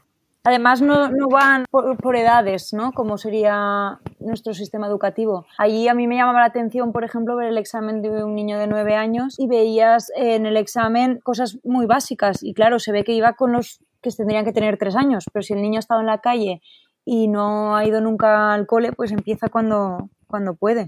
Además, 0.47 0.81
no, 0.81 1.09
no 1.09 1.27
van 1.29 1.65
por, 1.69 1.97
por 1.97 2.15
edades, 2.15 2.73
¿no? 2.73 2.93
Como 2.93 3.19
sería 3.19 3.99
nuestro 4.21 4.55
sistema 4.55 4.87
educativo. 4.87 5.45
Allí 5.59 5.89
a 5.89 5.95
mí 5.95 6.07
me 6.07 6.15
llamaba 6.15 6.39
la 6.39 6.47
atención, 6.47 6.93
por 6.93 7.03
ejemplo, 7.03 7.35
ver 7.35 7.49
el 7.49 7.59
examen 7.59 8.01
de 8.01 8.23
un 8.23 8.37
niño 8.37 8.57
de 8.57 8.69
nueve 8.69 8.95
años 8.95 9.35
y 9.41 9.49
veías 9.49 10.13
en 10.15 10.47
el 10.47 10.57
examen 10.57 11.19
cosas 11.25 11.59
muy 11.65 11.87
básicas. 11.87 12.45
Y 12.45 12.55
claro, 12.55 12.79
se 12.79 12.93
ve 12.93 13.03
que 13.03 13.11
iba 13.13 13.33
con 13.33 13.51
los 13.51 13.81
que 14.01 14.13
tendrían 14.13 14.45
que 14.45 14.53
tener 14.53 14.79
tres 14.79 14.95
años, 14.95 15.25
pero 15.33 15.43
si 15.43 15.53
el 15.53 15.63
niño 15.63 15.79
ha 15.79 15.81
estado 15.81 15.99
en 15.99 16.07
la 16.07 16.21
calle 16.21 16.63
y 17.05 17.27
no 17.27 17.75
ha 17.75 17.85
ido 17.85 18.01
nunca 18.01 18.55
al 18.55 18.69
cole, 18.69 18.93
pues 18.93 19.11
empieza 19.11 19.49
cuando, 19.49 20.11
cuando 20.29 20.55
puede. 20.55 20.87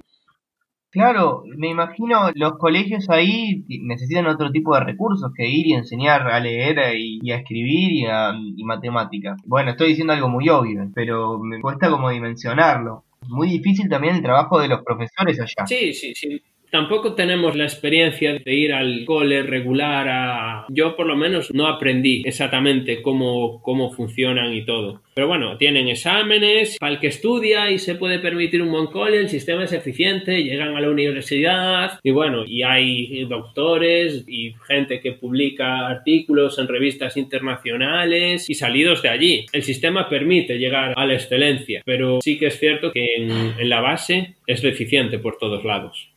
Claro, 0.99 1.45
me 1.57 1.69
imagino 1.69 2.33
los 2.35 2.59
colegios 2.59 3.09
ahí 3.09 3.65
necesitan 3.69 4.27
otro 4.27 4.51
tipo 4.51 4.75
de 4.75 4.83
recursos 4.83 5.31
que 5.33 5.47
ir 5.47 5.69
y 5.69 5.75
enseñar 5.75 6.23
a 6.27 6.41
leer 6.41 6.77
y, 6.97 7.31
a 7.31 7.37
escribir 7.37 7.93
y, 7.93 8.07
a, 8.07 8.33
y 8.35 8.65
matemáticas. 8.65 9.41
Bueno, 9.47 9.71
estoy 9.71 9.91
diciendo 9.91 10.13
algo 10.13 10.29
muy 10.29 10.49
obvio, 10.49 10.91
pero 10.97 11.39
me 11.39 11.61
cuesta 11.61 11.89
como 11.89 12.11
dimensionarlo. 12.11 13.05
muy 13.29 13.49
difícil 13.49 13.89
también 13.89 14.17
el 14.17 14.23
trabajo 14.23 14.59
de 14.59 14.67
los 14.67 14.83
profesores 14.83 15.39
allá. 15.41 15.69
Sí, 15.69 15.93
sí, 15.93 16.17
sí. 16.17 16.43
Tampoco 16.71 17.15
tenemos 17.15 17.57
la 17.57 17.65
experiencia 17.65 18.35
de 18.35 18.55
ir 18.55 18.73
al 18.73 19.05
cole 19.05 19.43
regular 19.43 20.09
a... 20.09 20.67
Yo 20.69 20.97
por 20.97 21.07
lo 21.07 21.17
menos 21.17 21.53
no 21.55 21.67
aprendí 21.67 22.23
exactamente 22.27 23.01
cómo, 23.01 23.63
cómo 23.63 23.91
funcionan 23.91 24.53
y 24.53 24.65
todo. 24.65 25.01
Pero 25.15 25.29
bueno, 25.29 25.57
tienen 25.57 25.89
exámenes 25.89 26.77
para 26.79 26.93
el 26.93 27.01
que 27.01 27.09
estudia 27.09 27.71
y 27.71 27.79
se 27.79 27.95
puede 27.95 28.19
permitir 28.19 28.63
un 28.63 28.71
buen 28.71 28.87
cole, 28.87 29.19
el 29.19 29.29
sistema 29.29 29.65
es 29.65 29.73
eficiente, 29.73 30.45
llegan 30.45 30.77
a 30.77 30.81
la 30.81 30.91
universidad 30.91 31.99
y 32.03 32.11
bueno, 32.11 32.45
y 32.47 32.63
hay 32.63 33.25
doctores 33.25 34.25
y 34.29 34.55
gente 34.67 35.01
que 35.01 35.13
publica 35.13 35.89
artículos 35.89 36.59
en 36.59 36.69
revistas 36.69 37.17
internacionales 37.17 38.49
y 38.49 38.55
salidos 38.55 39.03
de 39.03 39.09
allí. 39.09 39.47
El 39.53 39.63
sistema 39.63 40.09
permite 40.09 40.59
llegar 40.59 40.93
a 40.97 41.07
la 41.07 41.15
excelencia, 41.15 41.83
pero 41.85 42.21
sí 42.21 42.39
que 42.39 42.47
es 42.47 42.59
cierto 42.61 42.93
que 42.93 43.17
en, 43.17 43.31
en 43.59 43.69
la 43.69 43.81
base 43.81 44.35
es 44.47 44.63
deficiente 44.63 45.19
por 45.19 45.39
todos 45.39 45.65
lados. 45.65 46.11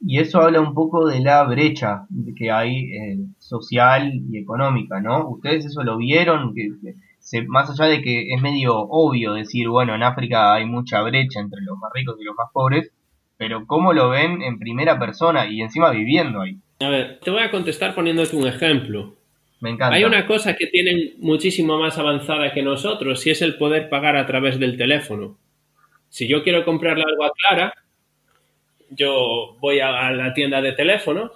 Y 0.00 0.18
eso 0.18 0.40
habla 0.40 0.60
un 0.60 0.74
poco 0.74 1.06
de 1.06 1.20
la 1.20 1.44
brecha 1.44 2.06
que 2.36 2.50
hay 2.50 2.92
eh, 2.92 3.18
social 3.38 4.12
y 4.30 4.38
económica, 4.38 5.00
¿no? 5.00 5.28
¿Ustedes 5.28 5.64
eso 5.66 5.82
lo 5.82 5.96
vieron? 5.96 6.54
Que, 6.54 6.70
se, 7.18 7.42
más 7.42 7.70
allá 7.70 7.90
de 7.90 8.02
que 8.02 8.34
es 8.34 8.42
medio 8.42 8.76
obvio 8.76 9.32
decir, 9.32 9.68
bueno, 9.68 9.94
en 9.94 10.02
África 10.02 10.54
hay 10.54 10.66
mucha 10.66 11.00
brecha 11.02 11.40
entre 11.40 11.62
los 11.62 11.78
más 11.78 11.90
ricos 11.94 12.16
y 12.20 12.24
los 12.24 12.36
más 12.36 12.48
pobres, 12.52 12.90
pero 13.36 13.66
¿cómo 13.66 13.92
lo 13.92 14.10
ven 14.10 14.42
en 14.42 14.58
primera 14.58 14.98
persona 14.98 15.46
y 15.46 15.62
encima 15.62 15.90
viviendo 15.90 16.42
ahí? 16.42 16.58
A 16.80 16.88
ver, 16.88 17.20
te 17.20 17.30
voy 17.30 17.42
a 17.42 17.50
contestar 17.50 17.94
poniéndote 17.94 18.36
un 18.36 18.46
ejemplo. 18.46 19.16
Me 19.60 19.70
encanta. 19.70 19.96
Hay 19.96 20.04
una 20.04 20.26
cosa 20.26 20.54
que 20.54 20.66
tienen 20.66 21.14
muchísimo 21.18 21.78
más 21.78 21.96
avanzada 21.96 22.52
que 22.52 22.62
nosotros 22.62 23.26
y 23.26 23.30
es 23.30 23.40
el 23.40 23.56
poder 23.56 23.88
pagar 23.88 24.16
a 24.16 24.26
través 24.26 24.58
del 24.58 24.76
teléfono. 24.76 25.38
Si 26.10 26.28
yo 26.28 26.42
quiero 26.42 26.64
comprarle 26.64 27.04
algo 27.04 27.24
a 27.24 27.32
Clara, 27.32 27.74
yo 28.90 29.56
voy 29.60 29.80
a 29.80 30.10
la 30.10 30.34
tienda 30.34 30.60
de 30.60 30.72
teléfono. 30.72 31.32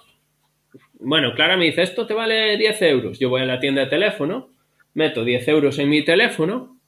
Bueno, 0.99 1.33
Clara 1.33 1.57
me 1.57 1.65
dice, 1.65 1.81
esto 1.81 2.05
te 2.05 2.13
vale 2.13 2.57
10 2.57 2.81
euros. 2.83 3.19
Yo 3.19 3.29
voy 3.29 3.41
a 3.41 3.45
la 3.45 3.59
tienda 3.59 3.81
de 3.81 3.87
teléfono, 3.87 4.49
meto 4.93 5.23
10 5.23 5.47
euros 5.47 5.79
en 5.79 5.89
mi 5.89 6.03
teléfono, 6.03 6.79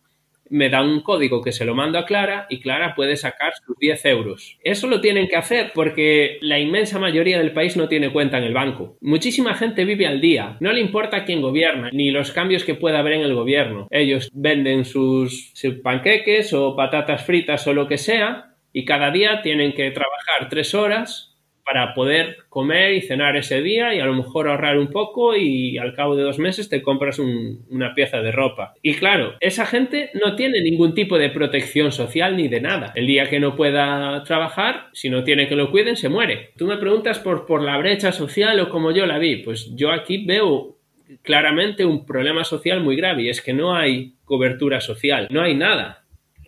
me 0.51 0.69
da 0.69 0.83
un 0.83 1.01
código 1.01 1.41
que 1.41 1.53
se 1.53 1.63
lo 1.63 1.73
mando 1.73 1.97
a 1.97 2.05
Clara 2.05 2.45
y 2.49 2.59
Clara 2.59 2.93
puede 2.93 3.15
sacar 3.15 3.53
sus 3.65 3.77
10 3.79 4.05
euros. 4.05 4.59
Eso 4.63 4.87
lo 4.87 4.99
tienen 4.99 5.29
que 5.29 5.37
hacer 5.37 5.71
porque 5.73 6.37
la 6.41 6.59
inmensa 6.59 6.99
mayoría 6.99 7.39
del 7.39 7.53
país 7.53 7.77
no 7.77 7.87
tiene 7.87 8.11
cuenta 8.11 8.37
en 8.37 8.43
el 8.43 8.53
banco. 8.53 8.97
Muchísima 8.99 9.55
gente 9.55 9.85
vive 9.85 10.07
al 10.07 10.19
día. 10.19 10.57
No 10.59 10.73
le 10.73 10.81
importa 10.81 11.23
quién 11.23 11.41
gobierna 11.41 11.89
ni 11.93 12.11
los 12.11 12.31
cambios 12.31 12.65
que 12.65 12.75
pueda 12.75 12.99
haber 12.99 13.13
en 13.13 13.21
el 13.21 13.33
gobierno. 13.33 13.87
Ellos 13.91 14.29
venden 14.33 14.83
sus, 14.83 15.51
sus 15.53 15.75
panqueques 15.75 16.51
o 16.53 16.75
patatas 16.75 17.25
fritas 17.25 17.65
o 17.67 17.73
lo 17.73 17.87
que 17.87 17.97
sea 17.97 18.50
y 18.73 18.85
cada 18.85 19.11
día 19.11 19.41
tienen 19.41 19.73
que 19.73 19.91
trabajar 19.91 20.49
tres 20.49 20.73
horas 20.73 21.31
para 21.63 21.93
poder 21.93 22.37
comer 22.49 22.93
y 22.93 23.01
cenar 23.01 23.37
ese 23.37 23.61
día 23.61 23.93
y 23.93 23.99
a 23.99 24.05
lo 24.05 24.13
mejor 24.13 24.47
ahorrar 24.47 24.77
un 24.77 24.89
poco 24.89 25.35
y 25.35 25.77
al 25.77 25.93
cabo 25.93 26.15
de 26.15 26.23
dos 26.23 26.39
meses 26.39 26.69
te 26.69 26.81
compras 26.81 27.19
una 27.19 27.93
pieza 27.93 28.21
de 28.21 28.31
ropa. 28.31 28.73
Y 28.81 28.95
claro, 28.95 29.35
esa 29.39 29.65
gente 29.65 30.09
no 30.13 30.35
tiene 30.35 30.61
ningún 30.61 30.93
tipo 30.93 31.17
de 31.17 31.29
protección 31.29 31.91
social 31.91 32.35
ni 32.35 32.47
de 32.47 32.61
nada. 32.61 32.91
El 32.95 33.07
día 33.07 33.29
que 33.29 33.39
no 33.39 33.55
pueda 33.55 34.23
trabajar, 34.23 34.87
si 34.93 35.09
no 35.09 35.23
tiene 35.23 35.47
que 35.47 35.55
lo 35.55 35.71
cuiden, 35.71 35.95
se 35.95 36.09
muere. 36.09 36.51
Tú 36.57 36.65
me 36.65 36.77
preguntas 36.77 37.19
por, 37.19 37.45
por 37.45 37.61
la 37.61 37.77
brecha 37.77 38.11
social 38.11 38.59
o 38.59 38.69
como 38.69 38.91
yo 38.91 39.05
la 39.05 39.19
vi. 39.19 39.37
Pues 39.37 39.73
yo 39.75 39.91
aquí 39.91 40.25
veo 40.25 40.77
claramente 41.21 41.85
un 41.85 42.05
problema 42.05 42.43
social 42.43 42.81
muy 42.81 42.95
grave 42.95 43.23
y 43.23 43.29
es 43.29 43.41
que 43.41 43.53
no 43.53 43.75
hay 43.75 44.15
cobertura 44.25 44.81
social, 44.81 45.27
no 45.29 45.41
hay 45.41 45.55
nada. 45.55 46.03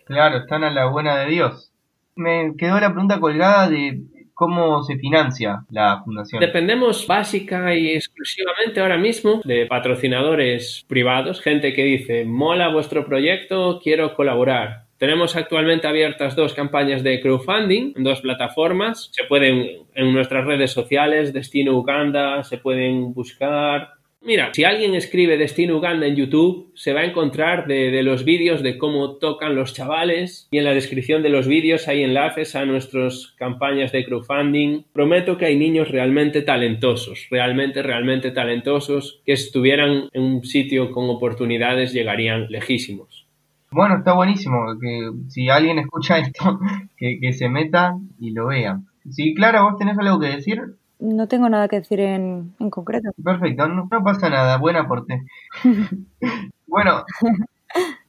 Claro, 0.06 0.38
están 0.38 0.64
a 0.64 0.70
la 0.70 0.86
buena 0.86 1.18
de 1.20 1.30
Dios 1.30 1.73
me 2.16 2.54
quedó 2.56 2.78
la 2.80 2.90
pregunta 2.90 3.20
colgada 3.20 3.68
de 3.68 4.00
cómo 4.34 4.82
se 4.82 4.96
financia 4.96 5.64
la 5.70 6.02
fundación. 6.04 6.40
Dependemos 6.40 7.06
básica 7.06 7.74
y 7.74 7.90
exclusivamente 7.90 8.80
ahora 8.80 8.98
mismo 8.98 9.40
de 9.44 9.66
patrocinadores 9.66 10.84
privados, 10.88 11.40
gente 11.40 11.72
que 11.72 11.84
dice, 11.84 12.24
mola 12.24 12.68
vuestro 12.68 13.06
proyecto, 13.06 13.80
quiero 13.82 14.14
colaborar. 14.14 14.84
Tenemos 14.98 15.36
actualmente 15.36 15.86
abiertas 15.86 16.36
dos 16.36 16.54
campañas 16.54 17.02
de 17.02 17.20
crowdfunding 17.20 17.94
dos 17.96 18.20
plataformas. 18.20 19.10
Se 19.12 19.24
pueden 19.24 19.84
en 19.94 20.12
nuestras 20.12 20.46
redes 20.46 20.70
sociales, 20.70 21.32
Destino 21.32 21.76
Uganda, 21.76 22.42
se 22.44 22.58
pueden 22.58 23.12
buscar 23.12 23.93
Mira, 24.26 24.52
si 24.54 24.64
alguien 24.64 24.94
escribe 24.94 25.36
Destino 25.36 25.76
Uganda 25.76 26.06
en 26.06 26.16
YouTube, 26.16 26.72
se 26.74 26.94
va 26.94 27.00
a 27.00 27.04
encontrar 27.04 27.66
de, 27.66 28.02
los 28.02 28.24
vídeos 28.24 28.62
de 28.62 28.78
cómo 28.78 29.16
tocan 29.16 29.54
los 29.54 29.74
chavales 29.74 30.48
y 30.50 30.56
en 30.56 30.64
la 30.64 30.72
descripción 30.72 31.22
de 31.22 31.28
los 31.28 31.46
vídeos 31.46 31.88
hay 31.88 32.02
enlaces 32.02 32.56
a 32.56 32.64
nuestras 32.64 33.34
campañas 33.36 33.92
de 33.92 34.02
crowdfunding. 34.06 34.84
Prometo 34.94 35.36
que 35.36 35.44
hay 35.44 35.58
niños 35.58 35.90
realmente 35.90 36.40
talentosos, 36.40 37.26
realmente, 37.30 37.82
realmente 37.82 38.30
talentosos, 38.30 39.20
que 39.26 39.36
si 39.36 39.44
estuvieran 39.44 40.08
en 40.14 40.22
un 40.22 40.44
sitio 40.44 40.90
con 40.90 41.10
oportunidades 41.10 41.92
llegarían 41.92 42.46
lejísimos. 42.48 43.26
Bueno, 43.70 43.98
está 43.98 44.14
buenísimo 44.14 44.64
que 44.80 45.10
si 45.28 45.50
alguien 45.50 45.78
escucha 45.78 46.18
esto, 46.18 46.58
que, 46.96 47.18
que 47.20 47.34
se 47.34 47.50
meta 47.50 47.98
y 48.18 48.30
lo 48.30 48.46
vea. 48.46 48.80
Sí, 49.10 49.34
Clara, 49.34 49.64
¿vos 49.64 49.76
tenés 49.76 49.98
algo 49.98 50.18
que 50.18 50.28
decir? 50.28 50.62
No 51.04 51.28
tengo 51.28 51.50
nada 51.50 51.68
que 51.68 51.76
decir 51.76 52.00
en, 52.00 52.54
en 52.58 52.70
concreto. 52.70 53.10
Perfecto, 53.22 53.68
no, 53.68 53.88
pasa 53.88 54.30
nada, 54.30 54.56
buen 54.56 54.76
aporte. 54.76 55.22
bueno, 56.66 57.04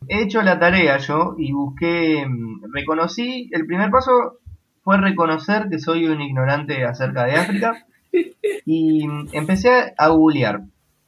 he 0.08 0.22
hecho 0.22 0.42
la 0.42 0.58
tarea 0.60 0.98
yo 0.98 1.36
y 1.38 1.52
busqué, 1.52 2.26
mm, 2.26 2.74
reconocí, 2.74 3.50
el 3.52 3.66
primer 3.66 3.92
paso 3.92 4.40
fue 4.82 4.98
reconocer 4.98 5.68
que 5.70 5.80
soy 5.80 6.08
un 6.08 6.22
ignorante 6.22 6.86
acerca 6.86 7.26
de 7.26 7.34
África 7.34 7.86
y 8.66 9.06
mm, 9.06 9.28
empecé 9.34 9.94
a 9.98 10.08
googlear, 10.08 10.62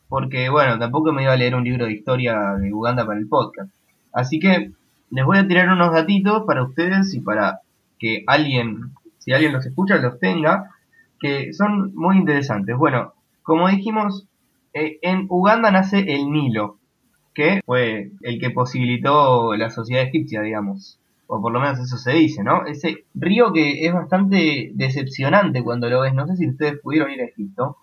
porque 0.09 0.49
bueno, 0.49 0.77
tampoco 0.77 1.13
me 1.13 1.23
iba 1.23 1.31
a 1.31 1.37
leer 1.37 1.55
un 1.55 1.63
libro 1.63 1.85
de 1.85 1.93
historia 1.93 2.55
de 2.59 2.73
Uganda 2.73 3.05
para 3.05 3.17
el 3.19 3.29
podcast. 3.29 3.73
Así 4.11 4.39
que 4.39 4.71
les 5.09 5.25
voy 5.25 5.37
a 5.37 5.47
tirar 5.47 5.69
unos 5.69 5.93
gatitos 5.93 6.43
para 6.45 6.63
ustedes 6.63 7.13
y 7.13 7.21
para 7.21 7.61
que 7.97 8.25
alguien, 8.27 8.91
si 9.19 9.31
alguien 9.31 9.53
los 9.53 9.65
escucha, 9.65 9.95
los 9.99 10.19
tenga 10.19 10.71
que 11.19 11.53
son 11.53 11.93
muy 11.95 12.17
interesantes. 12.17 12.75
Bueno, 12.77 13.13
como 13.43 13.67
dijimos, 13.69 14.27
eh, 14.73 14.99
en 15.01 15.25
Uganda 15.29 15.71
nace 15.71 15.99
el 15.99 16.31
Nilo, 16.31 16.77
que 17.33 17.61
fue 17.65 18.11
el 18.21 18.39
que 18.39 18.49
posibilitó 18.49 19.55
la 19.55 19.69
sociedad 19.69 20.03
egipcia, 20.03 20.41
digamos. 20.41 20.99
O 21.27 21.41
por 21.41 21.51
lo 21.51 21.59
menos 21.59 21.79
eso 21.79 21.97
se 21.97 22.13
dice, 22.13 22.43
¿no? 22.43 22.65
Ese 22.65 23.05
río 23.13 23.51
que 23.51 23.85
es 23.85 23.93
bastante 23.93 24.71
decepcionante 24.73 25.63
cuando 25.63 25.89
lo 25.89 26.01
ves. 26.01 26.13
No 26.13 26.25
sé 26.25 26.37
si 26.37 26.47
ustedes 26.47 26.79
pudieron 26.79 27.11
ir 27.11 27.21
a 27.21 27.25
Egipto 27.25 27.77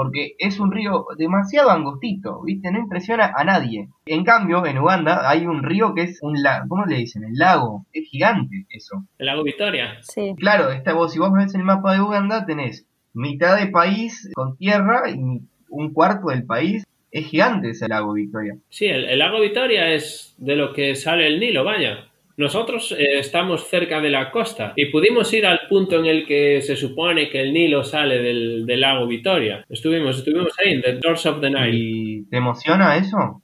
porque 0.00 0.34
es 0.38 0.58
un 0.58 0.72
río 0.72 1.04
demasiado 1.18 1.68
angostito, 1.68 2.40
¿viste? 2.42 2.72
No 2.72 2.78
impresiona 2.78 3.34
a 3.36 3.44
nadie. 3.44 3.90
En 4.06 4.24
cambio, 4.24 4.64
en 4.64 4.78
Uganda 4.78 5.28
hay 5.28 5.44
un 5.44 5.62
río 5.62 5.92
que 5.92 6.04
es 6.04 6.20
un 6.22 6.42
lago, 6.42 6.68
¿cómo 6.70 6.86
le 6.86 6.96
dicen? 6.96 7.22
El 7.22 7.34
lago, 7.34 7.84
es 7.92 8.08
gigante 8.08 8.64
eso. 8.70 9.04
El 9.18 9.26
lago 9.26 9.42
Victoria. 9.42 9.98
Sí. 10.00 10.34
Claro, 10.38 10.70
esta, 10.70 10.94
vos, 10.94 11.12
si 11.12 11.18
vos 11.18 11.30
ves 11.34 11.54
el 11.54 11.64
mapa 11.64 11.92
de 11.92 12.00
Uganda, 12.00 12.46
tenés 12.46 12.86
mitad 13.12 13.58
de 13.58 13.66
país 13.66 14.30
con 14.32 14.56
tierra 14.56 15.02
y 15.10 15.42
un 15.68 15.92
cuarto 15.92 16.28
del 16.28 16.46
país. 16.46 16.86
Es 17.10 17.26
gigante 17.26 17.68
ese 17.68 17.86
lago 17.86 18.14
Victoria. 18.14 18.56
Sí, 18.70 18.86
el 18.86 19.18
lago 19.18 19.38
Victoria 19.38 19.92
es 19.92 20.34
de 20.38 20.56
lo 20.56 20.72
que 20.72 20.94
sale 20.94 21.26
el 21.26 21.40
Nilo, 21.40 21.62
vaya. 21.62 22.09
Nosotros 22.40 22.92
eh, 22.92 23.18
estamos 23.18 23.68
cerca 23.68 24.00
de 24.00 24.08
la 24.08 24.30
costa 24.30 24.72
y 24.74 24.86
pudimos 24.86 25.30
ir 25.34 25.44
al 25.44 25.60
punto 25.68 25.98
en 25.98 26.06
el 26.06 26.24
que 26.24 26.62
se 26.62 26.74
supone 26.74 27.28
que 27.28 27.42
el 27.42 27.52
Nilo 27.52 27.84
sale 27.84 28.18
del, 28.18 28.80
lago 28.80 29.06
Victoria. 29.06 29.62
Estuvimos, 29.68 30.16
estuvimos 30.16 30.48
ahí, 30.58 30.72
en 30.72 30.80
The 30.80 30.92
Doors 30.94 31.26
of 31.26 31.42
the 31.42 31.50
Nile. 31.50 31.70
¿Y 31.70 32.24
te 32.30 32.38
emociona 32.38 32.96
eso? 32.96 33.42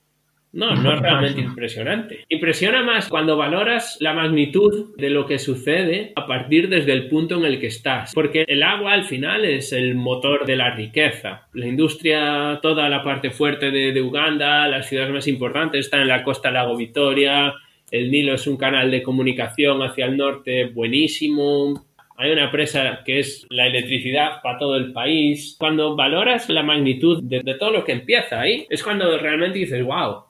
No, 0.55 0.75
no 0.75 0.95
es 0.95 1.01
realmente 1.01 1.43
impresionante. 1.43 2.25
Impresiona 2.31 2.83
más 2.83 3.11
cuando 3.11 3.37
valoras 3.37 3.99
la 4.01 4.15
magnitud 4.15 4.97
de 4.97 5.11
lo 5.11 5.27
que 5.27 5.39
sucede 5.39 6.15
a 6.17 6.27
partir 6.27 6.71
desde 6.71 6.95
el 6.95 7.09
punto 7.09 7.37
en 7.37 7.45
el 7.45 7.61
que 7.61 7.67
estás. 7.67 8.15
Porque 8.15 8.47
el 8.49 8.63
agua 8.63 8.95
al 8.95 9.05
final 9.05 9.45
es 9.45 9.75
el 9.75 9.95
motor 9.95 10.47
de 10.47 10.57
la 10.57 10.75
riqueza. 10.75 11.49
La 11.53 11.67
industria, 11.67 12.61
toda 12.63 12.89
la 12.89 13.05
parte 13.05 13.31
fuerte 13.31 13.71
de, 13.71 13.93
de 13.93 14.01
Uganda, 14.01 14.67
las 14.69 14.89
ciudades 14.89 15.13
más 15.13 15.29
importantes 15.29 15.85
están 15.85 16.01
en 16.01 16.09
la 16.09 16.23
costa 16.23 16.49
del 16.49 16.55
lago 16.55 16.79
Victoria, 16.79 17.53
el 17.91 18.11
Nilo 18.11 18.35
es 18.35 18.47
un 18.47 18.57
canal 18.57 18.91
de 18.91 19.03
comunicación 19.03 19.83
hacia 19.83 20.07
el 20.07 20.17
norte 20.17 20.67
buenísimo. 20.67 21.87
Hay 22.19 22.33
una 22.33 22.51
presa 22.51 23.01
que 23.05 23.21
es 23.21 23.47
la 23.51 23.67
electricidad 23.67 24.43
para 24.43 24.59
todo 24.59 24.77
el 24.77 24.93
país. 24.93 25.57
Cuando 25.59 25.95
valoras 25.95 26.49
la 26.49 26.63
magnitud 26.63 27.23
de, 27.23 27.43
todo 27.59 27.71
lo 27.71 27.85
que 27.85 27.93
empieza 27.93 28.41
ahí, 28.41 28.67
es 28.71 28.83
cuando 28.83 29.17
realmente 29.19 29.59
dices, 29.59 29.85
wow. 29.85 30.25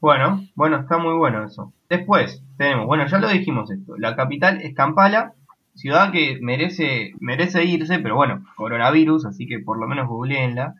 Bueno, 0.00 0.46
bueno, 0.54 0.80
está 0.80 0.98
muy 0.98 1.14
bueno 1.14 1.44
eso. 1.44 1.72
Después 1.88 2.42
tenemos, 2.58 2.86
bueno, 2.86 3.06
ya 3.06 3.18
lo 3.18 3.28
dijimos 3.28 3.70
esto, 3.70 3.96
la 3.96 4.14
capital 4.14 4.60
es 4.62 4.74
Kampala, 4.74 5.32
ciudad 5.74 6.12
que 6.12 6.38
merece, 6.40 7.12
merece 7.20 7.64
irse, 7.64 7.98
pero 8.00 8.16
bueno, 8.16 8.44
coronavirus, 8.56 9.26
así 9.26 9.46
que 9.46 9.60
por 9.60 9.78
lo 9.78 9.86
menos 9.86 10.08
googleenla. 10.08 10.74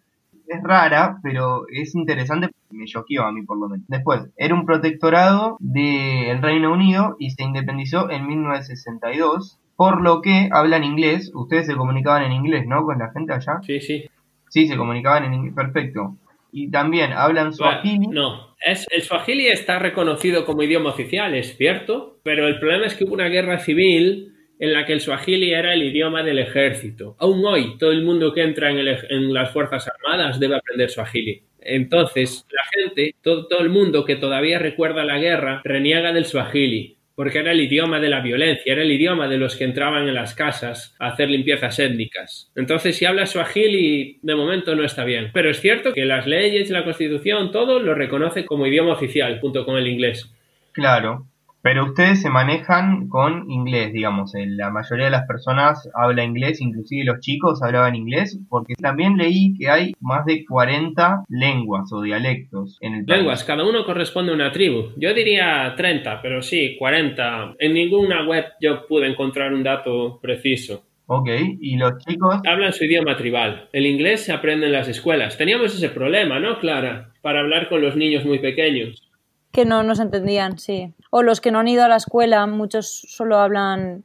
es 0.47 0.63
rara, 0.63 1.19
pero 1.23 1.67
es 1.69 1.95
interesante, 1.95 2.51
me 2.71 2.87
choqueó 2.87 3.25
a 3.25 3.33
mí 3.33 3.43
por 3.43 3.59
lo 3.59 3.69
menos. 3.69 3.87
Después, 3.89 4.29
era 4.37 4.55
un 4.55 4.67
protectorado 4.67 5.57
del 5.61 6.43
Reino 6.43 6.73
Unido 6.73 7.17
y 7.19 7.31
se 7.31 7.43
independizó 7.43 8.11
en 8.11 8.27
1962, 8.27 9.59
por 9.77 10.03
lo 10.03 10.21
que 10.21 10.49
hablan 10.53 10.85
inglés. 10.85 11.31
Ustedes 11.35 11.67
se 11.67 11.77
comunicaban 11.77 12.25
en 12.25 12.33
inglés, 12.33 12.67
¿no? 12.67 12.85
Con 12.85 12.99
la 12.99 13.11
gente 13.13 13.33
allá. 13.33 13.61
Sí, 13.63 13.81
sí. 13.81 14.05
Sí, 14.49 14.67
se 14.67 14.77
comunicaban 14.77 15.25
en 15.25 15.35
inglés, 15.35 15.55
perfecto. 15.55 16.17
Y 16.51 16.71
también 16.71 17.13
hablan 17.13 17.53
swahili. 17.53 18.07
No, 18.07 18.55
es, 18.65 18.87
el 18.91 19.03
swahili 19.03 19.49
está 19.49 19.79
reconocido 19.79 20.47
como 20.47 20.63
idioma 20.63 20.91
oficial, 20.91 21.35
es 21.35 21.57
cierto, 21.57 22.19
pero 22.23 22.49
el 22.49 22.59
problema 22.59 22.87
es 22.87 22.95
que 22.95 23.05
hubo 23.05 23.15
una 23.15 23.29
guerra 23.29 23.59
civil 23.59 24.33
en 24.59 24.73
la 24.73 24.85
que 24.85 24.95
el 24.95 25.01
swahili 25.01 25.53
era 25.53 25.75
el 25.75 25.83
idioma 25.83 26.23
del 26.23 26.39
ejército. 26.39 27.17
Aún 27.21 27.45
hoy, 27.45 27.77
todo 27.79 27.93
el 27.93 28.03
mundo 28.03 28.33
que 28.33 28.43
entra 28.43 28.71
en, 28.71 28.79
en 28.79 29.33
las 29.33 29.53
Fuerzas 29.53 29.89
Armadas 29.89 30.41
debe 30.41 30.57
aprender 30.57 30.91
swahili. 30.91 31.48
Entonces, 31.69 32.47
la 32.51 32.63
gente, 32.73 33.15
todo, 33.23 33.61
el 33.61 33.69
mundo 33.69 34.05
que 34.05 34.17
todavía 34.17 34.59
recuerda 34.59 35.05
la 35.05 35.19
guerra, 35.19 35.61
reniega 35.65 36.13
del 36.13 36.25
swahili 36.25 36.97
porque 37.15 37.41
era 37.41 37.51
el 37.51 37.61
idioma 37.61 37.99
de 37.99 38.11
la 38.11 38.21
violencia, 38.21 38.73
era 38.73 38.83
el 38.83 38.93
idioma 38.93 39.27
de 39.27 39.39
los 39.39 39.57
que 39.57 39.65
entraban 39.65 40.07
en 40.07 40.15
las 40.15 40.37
casas 40.37 40.95
a 41.01 41.09
hacer 41.09 41.29
limpiezas 41.29 41.77
étnicas. 41.81 42.53
Entonces, 42.55 42.97
si 42.97 43.07
hablas 43.07 43.33
suajili, 43.33 44.21
de 44.23 44.37
momento 44.37 44.77
no 44.77 44.85
está 44.85 45.03
bien. 45.03 45.33
Pero 45.35 45.51
es 45.51 45.61
cierto 45.61 45.93
que 45.93 46.05
las 46.05 46.29
leyes, 46.29 46.71
la 46.71 46.85
constitución, 46.85 47.51
todo 47.51 47.81
lo 47.81 47.93
reconoce 47.97 48.47
como 48.47 48.69
idioma 48.69 48.93
oficial, 48.93 49.41
junto 49.41 49.67
con 49.67 49.77
el 49.77 49.89
inglés. 49.89 50.33
Claro, 50.71 51.27
pero 51.69 51.85
ustedes 51.85 52.23
se 52.23 52.31
manejan 52.31 53.09
con 53.09 53.51
inglés, 53.51 53.93
digamos. 53.93 54.35
Eh, 54.35 54.47
la 54.47 54.71
mayoría 54.71 55.05
de 55.05 55.11
las 55.11 55.27
personas 55.27 55.87
habla 55.93 56.25
inglés, 56.25 56.63
inclusive 56.63 57.05
los 57.05 57.21
chicos 57.21 57.63
hablaban 57.63 57.95
inglés, 57.95 58.41
porque 58.49 58.73
también 58.81 59.19
leí 59.19 59.53
que 59.53 59.69
hay 59.69 59.93
más 60.01 60.25
de 60.25 60.47
40 60.47 61.25
lenguas 61.29 61.93
o 61.93 62.01
dialectos 62.01 62.79
en 62.81 62.95
el 62.95 63.05
país. 63.05 63.19
Lenguas, 63.19 63.45
cada 63.45 63.69
uno 63.69 63.85
corresponde 63.85 64.33
a 64.33 64.35
una 64.35 64.51
tribu. 64.51 64.93
Yo 64.97 65.13
diría 65.13 65.75
30, 65.77 66.23
pero 66.23 66.41
sí, 66.41 66.75
40. 66.79 67.57
En 67.59 67.75
ninguna 67.75 68.27
web 68.27 68.47
yo 68.63 68.87
pude 68.87 69.07
encontrar 69.07 69.53
un 69.53 69.63
dato 69.63 70.19
preciso. 70.23 70.85
Ok, 71.05 71.29
y 71.61 71.77
los 71.77 71.99
chicos... 71.99 72.41
Hablan 72.47 72.73
su 72.73 72.87
idioma 72.87 73.15
tribal. 73.15 73.69
El 73.75 73.85
inglés 73.85 74.25
se 74.25 74.33
aprende 74.33 74.69
en 74.69 74.73
las 74.73 74.89
escuelas. 74.89 75.37
Teníamos 75.37 75.75
ese 75.75 75.91
problema, 75.91 76.41
¿no, 76.41 76.61
Clara? 76.61 77.13
Para 77.21 77.41
hablar 77.41 77.69
con 77.69 77.83
los 77.83 77.95
niños 77.95 78.25
muy 78.25 78.39
pequeños 78.39 79.08
que 79.53 79.65
no 79.65 79.83
nos 79.83 80.01
entendían, 80.01 80.59
sí. 80.59 80.95
O 81.11 81.23
los 81.23 81.41
que 81.41 81.51
no 81.51 81.59
han 81.59 81.69
ido 81.69 81.85
a 81.85 81.89
la 81.89 81.97
escuela, 81.97 82.47
muchos 82.47 82.89
solo 83.09 83.39
hablan 83.39 84.05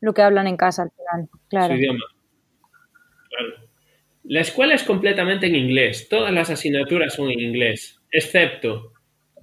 lo 0.00 0.14
que 0.14 0.22
hablan 0.22 0.46
en 0.46 0.56
casa 0.56 0.82
al 0.82 0.90
final, 0.90 1.28
claro. 1.48 1.74
Su 1.74 1.80
idioma. 1.80 2.04
Claro. 3.28 3.70
La 4.24 4.40
escuela 4.40 4.74
es 4.74 4.84
completamente 4.84 5.46
en 5.46 5.56
inglés, 5.56 6.08
todas 6.08 6.32
las 6.32 6.50
asignaturas 6.50 7.14
son 7.14 7.30
en 7.30 7.40
inglés, 7.40 8.00
excepto 8.10 8.92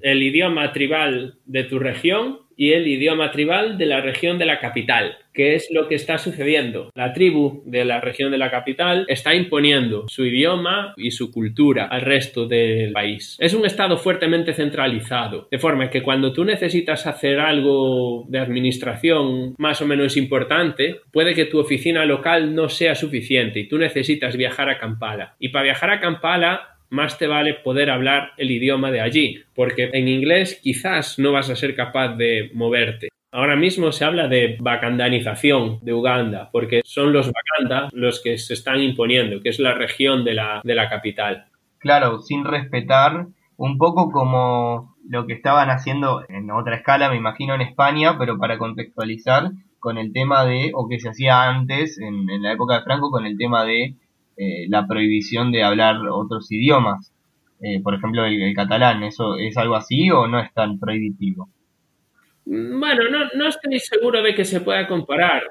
el 0.01 0.21
idioma 0.21 0.71
tribal 0.71 1.39
de 1.45 1.63
tu 1.63 1.79
región 1.79 2.46
y 2.57 2.73
el 2.73 2.87
idioma 2.87 3.31
tribal 3.31 3.77
de 3.77 3.85
la 3.85 4.01
región 4.01 4.39
de 4.39 4.45
la 4.45 4.59
capital. 4.59 5.17
¿Qué 5.31 5.53
es 5.53 5.67
lo 5.69 5.87
que 5.87 5.93
está 5.93 6.17
sucediendo? 6.17 6.89
La 6.95 7.13
tribu 7.13 7.61
de 7.63 7.85
la 7.85 8.01
región 8.01 8.31
de 8.31 8.39
la 8.39 8.49
capital 8.49 9.05
está 9.07 9.35
imponiendo 9.35 10.07
su 10.07 10.25
idioma 10.25 10.95
y 10.97 11.11
su 11.11 11.31
cultura 11.31 11.85
al 11.85 12.01
resto 12.01 12.47
del 12.47 12.91
país. 12.91 13.37
Es 13.39 13.53
un 13.53 13.63
estado 13.63 13.97
fuertemente 13.97 14.53
centralizado, 14.53 15.47
de 15.51 15.59
forma 15.59 15.91
que 15.91 16.01
cuando 16.01 16.33
tú 16.33 16.43
necesitas 16.43 17.05
hacer 17.05 17.39
algo 17.39 18.25
de 18.29 18.39
administración 18.39 19.53
más 19.59 19.79
o 19.83 19.85
menos 19.85 20.17
importante, 20.17 21.01
puede 21.11 21.35
que 21.35 21.45
tu 21.45 21.59
oficina 21.59 22.03
local 22.05 22.55
no 22.55 22.67
sea 22.67 22.95
suficiente 22.95 23.59
y 23.59 23.67
tú 23.67 23.77
necesitas 23.77 24.35
viajar 24.35 24.71
a 24.71 24.79
Kampala. 24.79 25.35
Y 25.37 25.49
para 25.49 25.65
viajar 25.65 25.91
a 25.91 25.99
Kampala 25.99 26.76
más 26.89 27.17
te 27.17 27.27
vale 27.27 27.53
poder 27.53 27.89
hablar 27.89 28.31
el 28.37 28.51
idioma 28.51 28.91
de 28.91 29.01
allí, 29.01 29.43
porque 29.55 29.89
en 29.93 30.07
inglés 30.07 30.59
quizás 30.61 31.19
no 31.19 31.31
vas 31.31 31.49
a 31.49 31.55
ser 31.55 31.75
capaz 31.75 32.15
de 32.15 32.49
moverte. 32.53 33.09
Ahora 33.31 33.55
mismo 33.55 33.91
se 33.91 34.05
habla 34.05 34.27
de 34.27 34.57
bacandanización 34.59 35.79
de 35.81 35.93
Uganda, 35.93 36.49
porque 36.51 36.81
son 36.85 37.11
los 37.11 37.31
bacanda 37.31 37.89
los 37.91 38.21
que 38.21 38.37
se 38.37 38.53
están 38.53 38.79
imponiendo, 38.79 39.41
que 39.41 39.49
es 39.49 39.59
la 39.59 39.73
región 39.73 40.23
de 40.23 40.33
la, 40.33 40.61
de 40.63 40.75
la 40.75 40.89
capital. 40.89 41.45
Claro, 41.77 42.19
sin 42.19 42.45
respetar 42.45 43.27
un 43.57 43.77
poco 43.77 44.11
como 44.11 44.95
lo 45.09 45.27
que 45.27 45.33
estaban 45.33 45.69
haciendo 45.69 46.23
en 46.29 46.49
otra 46.51 46.77
escala, 46.77 47.09
me 47.09 47.17
imagino 47.17 47.55
en 47.55 47.61
España, 47.61 48.17
pero 48.17 48.37
para 48.37 48.57
contextualizar 48.57 49.51
con 49.79 49.97
el 49.97 50.13
tema 50.13 50.45
de, 50.45 50.71
o 50.73 50.87
que 50.87 50.99
se 50.99 51.09
hacía 51.09 51.43
antes, 51.43 51.99
en, 51.99 52.29
en 52.29 52.41
la 52.41 52.53
época 52.53 52.75
de 52.75 52.83
Franco, 52.83 53.11
con 53.11 53.25
el 53.25 53.37
tema 53.37 53.65
de 53.65 53.95
eh, 54.37 54.67
la 54.69 54.87
prohibición 54.87 55.51
de 55.51 55.63
hablar 55.63 55.97
otros 56.11 56.51
idiomas. 56.51 57.11
Eh, 57.61 57.81
por 57.81 57.95
ejemplo, 57.95 58.23
el, 58.25 58.53
catalán, 58.53 59.03
¿eso 59.03 59.35
es 59.37 59.57
algo 59.57 59.75
así 59.75 60.11
o 60.11 60.27
no 60.27 60.39
es 60.39 60.53
tan 60.53 60.79
prohibitivo? 60.79 61.49
Bueno, 62.45 63.09
no, 63.09 63.25
no 63.35 63.47
estoy 63.47 63.79
seguro 63.79 64.21
de 64.21 64.35
que 64.35 64.45
se 64.45 64.61
pueda 64.61 64.87
comparar. 64.87 65.43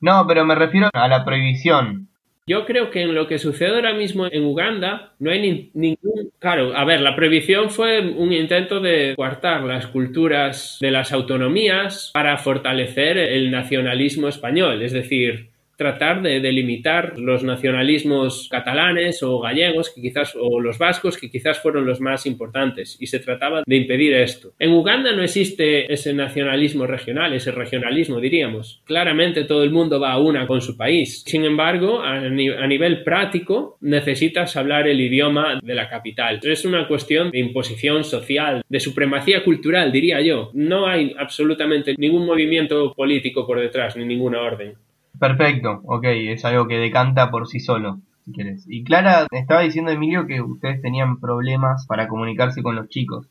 No, 0.00 0.24
pero 0.26 0.44
me 0.44 0.54
refiero 0.54 0.88
a 0.92 1.08
la 1.08 1.24
prohibición. 1.24 2.08
Yo 2.46 2.66
creo 2.66 2.90
que 2.90 3.02
en 3.02 3.14
lo 3.14 3.28
que 3.28 3.38
sucede 3.38 3.76
ahora 3.76 3.94
mismo 3.94 4.26
en 4.26 4.44
Uganda 4.44 5.12
no 5.18 5.30
hay 5.30 5.70
ningún... 5.74 6.32
Claro, 6.38 6.76
a 6.76 6.84
ver, 6.84 7.00
la 7.00 7.14
prohibición 7.14 7.70
fue 7.70 8.00
un 8.00 8.32
intento 8.32 8.80
de 8.80 9.14
coartar 9.14 9.62
las 9.62 9.86
culturas 9.86 10.78
de 10.80 10.90
las 10.90 11.12
autonomías 11.12 12.10
para 12.12 12.38
fortalecer 12.38 13.18
el 13.18 13.50
nacionalismo 13.50 14.26
español. 14.26 14.82
Es 14.82 14.92
decir, 14.92 15.50
tratar 15.80 16.20
de 16.20 16.40
delimitar 16.40 17.18
los 17.18 17.42
nacionalismos 17.42 18.48
catalanes 18.50 19.22
o 19.22 19.40
gallegos 19.40 19.88
que 19.88 20.02
quizás 20.02 20.36
o 20.38 20.60
los 20.60 20.76
vascos 20.76 21.16
que 21.16 21.30
quizás 21.30 21.58
fueron 21.58 21.86
los 21.86 22.02
más 22.02 22.26
importantes 22.26 22.98
y 23.00 23.06
se 23.06 23.18
trataba 23.18 23.62
de 23.64 23.76
impedir 23.76 24.12
esto. 24.12 24.52
En 24.58 24.72
Uganda 24.72 25.10
no 25.16 25.22
existe 25.22 25.90
ese 25.90 26.12
nacionalismo 26.12 26.86
regional, 26.86 27.32
ese 27.32 27.50
regionalismo 27.50 28.20
diríamos. 28.20 28.82
Claramente 28.84 29.44
todo 29.44 29.64
el 29.64 29.70
mundo 29.70 29.98
va 29.98 30.12
a 30.12 30.18
una 30.18 30.46
con 30.46 30.60
su 30.60 30.76
país. 30.76 31.22
Sin 31.24 31.46
embargo, 31.46 32.02
a, 32.02 32.16
a 32.16 32.66
nivel 32.66 33.02
práctico 33.02 33.78
necesitas 33.80 34.58
hablar 34.58 34.86
el 34.86 35.00
idioma 35.00 35.60
de 35.62 35.74
la 35.74 35.88
capital. 35.88 36.40
Es 36.42 36.66
una 36.66 36.86
cuestión 36.86 37.30
de 37.30 37.38
imposición 37.38 38.04
social, 38.04 38.62
de 38.68 38.80
supremacía 38.80 39.42
cultural 39.44 39.92
diría 39.92 40.20
yo. 40.20 40.50
No 40.52 40.86
hay 40.86 41.14
absolutamente 41.18 41.94
ningún 41.96 42.26
movimiento 42.26 42.92
político 42.92 43.46
por 43.46 43.58
detrás 43.58 43.96
ni 43.96 44.04
ninguna 44.04 44.42
orden. 44.42 44.74
Perfecto, 45.20 45.82
ok, 45.84 46.04
es 46.06 46.46
algo 46.46 46.66
que 46.66 46.78
decanta 46.78 47.30
por 47.30 47.46
sí 47.46 47.60
solo, 47.60 48.00
si 48.24 48.32
quieres. 48.32 48.64
Y 48.66 48.84
Clara, 48.84 49.26
estaba 49.30 49.60
diciendo 49.60 49.90
Emilio 49.90 50.26
que 50.26 50.40
ustedes 50.40 50.80
tenían 50.80 51.20
problemas 51.20 51.86
para 51.86 52.08
comunicarse 52.08 52.62
con 52.62 52.74
los 52.74 52.88
chicos. 52.88 53.28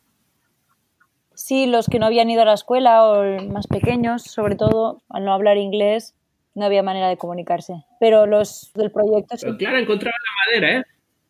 Sí, 1.33 1.65
los 1.65 1.87
que 1.87 1.97
no 1.97 2.05
habían 2.05 2.29
ido 2.29 2.43
a 2.43 2.45
la 2.45 2.53
escuela 2.53 3.03
o 3.05 3.43
más 3.49 3.65
pequeños, 3.65 4.21
sobre 4.21 4.55
todo 4.55 5.01
al 5.09 5.25
no 5.25 5.33
hablar 5.33 5.57
inglés, 5.57 6.13
no 6.53 6.65
había 6.65 6.83
manera 6.83 7.09
de 7.09 7.17
comunicarse. 7.17 7.85
Pero 7.99 8.27
los 8.27 8.71
del 8.75 8.91
proyecto 8.91 9.35
sí. 9.37 9.47
Clara 9.57 9.79
encontraba 9.79 10.15
la 10.15 10.59
madera, 10.61 10.79
¿eh? 10.79 10.83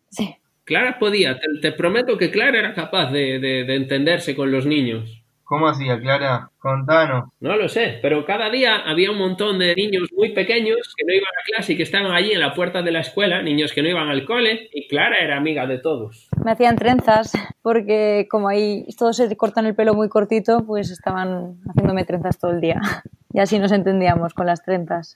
Sí. 0.09 0.35
Clara 0.65 0.99
podía, 0.99 1.39
te, 1.61 1.71
prometo 1.71 2.17
que 2.17 2.31
Clara 2.31 2.59
era 2.59 2.73
capaz 2.73 3.11
de 3.11 3.75
entenderse 3.75 4.35
con 4.35 4.51
los 4.51 4.65
niños. 4.65 5.18
¿Cómo 5.49 5.67
hacía, 5.67 5.99
Clara? 5.99 6.51
Contanos. 6.59 7.31
No 7.39 7.57
lo 7.57 7.67
sé, 7.67 7.97
pero 8.03 8.23
cada 8.23 8.51
día 8.51 8.83
había 8.85 9.09
un 9.09 9.17
montón 9.17 9.57
de 9.57 9.73
niños 9.73 10.07
muy 10.15 10.31
pequeños 10.31 10.93
que 10.95 11.03
no 11.07 11.11
iban 11.11 11.25
a 11.25 11.43
clase 11.43 11.73
y 11.73 11.75
que 11.75 11.81
estaban 11.81 12.11
allí 12.11 12.33
en 12.33 12.39
la 12.39 12.53
puerta 12.53 12.83
de 12.83 12.91
la 12.91 12.99
escuela, 12.99 13.41
niños 13.41 13.73
que 13.73 13.81
no 13.81 13.89
iban 13.89 14.09
al 14.09 14.25
cole, 14.25 14.69
y 14.71 14.87
Clara 14.87 15.17
era 15.17 15.37
amiga 15.37 15.65
de 15.65 15.79
todos. 15.79 16.29
Me 16.45 16.51
hacían 16.51 16.75
trenzas, 16.75 17.33
porque 17.63 18.27
como 18.29 18.47
ahí 18.47 18.85
todos 18.95 19.17
se 19.17 19.35
cortan 19.35 19.65
el 19.65 19.73
pelo 19.73 19.95
muy 19.95 20.07
cortito, 20.07 20.63
pues 20.67 20.91
estaban 20.91 21.55
haciéndome 21.67 22.05
trenzas 22.05 22.37
todo 22.37 22.51
el 22.51 22.61
día. 22.61 22.79
Y 23.31 23.39
así 23.39 23.59
nos 23.59 23.71
entendíamos 23.71 24.33
con 24.33 24.47
las 24.47 24.63
trenzas. 24.63 25.15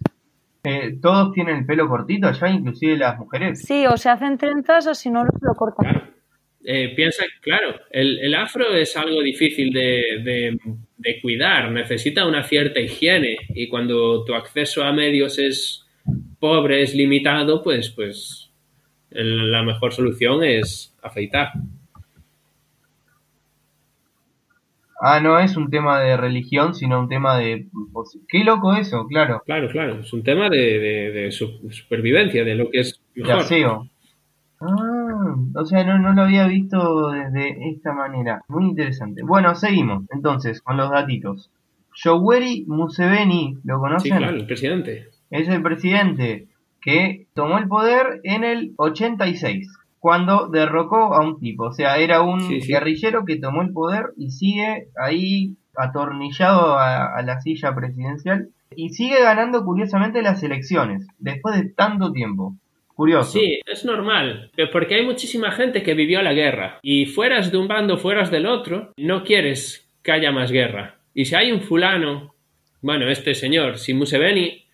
Eh, 0.64 1.00
¿Todos 1.02 1.32
tienen 1.34 1.58
el 1.58 1.66
pelo 1.66 1.90
cortito 1.90 2.28
allá, 2.28 2.48
inclusive 2.48 2.96
las 2.96 3.18
mujeres? 3.18 3.64
Sí, 3.66 3.88
o 3.88 3.98
se 3.98 4.08
hacen 4.10 4.38
trenzas 4.38 4.86
o 4.86 4.94
si 4.94 5.10
no, 5.10 5.24
se 5.24 5.46
lo 5.46 5.56
cortan. 5.56 6.13
Eh, 6.66 6.94
piensa, 6.96 7.26
claro, 7.42 7.76
el, 7.90 8.34
afro 8.36 8.74
es 8.74 8.96
algo 8.96 9.22
difícil 9.22 9.74
de, 9.74 10.58
cuidar, 11.22 11.72
necesita 11.72 12.26
una 12.26 12.44
cierta 12.44 12.80
higiene 12.80 13.38
y 13.50 13.68
cuando 13.68 14.24
tu 14.24 14.34
acceso 14.34 14.84
a 14.84 14.94
medios 14.94 15.38
es 15.40 15.86
pobre, 16.40 16.82
es 16.82 16.96
limitado, 16.96 17.62
pues, 17.62 17.90
pues 17.90 18.50
la 19.12 19.62
mejor 19.64 19.94
solución 19.94 20.44
es 20.44 20.96
afeitar. 21.02 21.52
Ah, 25.06 25.20
no 25.20 25.38
es 25.38 25.58
un 25.58 25.70
tema 25.70 26.00
de 26.00 26.16
religión, 26.16 26.74
sino 26.74 26.98
un 26.98 27.10
tema 27.10 27.38
de... 27.38 27.68
Pues, 27.92 28.18
qué 28.30 28.46
loco 28.46 28.74
eso, 28.74 29.06
claro. 29.08 29.42
Claro, 29.46 29.68
claro, 29.70 30.00
es 30.00 30.14
un 30.14 30.24
tema 30.24 30.50
de, 30.50 31.30
supervivencia, 31.30 32.46
de 32.46 32.56
lo 32.56 32.70
que 32.70 32.80
es 32.80 33.02
mejor. 33.14 33.90
Ah, 34.62 34.93
o 35.56 35.66
sea, 35.66 35.84
no, 35.84 36.00
no 36.00 36.14
lo 36.14 36.24
había 36.24 36.48
visto 36.48 37.12
de, 37.12 37.70
esta 37.72 37.94
manera. 37.94 38.42
Muy 38.48 38.66
interesante. 38.66 39.24
Bueno, 39.24 39.56
seguimos 39.56 40.04
entonces 40.14 40.62
con 40.62 40.78
los 40.78 40.90
datitos. 40.90 41.50
Yoweri 41.96 42.66
Museveni, 42.68 43.58
¿lo 43.64 43.80
conocen? 43.80 44.12
Sí, 44.14 44.18
claro, 44.18 44.36
el 44.36 44.46
presidente. 44.46 45.08
Es 45.30 45.48
el 45.48 45.62
presidente 45.62 46.48
que 46.82 47.28
tomó 47.34 47.58
el 47.60 47.68
poder 47.68 48.20
en 48.24 48.44
el 48.44 48.74
86, 48.78 49.68
cuando 50.00 50.48
derrocó 50.50 51.14
a 51.14 51.24
un 51.26 51.40
tipo. 51.40 51.66
O 51.66 51.72
sea, 51.72 51.98
era 51.98 52.22
un 52.22 52.42
Sí, 52.42 52.62
sí. 52.62 52.72
guerrillero 52.74 53.26
que 53.26 53.38
tomó 53.38 53.62
el 53.62 53.72
poder 53.72 54.08
y 54.18 54.32
sigue 54.32 54.88
ahí 55.02 55.56
atornillado 55.76 56.78
a, 56.78 57.16
a 57.16 57.22
la 57.22 57.40
silla 57.42 57.74
presidencial 57.74 58.50
y 58.76 58.90
sigue 58.90 59.22
ganando 59.22 59.64
curiosamente 59.64 60.22
las 60.22 60.42
elecciones, 60.44 61.08
después 61.20 61.56
de 61.56 61.70
tanto 61.70 62.12
tiempo. 62.12 62.56
Curioso. 62.96 63.40
Sí, 63.40 63.60
es 63.66 63.86
normal, 63.86 64.52
porque 64.72 64.96
hay 64.96 65.06
muchísima 65.06 65.52
gente 65.52 65.82
que 65.82 65.96
vivió 65.96 66.22
la 66.22 66.34
guerra 66.34 66.80
y 66.84 67.08
fueras 67.08 67.52
de 67.52 67.58
un 67.58 67.68
bando, 67.68 67.98
fueras 67.98 68.30
del 68.30 68.46
otro, 68.46 68.92
no 68.98 69.24
quieres 69.24 69.90
que 70.04 70.12
haya 70.12 70.32
más 70.32 70.52
guerra. 70.52 70.98
Y 71.14 71.26
si 71.26 71.36
hay 71.36 71.52
un 71.52 71.62
fulano, 71.62 72.36
bueno, 72.82 73.10
este 73.10 73.34
señor, 73.34 73.80
si 73.80 73.94
Museveni, 73.94 74.66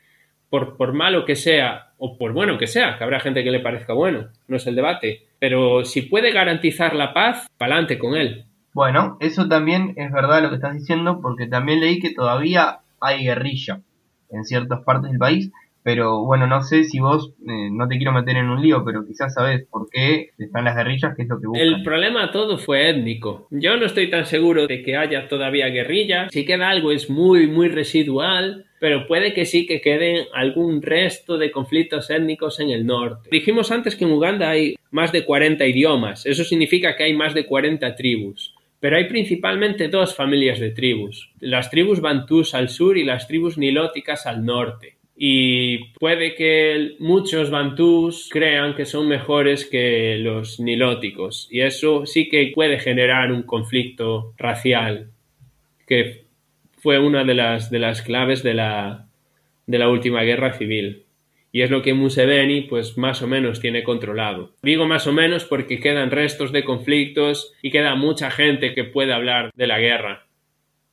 por, 0.49 0.75
por 0.75 0.93
malo 0.93 1.25
que 1.25 1.35
sea, 1.35 1.93
o 1.97 2.17
por 2.17 2.33
bueno 2.33 2.57
que 2.57 2.67
sea, 2.67 2.97
que 2.97 3.03
habrá 3.03 3.19
gente 3.19 3.43
que 3.43 3.51
le 3.51 3.59
parezca 3.59 3.93
bueno, 3.93 4.29
no 4.47 4.57
es 4.57 4.67
el 4.67 4.75
debate, 4.75 5.27
pero 5.39 5.85
si 5.85 6.01
puede 6.01 6.31
garantizar 6.31 6.95
la 6.95 7.13
paz, 7.13 7.47
pa'lante 7.57 7.97
con 7.97 8.15
él. 8.15 8.45
Bueno, 8.73 9.17
eso 9.19 9.47
también 9.47 9.93
es 9.95 10.11
verdad 10.11 10.41
lo 10.41 10.49
que 10.49 10.55
estás 10.55 10.73
diciendo, 10.73 11.19
porque 11.21 11.47
también 11.47 11.79
leí 11.79 11.99
que 11.99 12.13
todavía 12.13 12.79
hay 12.99 13.23
guerrilla 13.23 13.81
en 14.29 14.45
ciertas 14.45 14.83
partes 14.83 15.11
del 15.11 15.19
país, 15.19 15.51
pero 15.91 16.23
bueno, 16.23 16.45
no 16.45 16.61
sé 16.61 16.83
si 16.83 16.99
vos, 16.99 17.33
eh, 17.47 17.69
no 17.71 17.87
te 17.87 17.97
quiero 17.97 18.13
meter 18.13 18.37
en 18.37 18.47
un 18.47 18.61
lío, 18.61 18.83
pero 18.85 19.07
quizás 19.07 19.33
sabes 19.33 19.65
por 19.71 19.89
qué 19.89 20.29
están 20.37 20.65
las 20.65 20.75
guerrillas, 20.75 21.15
qué 21.15 21.23
es 21.23 21.27
lo 21.27 21.41
que 21.41 21.47
buscan. 21.47 21.67
El 21.67 21.81
problema 21.81 22.29
todo 22.29 22.59
fue 22.59 22.91
étnico. 22.91 23.47
Yo 23.49 23.75
no 23.75 23.87
estoy 23.87 24.07
tan 24.07 24.27
seguro 24.27 24.67
de 24.67 24.83
que 24.83 24.95
haya 24.95 25.27
todavía 25.27 25.65
guerrilla. 25.69 26.29
Si 26.29 26.45
queda 26.45 26.69
algo 26.69 26.91
es 26.91 27.09
muy, 27.09 27.47
muy 27.47 27.69
residual, 27.69 28.67
pero 28.79 29.07
puede 29.07 29.33
que 29.33 29.45
sí 29.45 29.65
que 29.65 29.81
quede 29.81 30.27
algún 30.31 30.83
resto 30.83 31.39
de 31.39 31.49
conflictos 31.49 32.11
étnicos 32.11 32.59
en 32.59 32.69
el 32.69 32.85
norte. 32.85 33.27
Dijimos 33.31 33.71
antes 33.71 33.95
que 33.95 34.05
en 34.05 34.11
Uganda 34.11 34.47
hay 34.47 34.75
más 34.91 35.11
de 35.11 35.25
40 35.25 35.65
idiomas. 35.65 36.23
Eso 36.27 36.43
significa 36.43 36.95
que 36.95 37.05
hay 37.05 37.15
más 37.15 37.33
de 37.33 37.47
40 37.47 37.95
tribus. 37.95 38.53
Pero 38.79 38.95
hay 38.95 39.05
principalmente 39.05 39.87
dos 39.87 40.15
familias 40.15 40.59
de 40.59 40.69
tribus. 40.69 41.31
Las 41.39 41.71
tribus 41.71 41.99
bantús 41.99 42.53
al 42.53 42.69
sur 42.69 42.95
y 42.95 43.03
las 43.03 43.27
tribus 43.27 43.57
nilóticas 43.57 44.27
al 44.27 44.45
norte 44.45 44.98
y 45.21 45.89
puede 45.99 46.33
que 46.33 46.95
muchos 46.99 47.49
bantús 47.49 48.29
crean 48.31 48.73
que 48.73 48.85
son 48.85 49.09
mejores 49.09 49.65
que 49.65 50.17
los 50.17 50.61
nilóticos 50.61 51.49
y 51.51 51.59
eso 51.59 52.05
sí 52.05 52.29
que 52.29 52.53
puede 52.55 52.79
generar 52.79 53.33
un 53.33 53.43
conflicto 53.43 54.33
racial 54.37 55.09
que 55.85 56.23
fue 56.77 56.99
una 56.99 57.25
de 57.25 57.33
las, 57.33 57.69
de 57.69 57.79
las 57.79 58.01
claves 58.01 58.43
de 58.43 58.53
la, 58.53 59.09
de 59.67 59.77
la 59.77 59.89
última 59.89 60.23
guerra 60.23 60.53
civil 60.53 61.03
y 61.51 61.63
es 61.63 61.69
lo 61.69 61.81
que 61.81 61.93
Museveni 61.93 62.61
pues 62.61 62.97
más 62.97 63.21
o 63.21 63.27
menos 63.27 63.59
tiene 63.59 63.83
controlado. 63.83 64.53
Digo 64.61 64.85
más 64.85 65.05
o 65.07 65.11
menos 65.11 65.43
porque 65.43 65.79
quedan 65.79 66.11
restos 66.11 66.53
de 66.53 66.63
conflictos 66.63 67.53
y 67.61 67.71
queda 67.71 67.95
mucha 67.95 68.31
gente 68.31 68.73
que 68.73 68.83
puede 68.85 69.13
hablar 69.13 69.51
de 69.55 69.67
la 69.67 69.79
guerra. 69.79 70.28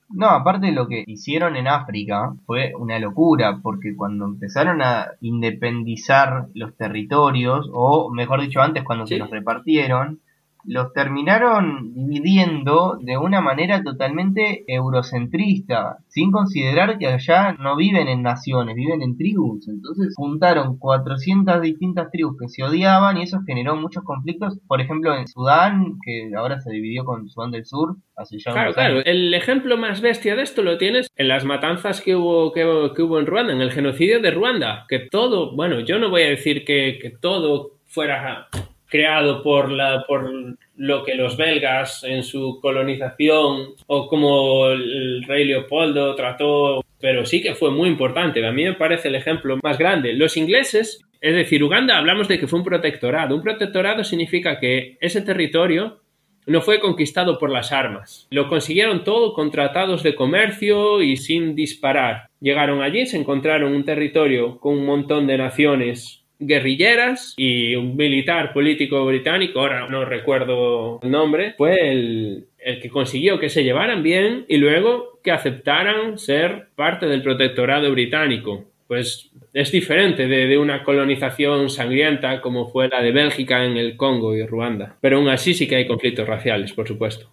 No, 0.09 0.29
aparte 0.29 0.71
lo 0.73 0.87
que 0.87 1.03
hicieron 1.07 1.57
en 1.57 1.67
África 1.67 2.33
fue 2.47 2.73
una 2.79 2.99
locura, 2.99 3.59
porque 3.63 3.95
cuando 3.97 4.25
empezaron 4.25 4.81
a 4.81 5.09
independizar 5.21 6.47
los 6.55 6.77
territorios, 6.77 7.69
o 7.73 8.11
mejor 8.11 8.41
dicho 8.41 8.61
antes 8.61 8.85
cuando 8.85 9.07
Sí. 9.07 9.15
se 9.15 9.19
los 9.19 9.31
repartieron, 9.31 10.21
los 10.67 10.93
terminaron 10.93 11.93
dividiendo 11.95 12.99
de 13.01 13.17
una 13.19 13.41
manera 13.41 13.83
totalmente 13.83 14.65
eurocentrista, 14.67 15.99
sin 16.09 16.31
considerar 16.31 16.99
que 16.99 17.07
allá 17.07 17.53
no 17.59 17.77
viven 17.77 18.09
en 18.09 18.23
naciones, 18.23 18.75
viven 18.75 19.03
en 19.03 19.17
tribus. 19.17 19.69
Entonces 19.69 20.15
juntaron 20.17 20.79
400 20.79 21.61
distintas 21.63 22.11
tribus 22.11 22.37
que 22.41 22.49
se 22.49 22.63
odiaban 22.63 23.17
y 23.19 23.23
eso 23.23 23.41
generó 23.47 23.77
muchos 23.77 24.05
conflictos. 24.05 24.59
Por 24.67 24.81
ejemplo, 24.81 25.15
en 25.17 25.29
Sudán, 25.29 25.99
que 26.05 26.31
ahora 26.37 26.61
se 26.61 26.71
dividió 26.73 27.05
con 27.05 27.29
Sudán 27.29 27.51
del 27.51 27.65
Sur, 27.65 27.97
hace 28.17 28.39
ya 28.39 28.53
Claro, 28.53 28.73
claro. 28.75 29.01
El 29.05 29.33
ejemplo 29.35 29.77
más 29.77 30.01
bestia 30.01 30.37
de 30.37 30.43
esto 30.43 30.63
lo 30.63 30.79
tienes 30.79 31.09
en 31.17 31.29
las 31.29 31.45
matanzas 31.45 32.01
que 32.01 32.17
hubo, 32.17 32.53
que, 32.53 32.65
hubo- 32.65 32.93
que 32.93 33.03
hubo 33.03 33.19
en 33.19 33.27
Ruanda, 33.27 33.53
en 33.53 33.61
el 33.61 33.73
genocidio 33.73 34.21
de 34.21 34.31
Ruanda. 34.31 34.85
Que 34.89 35.01
todo, 35.11 35.55
bueno, 35.55 35.81
yo 35.81 35.99
no 35.99 36.11
voy 36.11 36.23
a 36.23 36.29
decir 36.31 36.65
que, 36.65 36.99
que 37.01 37.11
todo 37.11 37.73
fuera 37.87 38.49
creado 38.89 39.43
por, 39.43 39.71
la, 39.71 40.05
por 40.07 40.31
lo 40.77 41.05
que 41.05 41.15
los 41.15 41.37
belgas 41.37 42.05
en 42.05 42.23
su 42.23 42.61
colonización 42.61 43.75
o 43.87 44.09
como 44.09 44.69
el 44.69 45.25
rey 45.25 45.45
Leopoldo 45.45 46.15
trató, 46.15 46.85
pero 47.01 47.27
sí 47.27 47.43
que 47.43 47.55
fue 47.55 47.71
muy 47.71 47.89
importante. 47.89 48.45
A 48.47 48.53
mí 48.53 48.65
me 48.65 48.75
parece 48.75 49.09
el 49.09 49.17
ejemplo 49.17 49.59
más 49.63 49.79
grande. 49.79 50.13
Los 50.13 50.37
ingleses, 50.37 51.05
es 51.21 51.35
decir, 51.35 51.63
Uganda, 51.63 51.99
hablamos 51.99 52.29
de 52.29 52.39
que 52.39 52.47
fue 52.47 52.59
un 52.59 52.65
protectorado. 52.65 53.35
Un 53.35 53.43
protectorado 53.43 54.05
significa 54.05 54.59
que 54.59 54.97
ese 55.01 55.23
territorio 55.23 56.01
no 56.47 56.61
fue 56.61 56.79
conquistado 56.79 57.39
por 57.39 57.51
las 57.51 57.73
armas. 57.73 58.29
Lo 58.31 58.49
consiguieron 58.49 59.03
todo 59.03 59.35
con 59.35 59.51
tratados 59.51 60.05
de 60.05 60.15
comercio 60.15 61.03
y 61.03 61.17
sin 61.17 61.57
disparar. 61.57 62.29
Llegaron 62.41 62.83
allí, 62.83 63.07
se 63.07 63.17
encontraron 63.17 63.75
un 63.75 63.85
territorio 63.85 64.59
con 64.61 64.79
un 64.79 64.87
montón 64.87 65.27
de 65.27 65.39
naciones 65.39 66.26
guerrilleras 66.39 67.35
y 67.37 67.75
un 67.77 67.97
militar 67.97 68.53
político 68.53 69.05
británico, 69.07 69.61
ahora 69.61 69.89
no 69.89 70.05
recuerdo 70.05 71.01
el 71.03 71.11
nombre, 71.11 71.55
fue 71.57 71.91
el, 71.91 72.47
el 72.59 72.81
que 72.81 72.91
consiguió 72.91 73.39
que 73.39 73.49
se 73.49 73.65
llevaran 73.65 74.03
bien 74.03 74.45
y 74.49 74.59
luego 74.59 75.21
que 75.23 75.33
aceptaran 75.33 76.19
ser 76.19 76.69
parte 76.75 77.07
del 77.07 77.23
protectorado 77.23 77.91
británico. 77.91 78.65
Pues 78.87 79.31
es 79.53 79.73
diferente 79.73 80.29
de, 80.29 80.47
de 80.47 80.59
una 80.59 80.85
colonización 80.85 81.71
sangrienta 81.71 82.41
como 82.41 82.69
fue 82.69 82.89
la 82.89 83.03
de 83.03 83.11
Bélgica 83.11 83.65
en 83.65 83.77
el 83.77 83.97
Congo 83.97 84.37
y 84.37 84.47
Ruanda. 84.47 84.97
Pero 85.01 85.17
aún 85.17 85.29
así 85.29 85.55
sí 85.55 85.67
que 85.67 85.77
hay 85.77 85.89
conflictos 85.89 86.29
raciales, 86.29 86.73
por 86.73 86.87
supuesto. 86.87 87.29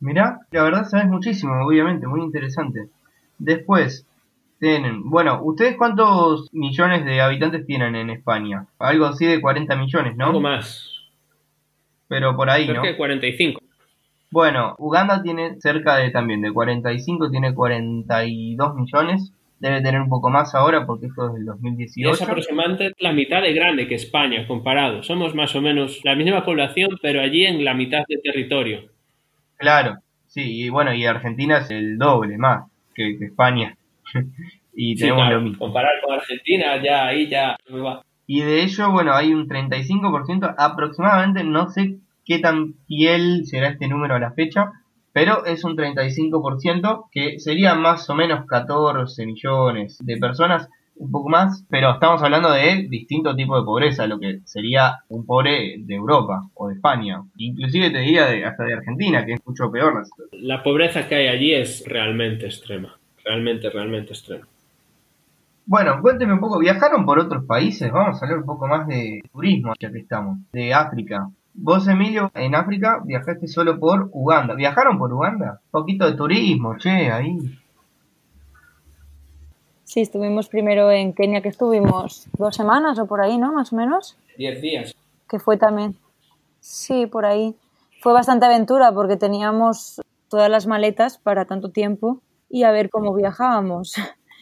Mirá, 0.00 0.40
la 0.50 0.62
verdad 0.62 0.84
sabes 0.84 1.06
muchísimo, 1.06 1.52
obviamente, 1.66 2.06
muy 2.06 2.20
interesante. 2.20 2.88
Después, 3.38 4.06
tienen, 4.58 5.08
bueno, 5.10 5.40
¿ustedes 5.42 5.76
cuántos 5.76 6.48
millones 6.52 7.04
de 7.04 7.20
habitantes 7.20 7.66
tienen 7.66 7.94
en 7.96 8.10
España? 8.10 8.66
Algo 8.78 9.06
así 9.06 9.26
de 9.26 9.40
40 9.40 9.76
millones, 9.76 10.16
¿no? 10.16 10.26
Algo 10.26 10.40
más. 10.40 10.90
Pero 12.08 12.36
por 12.36 12.50
ahí, 12.50 12.66
Creo 12.66 12.76
¿no? 12.76 12.82
que 12.82 12.96
45. 12.96 13.60
Bueno, 14.30 14.74
Uganda 14.78 15.22
tiene 15.22 15.60
cerca 15.60 15.96
de 15.96 16.10
también 16.10 16.40
de 16.40 16.52
45, 16.52 17.30
tiene 17.30 17.54
42 17.54 18.74
millones. 18.74 19.32
Debe 19.60 19.80
tener 19.80 20.00
un 20.00 20.08
poco 20.08 20.28
más 20.28 20.54
ahora 20.54 20.84
porque 20.84 21.06
esto 21.06 21.28
es 21.28 21.34
del 21.34 21.42
Y 21.42 21.44
es 21.44 21.46
2018. 21.46 22.24
aproximadamente 22.24 22.92
la 22.98 23.12
mitad 23.12 23.40
de 23.40 23.52
grande 23.54 23.86
que 23.86 23.94
España 23.94 24.46
comparado. 24.46 25.02
Somos 25.02 25.34
más 25.34 25.54
o 25.54 25.62
menos 25.62 26.00
la 26.04 26.16
misma 26.16 26.44
población, 26.44 26.90
pero 27.00 27.20
allí 27.22 27.46
en 27.46 27.64
la 27.64 27.74
mitad 27.74 28.02
de 28.08 28.18
territorio. 28.18 28.90
Claro, 29.56 29.98
sí, 30.26 30.64
y 30.64 30.68
bueno, 30.68 30.92
y 30.92 31.06
Argentina 31.06 31.58
es 31.58 31.70
el 31.70 31.96
doble 31.96 32.36
más 32.36 32.64
que, 32.94 33.16
que 33.18 33.26
España. 33.26 33.76
y 34.74 34.96
Sí, 34.96 35.02
tenemos 35.02 35.22
claro, 35.22 35.36
lo 35.36 35.42
mismo. 35.42 35.58
comparar 35.58 35.92
con 36.04 36.14
Argentina, 36.14 36.82
ya 36.82 37.06
ahí 37.06 37.28
ya 37.28 37.56
me 37.68 37.80
va. 37.80 38.02
Y 38.26 38.40
de 38.40 38.62
ello, 38.62 38.90
bueno, 38.90 39.12
hay 39.12 39.32
un 39.34 39.48
35% 39.48 40.54
aproximadamente, 40.56 41.44
no 41.44 41.68
sé 41.70 41.98
qué 42.24 42.38
tan 42.38 42.74
fiel 42.86 43.44
será 43.44 43.68
este 43.68 43.86
número 43.86 44.14
a 44.14 44.18
la 44.18 44.32
fecha, 44.32 44.72
pero 45.12 45.44
es 45.44 45.62
un 45.64 45.76
35% 45.76 47.04
que 47.12 47.38
sería 47.38 47.74
más 47.74 48.08
o 48.10 48.14
menos 48.14 48.46
14 48.46 49.26
millones 49.26 49.98
de 50.00 50.16
personas, 50.16 50.68
un 50.96 51.10
poco 51.10 51.28
más, 51.28 51.64
pero 51.68 51.92
estamos 51.92 52.22
hablando 52.22 52.50
de 52.52 52.86
distintos 52.88 53.36
tipos 53.36 53.60
de 53.60 53.64
pobreza, 53.64 54.06
lo 54.06 54.18
que 54.18 54.40
sería 54.44 55.00
un 55.08 55.26
pobre 55.26 55.76
de 55.78 55.94
Europa 55.94 56.48
o 56.54 56.68
de 56.68 56.74
España, 56.74 57.22
inclusive 57.36 57.90
te 57.90 57.98
diría 57.98 58.26
de, 58.26 58.44
hasta 58.44 58.64
de 58.64 58.74
Argentina, 58.74 59.26
que 59.26 59.34
es 59.34 59.40
mucho 59.46 59.70
peor. 59.70 60.04
La 60.32 60.62
pobreza 60.62 61.08
que 61.08 61.16
hay 61.16 61.26
allí 61.28 61.52
es 61.52 61.84
realmente 61.86 62.46
extrema. 62.46 62.96
Realmente, 63.24 63.70
realmente 63.70 64.12
extrema. 64.12 64.46
Bueno, 65.66 66.00
cuénteme 66.02 66.34
un 66.34 66.40
poco, 66.40 66.58
¿viajaron 66.58 67.06
por 67.06 67.18
otros 67.18 67.44
países? 67.46 67.90
Vamos 67.90 68.20
a 68.20 68.26
hablar 68.26 68.40
un 68.40 68.46
poco 68.46 68.66
más 68.66 68.86
de 68.86 69.22
turismo, 69.32 69.72
ya 69.80 69.90
que 69.90 70.00
estamos, 70.00 70.38
de 70.52 70.74
África. 70.74 71.30
Vos, 71.54 71.88
Emilio, 71.88 72.30
en 72.34 72.54
África 72.54 73.00
viajaste 73.02 73.46
solo 73.46 73.78
por 73.78 74.10
Uganda. 74.12 74.54
¿Viajaron 74.54 74.98
por 74.98 75.10
Uganda? 75.12 75.60
Un 75.64 75.70
poquito 75.70 76.04
de 76.04 76.16
turismo, 76.16 76.76
che, 76.76 77.10
ahí. 77.10 77.38
Sí, 79.84 80.02
estuvimos 80.02 80.48
primero 80.48 80.90
en 80.90 81.14
Kenia, 81.14 81.40
que 81.40 81.48
estuvimos 81.48 82.26
dos 82.36 82.54
semanas 82.54 82.98
o 82.98 83.06
por 83.06 83.22
ahí, 83.22 83.38
¿no? 83.38 83.52
Más 83.52 83.72
o 83.72 83.76
menos. 83.76 84.18
Diez 84.36 84.60
días. 84.60 84.94
Que 85.28 85.38
fue 85.38 85.56
también. 85.56 85.96
Sí, 86.60 87.06
por 87.06 87.24
ahí. 87.24 87.54
Fue 88.00 88.12
bastante 88.12 88.44
aventura 88.44 88.92
porque 88.92 89.16
teníamos 89.16 90.02
todas 90.28 90.50
las 90.50 90.66
maletas 90.66 91.16
para 91.16 91.46
tanto 91.46 91.70
tiempo 91.70 92.20
y 92.48 92.62
a 92.64 92.70
ver 92.70 92.90
cómo 92.90 93.14
viajábamos. 93.14 93.94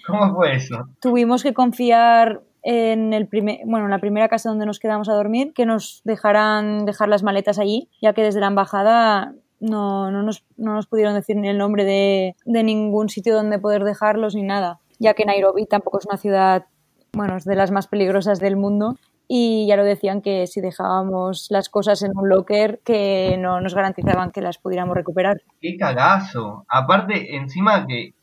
¿Cómo 0.07 0.35
fue 0.35 0.57
eso? 0.57 0.89
Tuvimos 1.01 1.43
que 1.43 1.55
confiar 1.55 2.43
en 2.63 3.13
el 3.13 3.27
primer, 3.27 3.61
bueno, 3.67 3.87
en 3.87 3.91
la 3.91 3.99
primera 3.99 4.29
casa 4.29 4.49
donde 4.49 4.67
nos 4.67 4.79
quedamos 4.79 5.09
a 5.09 5.15
dormir, 5.15 5.53
que 5.53 5.67
nos 5.67 6.01
dejaran 6.05 6.85
dejar 6.85 7.09
las 7.09 7.23
maletas 7.23 7.59
allí, 7.59 7.89
ya 8.01 8.13
que 8.13 8.23
desde 8.23 8.41
la 8.41 8.49
embajada 8.49 9.35
no, 9.61 10.11
no, 10.11 10.23
nos, 10.23 10.45
no 10.57 10.75
nos 10.75 10.87
pudieron 10.87 11.15
decir 11.15 11.37
ni 11.37 11.49
el 11.49 11.59
nombre 11.59 11.85
de, 11.85 12.37
de 12.45 12.63
ningún 12.63 13.09
sitio 13.09 13.35
donde 13.35 13.59
poder 13.59 13.85
dejarlos 13.85 14.35
ni 14.35 14.43
nada, 14.43 14.81
ya 14.99 15.15
que 15.15 15.25
Nairobi 15.25 15.67
tampoco 15.67 15.99
es 15.99 16.07
una 16.07 16.19
ciudad 16.19 16.67
bueno, 17.13 17.37
es 17.37 17.45
de 17.45 17.55
las 17.57 17.71
más 17.71 17.89
peligrosas 17.89 18.41
del 18.41 18.57
mundo 18.57 18.97
y 19.29 19.67
ya 19.67 19.77
lo 19.77 19.85
decían 19.85 20.23
que 20.23 20.47
si 20.47 20.61
dejábamos 20.61 21.47
las 21.51 21.69
cosas 21.69 22.03
en 22.03 22.13
un 22.15 22.29
locker 22.29 22.81
que 22.85 23.37
no 23.39 23.61
nos 23.61 23.75
garantizaban 23.75 24.31
que 24.31 24.43
las 24.43 24.59
pudiéramos 24.59 24.97
recuperar. 24.97 25.43
¡Qué 25.61 25.77
cagazo! 25.77 26.65
Aparte, 26.69 27.37
encima 27.37 27.87
que 27.87 28.15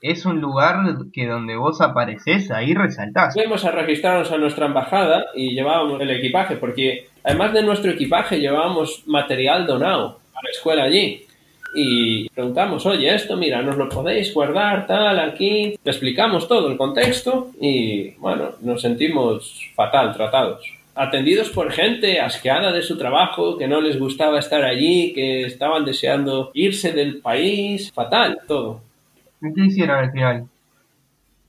es 0.00 0.26
un 0.26 0.40
lugar 0.40 0.76
que 1.12 1.26
donde 1.26 1.56
vos 1.56 1.80
apareces, 1.80 2.50
ahí 2.50 2.74
resaltás. 2.74 3.34
Fuimos 3.34 3.64
a 3.64 3.72
registrarnos 3.72 4.30
a 4.30 4.38
nuestra 4.38 4.66
embajada 4.66 5.26
y 5.34 5.54
llevábamos 5.54 6.00
el 6.00 6.10
equipaje, 6.10 6.56
porque 6.56 7.08
además 7.24 7.52
de 7.52 7.62
nuestro 7.62 7.90
equipaje 7.90 8.38
llevábamos 8.38 9.04
material 9.06 9.66
donado 9.66 10.20
a 10.34 10.42
la 10.42 10.50
escuela 10.50 10.84
allí. 10.84 11.25
Y 11.78 12.30
preguntamos, 12.30 12.86
oye, 12.86 13.14
esto, 13.14 13.36
mira, 13.36 13.60
nos 13.60 13.76
lo 13.76 13.86
podéis 13.90 14.32
guardar, 14.32 14.86
tal, 14.86 15.20
aquí. 15.20 15.78
Le 15.84 15.90
explicamos 15.90 16.48
todo 16.48 16.70
el 16.70 16.78
contexto 16.78 17.50
y, 17.60 18.12
bueno, 18.12 18.52
nos 18.62 18.80
sentimos 18.80 19.60
fatal 19.74 20.14
tratados. 20.14 20.64
Atendidos 20.94 21.50
por 21.50 21.70
gente 21.70 22.18
asqueada 22.18 22.72
de 22.72 22.80
su 22.80 22.96
trabajo, 22.96 23.58
que 23.58 23.68
no 23.68 23.82
les 23.82 23.98
gustaba 23.98 24.38
estar 24.38 24.64
allí, 24.64 25.12
que 25.12 25.42
estaban 25.42 25.84
deseando 25.84 26.50
irse 26.54 26.92
del 26.92 27.18
país. 27.18 27.92
Fatal, 27.92 28.38
todo. 28.48 28.80
¿Qué 29.42 29.66
hicieron 29.66 29.98
al 29.98 30.10
final? 30.10 30.44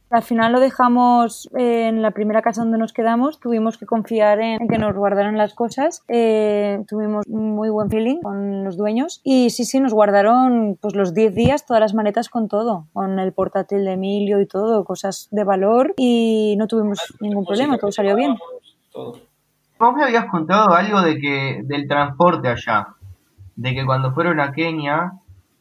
Al 0.10 0.24
final 0.24 0.54
lo 0.54 0.62
dejamos 0.62 1.50
en 1.54 2.02
la 2.02 2.12
primera 2.12 2.42
casa 2.42 2.62
donde 2.62 2.78
nos 2.78 2.94
quedamos. 2.94 3.42
Tuvimos 3.42 3.78
que 3.78 3.86
confiar 3.86 4.40
en 4.40 4.68
que 4.70 4.78
nos 4.78 4.96
guardaran 4.96 5.38
las 5.38 5.54
cosas. 5.54 6.04
Eh, 6.08 6.82
tuvimos 6.88 7.28
muy 7.28 7.70
buen 7.70 7.90
feeling 7.90 8.22
con 8.22 8.64
los 8.64 8.78
dueños. 8.78 9.20
Y 9.26 9.50
sí, 9.50 9.66
sí, 9.66 9.82
nos 9.82 9.94
guardaron 9.94 10.78
pues 10.82 10.96
los 10.96 11.14
10 11.14 11.36
días 11.36 11.66
todas 11.66 11.82
las 11.82 11.94
maletas 11.94 12.30
con 12.30 12.48
todo. 12.48 12.88
Con 12.94 13.20
el 13.20 13.34
portátil 13.34 13.84
de 13.84 13.94
Emilio 13.94 14.40
y 14.40 14.48
todo, 14.48 14.86
cosas 14.86 15.28
de 15.32 15.44
valor. 15.44 15.94
Y 15.98 16.56
no 16.58 16.68
tuvimos 16.68 17.00
ningún 17.20 17.46
problema, 17.46 17.78
todo 17.78 17.92
salió 17.92 18.16
bien. 18.16 18.36
Vos 18.94 19.94
me 19.94 20.06
habías 20.06 20.26
contado 20.26 20.74
algo 20.74 21.02
de 21.02 21.20
que 21.20 21.62
del 21.66 21.86
transporte 21.86 22.48
allá. 22.48 22.96
De 23.58 23.76
que 23.76 23.86
cuando 23.86 24.14
fueron 24.14 24.40
a 24.40 24.54
Kenia 24.54 25.12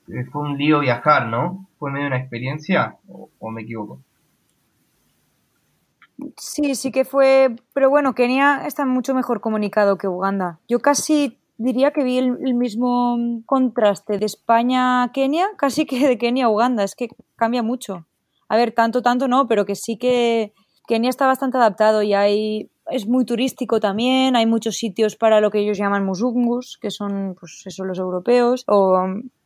eh, 0.07 0.25
fue 0.31 0.43
un 0.43 0.57
lío 0.57 0.79
viajar, 0.79 1.27
¿no? 1.27 1.67
¿Fue 1.81 1.91
medio 1.91 2.07
una 2.07 2.19
experiencia? 2.19 2.97
¿O, 3.09 3.29
o 3.41 3.51
me 3.51 3.63
equivoco? 3.63 4.01
Sí, 6.37 6.75
sí 6.75 6.91
que 6.93 7.05
fue, 7.05 7.57
pero 7.75 7.91
bueno, 7.91 8.15
Kenia 8.15 8.67
está 8.67 8.87
mucho 8.87 9.15
mejor 9.15 9.41
comunicado 9.41 9.99
que 9.99 10.09
Uganda. 10.09 10.61
Yo 10.69 10.81
casi 10.81 11.39
diría 11.59 11.91
que 11.93 12.05
vi 12.05 12.19
el, 12.19 12.55
mismo 12.55 13.43
contraste 13.47 14.19
de 14.19 14.27
España 14.27 15.03
a 15.03 15.13
Kenia, 15.13 15.49
casi 15.57 15.87
que 15.87 16.07
de 16.09 16.19
Kenia 16.19 16.47
a 16.47 16.51
Uganda, 16.51 16.85
es 16.85 16.95
que 16.95 17.09
cambia 17.37 17.63
mucho. 17.63 18.07
A 18.49 18.57
ver, 18.57 18.73
tanto, 18.73 19.03
tanto 19.03 19.29
no, 19.29 19.47
pero 19.47 19.67
que 19.67 19.75
sí 19.75 19.99
que 19.99 20.53
Kenia 20.87 21.11
está 21.11 21.27
bastante 21.27 21.59
adaptado 21.59 22.03
y 22.03 22.15
hay 22.15 22.71
es 22.91 23.07
muy 23.09 23.25
turístico 23.25 23.81
también, 23.81 24.37
hay 24.37 24.47
muchos 24.47 24.77
sitios 24.77 25.17
para 25.17 25.41
lo 25.41 25.51
que 25.51 25.59
ellos 25.59 25.77
llaman 25.77 26.05
musungus, 26.05 26.79
que 26.81 26.91
son 26.91 27.35
pues 27.39 27.63
eso 27.65 27.85
los 27.85 27.99
europeos 27.99 28.65
o, 28.69 28.97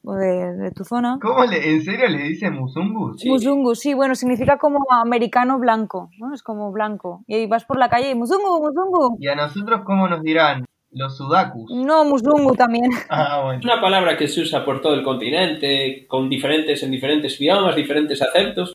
o 0.03 0.15
de, 0.15 0.57
de, 0.57 0.71
tu 0.71 0.85
zona. 0.85 1.19
¿Cómo 1.21 1.45
le, 1.45 1.73
en 1.73 1.83
serio 1.83 2.09
le 2.09 2.23
dicen 2.25 2.55
musungus? 2.55 3.21
Sí. 3.21 3.29
Musungus, 3.29 3.81
sí, 3.81 3.95
bueno, 3.95 4.15
significa 4.15 4.59
como 4.59 4.79
americano 4.91 5.59
blanco, 5.59 6.11
¿no? 6.19 6.33
Es 6.33 6.43
como 6.43 6.73
blanco. 6.73 7.23
Y 7.27 7.35
ahí 7.35 7.47
vas 7.47 7.65
por 7.65 7.79
la 7.79 7.89
calle 7.89 8.11
y 8.11 8.15
musungu, 8.15 8.61
musungu. 8.63 9.17
¿Y 9.21 9.29
a 9.29 9.35
nosotros 9.35 9.83
cómo 9.85 10.09
nos 10.09 10.23
dirán? 10.23 10.65
Los 10.93 11.17
sudakus. 11.17 11.71
No, 11.73 12.05
musungu 12.05 12.55
también. 12.55 12.91
Ah, 13.09 13.43
bueno. 13.45 13.61
Una 13.63 13.81
palabra 13.81 14.17
que 14.17 14.27
se 14.27 14.41
usa 14.41 14.65
por 14.65 14.81
todo 14.81 14.95
el 14.95 15.05
continente, 15.05 16.07
con 16.09 16.29
diferentes, 16.29 16.83
en 16.83 16.91
diferentes 16.91 17.41
idiomas, 17.41 17.77
diferentes 17.77 18.21
acentos. 18.23 18.75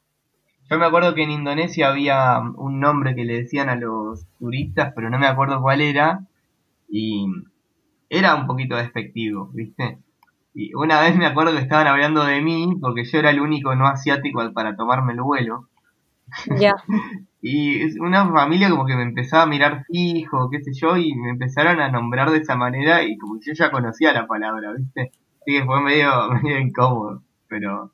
Yo 0.69 0.79
me 0.79 0.85
acuerdo 0.85 1.13
que 1.13 1.23
en 1.23 1.31
Indonesia 1.31 1.89
había 1.89 2.39
un 2.39 2.79
nombre 2.79 3.15
que 3.15 3.25
le 3.25 3.41
decían 3.41 3.69
a 3.69 3.75
los 3.75 4.25
turistas, 4.39 4.93
pero 4.95 5.09
no 5.09 5.19
me 5.19 5.27
acuerdo 5.27 5.61
cuál 5.61 5.81
era, 5.81 6.21
y 6.89 7.25
era 8.09 8.35
un 8.35 8.47
poquito 8.47 8.75
despectivo, 8.75 9.49
¿viste? 9.53 9.99
Y 10.55 10.73
una 10.73 11.01
vez 11.01 11.17
me 11.17 11.25
acuerdo 11.25 11.51
que 11.51 11.61
estaban 11.61 11.85
hablando 11.85 12.23
de 12.23 12.41
mí, 12.41 12.77
porque 12.79 13.03
yo 13.03 13.19
era 13.19 13.29
el 13.29 13.41
único 13.41 13.75
no 13.75 13.87
asiático 13.87 14.41
para 14.53 14.77
tomarme 14.77 15.11
el 15.11 15.21
vuelo. 15.21 15.67
Ya. 16.57 16.73
y 17.41 17.99
una 17.99 18.27
familia 18.31 18.69
como 18.69 18.85
que 18.85 18.95
me 18.95 19.03
empezaba 19.03 19.43
a 19.43 19.47
mirar 19.47 19.83
fijo, 19.85 20.49
qué 20.49 20.63
sé 20.63 20.71
yo, 20.73 20.95
y 20.95 21.13
me 21.13 21.31
empezaron 21.31 21.81
a 21.81 21.91
nombrar 21.91 22.31
de 22.31 22.37
esa 22.37 22.55
manera, 22.55 23.03
y 23.03 23.17
como 23.17 23.35
que 23.35 23.47
yo 23.47 23.53
ya 23.53 23.69
conocía 23.69 24.13
la 24.13 24.27
palabra, 24.27 24.73
¿viste? 24.77 25.11
Así 25.41 25.59
que 25.59 25.65
fue 25.65 25.81
medio, 25.81 26.09
medio 26.41 26.59
incómodo, 26.59 27.21
pero 27.49 27.91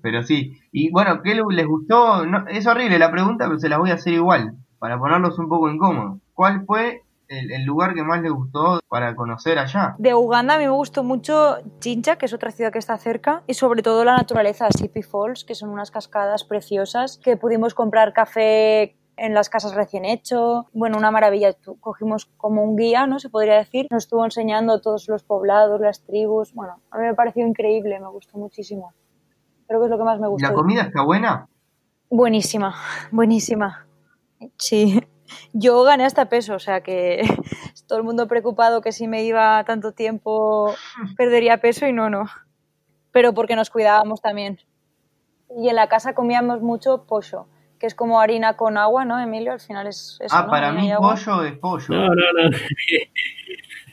pero 0.00 0.22
sí. 0.22 0.56
Y 0.70 0.90
bueno, 0.92 1.20
¿qué 1.22 1.34
les 1.34 1.66
gustó? 1.66 2.24
No, 2.24 2.46
es 2.46 2.64
horrible 2.68 3.00
la 3.00 3.10
pregunta, 3.10 3.46
pero 3.46 3.58
se 3.58 3.68
la 3.68 3.78
voy 3.78 3.90
a 3.90 3.94
hacer 3.94 4.12
igual, 4.12 4.54
para 4.78 4.98
ponerlos 4.98 5.36
un 5.40 5.48
poco 5.48 5.68
incómodos. 5.68 6.20
¿Cuál 6.32 6.64
fue 6.64 7.02
el, 7.28 7.52
el, 7.52 7.64
lugar 7.64 7.94
que 7.94 8.02
más 8.02 8.22
les 8.22 8.32
gustó 8.32 8.80
para 8.88 9.14
conocer 9.14 9.58
allá? 9.58 9.94
De 9.98 10.14
Uganda 10.14 10.54
a 10.54 10.58
mí 10.58 10.64
me 10.64 10.70
gustó 10.70 11.02
mucho 11.02 11.56
Chincha, 11.80 12.16
que 12.16 12.26
es 12.26 12.32
otra 12.32 12.50
ciudad 12.50 12.72
que 12.72 12.78
está 12.78 12.96
cerca, 12.98 13.42
y 13.46 13.54
sobre 13.54 13.82
todo 13.82 14.04
la 14.04 14.16
naturaleza, 14.16 14.68
Sipi 14.70 15.02
Falls, 15.02 15.44
que 15.44 15.54
son 15.54 15.70
unas 15.70 15.90
cascadas 15.90 16.44
preciosas, 16.44 17.18
que 17.22 17.36
pudimos 17.36 17.74
comprar 17.74 18.12
café 18.12 18.96
en 19.16 19.34
las 19.34 19.48
casas 19.48 19.74
recién 19.74 20.04
hecho. 20.04 20.66
Bueno, 20.72 20.98
una 20.98 21.10
maravilla. 21.10 21.54
Cogimos 21.80 22.26
como 22.36 22.62
un 22.62 22.76
guía, 22.76 23.06
¿no? 23.06 23.18
Se 23.18 23.30
podría 23.30 23.54
decir. 23.54 23.86
Nos 23.90 24.04
estuvo 24.04 24.24
enseñando 24.24 24.80
todos 24.80 25.08
los 25.08 25.22
poblados, 25.22 25.80
las 25.80 26.04
tribus. 26.04 26.52
Bueno, 26.54 26.80
a 26.90 26.98
mí 26.98 27.04
me 27.06 27.14
pareció 27.14 27.46
increíble, 27.46 27.98
me 27.98 28.08
gustó 28.08 28.38
muchísimo. 28.38 28.92
Creo 29.66 29.80
que 29.80 29.86
es 29.86 29.90
lo 29.90 29.98
que 29.98 30.04
más 30.04 30.20
me 30.20 30.28
gusta. 30.28 30.48
¿La 30.48 30.54
comida 30.54 30.82
está 30.82 31.02
buena? 31.02 31.48
Buenísima, 32.10 32.74
buenísima. 33.10 33.86
Sí. 34.58 35.00
Yo 35.52 35.82
gané 35.82 36.04
hasta 36.04 36.28
peso, 36.28 36.54
o 36.54 36.58
sea 36.58 36.80
que 36.82 37.22
todo 37.88 37.98
el 37.98 38.04
mundo 38.04 38.26
preocupado 38.28 38.80
que 38.80 38.92
si 38.92 39.08
me 39.08 39.24
iba 39.24 39.62
tanto 39.64 39.92
tiempo 39.92 40.74
perdería 41.16 41.58
peso 41.58 41.86
y 41.86 41.92
no, 41.92 42.10
no. 42.10 42.26
Pero 43.12 43.32
porque 43.34 43.56
nos 43.56 43.70
cuidábamos 43.70 44.20
también. 44.20 44.58
Y 45.56 45.68
en 45.68 45.76
la 45.76 45.88
casa 45.88 46.14
comíamos 46.14 46.60
mucho 46.60 47.04
pollo, 47.06 47.46
que 47.78 47.86
es 47.86 47.94
como 47.94 48.20
harina 48.20 48.56
con 48.56 48.76
agua, 48.76 49.04
¿no, 49.04 49.18
Emilio? 49.20 49.52
Al 49.52 49.60
final 49.60 49.86
es 49.86 50.18
eso, 50.20 50.36
Ah, 50.36 50.42
¿no? 50.42 50.50
para 50.50 50.72
mí 50.72 50.90
agua. 50.92 51.14
pollo 51.14 51.44
es 51.44 51.56
pollo. 51.58 51.86
No, 51.88 52.08
no, 52.08 52.14
no. 52.14 52.50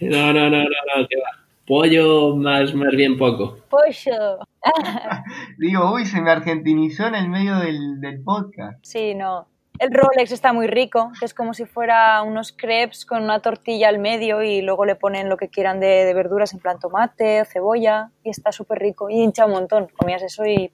No, 0.01 0.33
no, 0.33 0.49
no, 0.49 0.57
no, 0.63 0.63
no, 0.63 1.07
que 1.07 1.15
va. 1.15 1.45
Pollo 1.65 2.35
más, 2.35 2.73
más 2.73 2.91
bien 2.91 3.17
poco. 3.17 3.59
Pollo. 3.69 4.39
Digo, 5.57 5.93
uy, 5.93 6.05
se 6.05 6.19
me 6.19 6.31
argentinizó 6.31 7.07
en 7.07 7.15
el 7.15 7.29
medio 7.29 7.55
del, 7.57 8.01
del 8.01 8.21
podcast. 8.21 8.79
Sí, 8.83 9.15
no. 9.15 9.47
El 9.79 9.91
Rolex 9.91 10.31
está 10.31 10.53
muy 10.53 10.67
rico, 10.67 11.11
que 11.19 11.25
es 11.25 11.33
como 11.33 11.53
si 11.53 11.65
fuera 11.65 12.21
unos 12.21 12.51
crepes 12.51 13.05
con 13.05 13.23
una 13.23 13.39
tortilla 13.39 13.89
al 13.89 13.99
medio 13.99 14.43
y 14.43 14.61
luego 14.61 14.85
le 14.85 14.95
ponen 14.95 15.29
lo 15.29 15.37
que 15.37 15.49
quieran 15.49 15.79
de, 15.79 16.05
de 16.05 16.13
verduras, 16.13 16.53
en 16.53 16.59
plan 16.59 16.79
tomate 16.79 17.41
o 17.41 17.45
cebolla, 17.45 18.11
y 18.23 18.29
está 18.29 18.51
súper 18.51 18.79
rico. 18.79 19.09
Y 19.09 19.21
hincha 19.21 19.45
un 19.45 19.53
montón. 19.53 19.87
Comías 19.97 20.21
eso 20.21 20.45
y. 20.45 20.71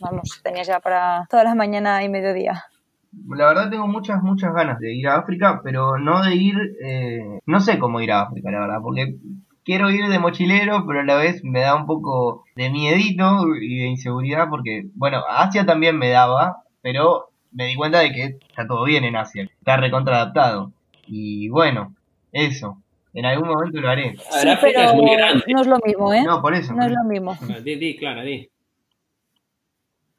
Vamos, 0.00 0.40
tenías 0.42 0.66
ya 0.66 0.80
para 0.80 1.26
toda 1.30 1.44
la 1.44 1.54
mañana 1.54 2.02
y 2.04 2.08
mediodía. 2.08 2.64
La 3.28 3.46
verdad 3.46 3.70
tengo 3.70 3.86
muchas, 3.86 4.22
muchas 4.22 4.52
ganas 4.54 4.78
de 4.78 4.94
ir 4.94 5.08
a 5.08 5.16
África, 5.16 5.60
pero 5.62 5.98
no 5.98 6.22
de 6.22 6.34
ir, 6.34 6.56
eh, 6.84 7.40
no 7.46 7.60
sé 7.60 7.78
cómo 7.78 8.00
ir 8.00 8.12
a 8.12 8.22
África, 8.22 8.50
la 8.50 8.60
verdad, 8.60 8.78
porque 8.82 9.16
quiero 9.64 9.90
ir 9.90 10.08
de 10.08 10.18
mochilero, 10.18 10.84
pero 10.86 11.00
a 11.00 11.04
la 11.04 11.16
vez 11.16 11.42
me 11.44 11.60
da 11.60 11.76
un 11.76 11.86
poco 11.86 12.44
de 12.56 12.70
miedito 12.70 13.46
y 13.60 13.78
de 13.78 13.86
inseguridad, 13.86 14.48
porque, 14.50 14.88
bueno, 14.94 15.22
Asia 15.28 15.64
también 15.64 15.96
me 15.96 16.10
daba, 16.10 16.64
pero 16.82 17.30
me 17.54 17.66
di 17.66 17.74
cuenta 17.76 18.00
de 18.00 18.12
que 18.12 18.24
está 18.48 18.66
todo 18.66 18.84
bien 18.84 19.04
en 19.04 19.16
Asia, 19.16 19.44
está 19.58 19.76
recontra 19.78 20.16
adaptado. 20.16 20.72
Y 21.06 21.48
bueno, 21.48 21.94
eso, 22.32 22.82
en 23.14 23.24
algún 23.26 23.48
momento 23.48 23.80
lo 23.80 23.88
haré. 23.88 24.16
Sí, 24.18 24.48
pero 24.60 24.80
es 24.80 24.94
muy 24.94 25.16
grande. 25.16 25.44
no 25.48 25.60
es 25.60 25.66
lo 25.66 25.78
mismo, 25.84 26.12
¿eh? 26.12 26.22
No, 26.24 26.42
por 26.42 26.54
eso. 26.54 26.74
No 26.74 26.84
es 26.84 26.92
lo 26.92 27.04
mismo. 27.04 27.36
Di, 27.62 27.76
di, 27.76 27.96
Clara, 27.96 28.22
di. 28.22 28.48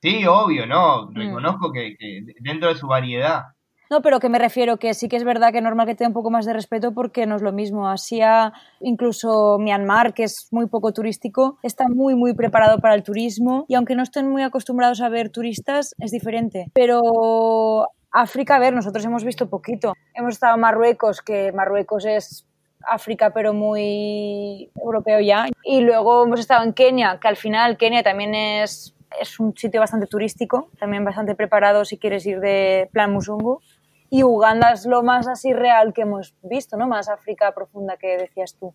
Sí, 0.02 0.26
obvio, 0.28 0.66
no, 0.66 1.08
Mm. 1.08 1.16
reconozco 1.16 1.72
que, 1.72 1.96
que 1.98 2.22
dentro 2.40 2.70
de 2.70 2.76
su 2.76 2.88
variedad. 2.88 3.44
No, 3.90 4.02
pero 4.02 4.20
que 4.20 4.30
me 4.30 4.40
refiero 4.40 4.78
que 4.78 4.94
sí 4.94 5.08
que 5.08 5.16
es 5.16 5.24
verdad 5.24 5.52
que 5.52 5.60
es 5.60 5.64
normal 5.64 5.86
que 5.86 5.96
tenga 5.96 6.10
un 6.10 6.14
poco 6.14 6.32
más 6.32 6.46
de 6.46 6.54
respeto 6.54 6.94
porque 6.94 7.26
no 7.26 7.36
es 7.36 7.42
lo 7.42 7.52
mismo. 7.52 7.88
Asia, 7.88 8.54
incluso 8.80 9.58
Myanmar, 9.60 10.14
que 10.14 10.24
es 10.24 10.48
muy 10.52 10.68
poco 10.68 10.92
turístico, 10.92 11.58
está 11.62 11.86
muy, 11.88 12.16
muy 12.16 12.34
preparado 12.34 12.80
para 12.80 12.96
el 12.96 13.04
turismo 13.04 13.66
y 13.68 13.76
aunque 13.76 13.96
no 13.96 14.04
estén 14.04 14.30
muy 14.30 14.44
acostumbrados 14.44 15.02
a 15.02 15.10
ver 15.10 15.30
turistas, 15.30 15.94
es 16.00 16.12
diferente. 16.12 16.72
Pero 16.74 17.88
África, 18.12 18.56
a 18.56 18.60
ver, 18.60 18.74
nosotros 18.74 19.04
hemos 19.06 19.24
visto 19.24 19.50
poquito. 19.50 19.94
Hemos 20.14 20.34
estado 20.34 20.56
en 20.56 20.62
Marruecos, 20.62 21.22
que 21.22 21.52
Marruecos 21.52 22.06
es 22.06 22.48
África, 22.88 23.32
pero 23.32 23.54
muy 23.54 24.72
europeo 24.76 25.20
ya. 25.20 25.48
Y 25.64 25.82
luego 25.82 26.24
hemos 26.24 26.40
estado 26.40 26.64
en 26.64 26.74
Kenia, 26.74 27.20
que 27.22 27.28
al 27.28 27.36
final 27.36 27.78
Kenia 27.78 28.04
también 28.04 28.34
es, 28.34 28.96
es 29.20 29.40
un 29.40 29.56
sitio 29.56 29.82
bastante 29.82 30.08
turístico, 30.08 30.70
también 30.80 31.04
bastante 31.04 31.36
preparado 31.36 31.86
si 31.86 31.98
quieres 31.98 32.26
ir 32.26 32.40
de 32.40 32.90
plan 32.92 33.12
Musungu. 33.12 33.62
Y 34.10 34.24
Uganda 34.24 34.72
es 34.72 34.86
lo 34.86 35.04
más 35.04 35.28
así 35.28 35.54
real 35.54 35.94
que 35.94 36.02
hemos 36.02 36.36
visto, 36.44 36.78
¿no? 36.78 36.88
Más 36.88 37.10
África 37.10 37.52
profunda 37.54 37.98
que 37.98 38.18
decías 38.18 38.56
tú. 38.60 38.74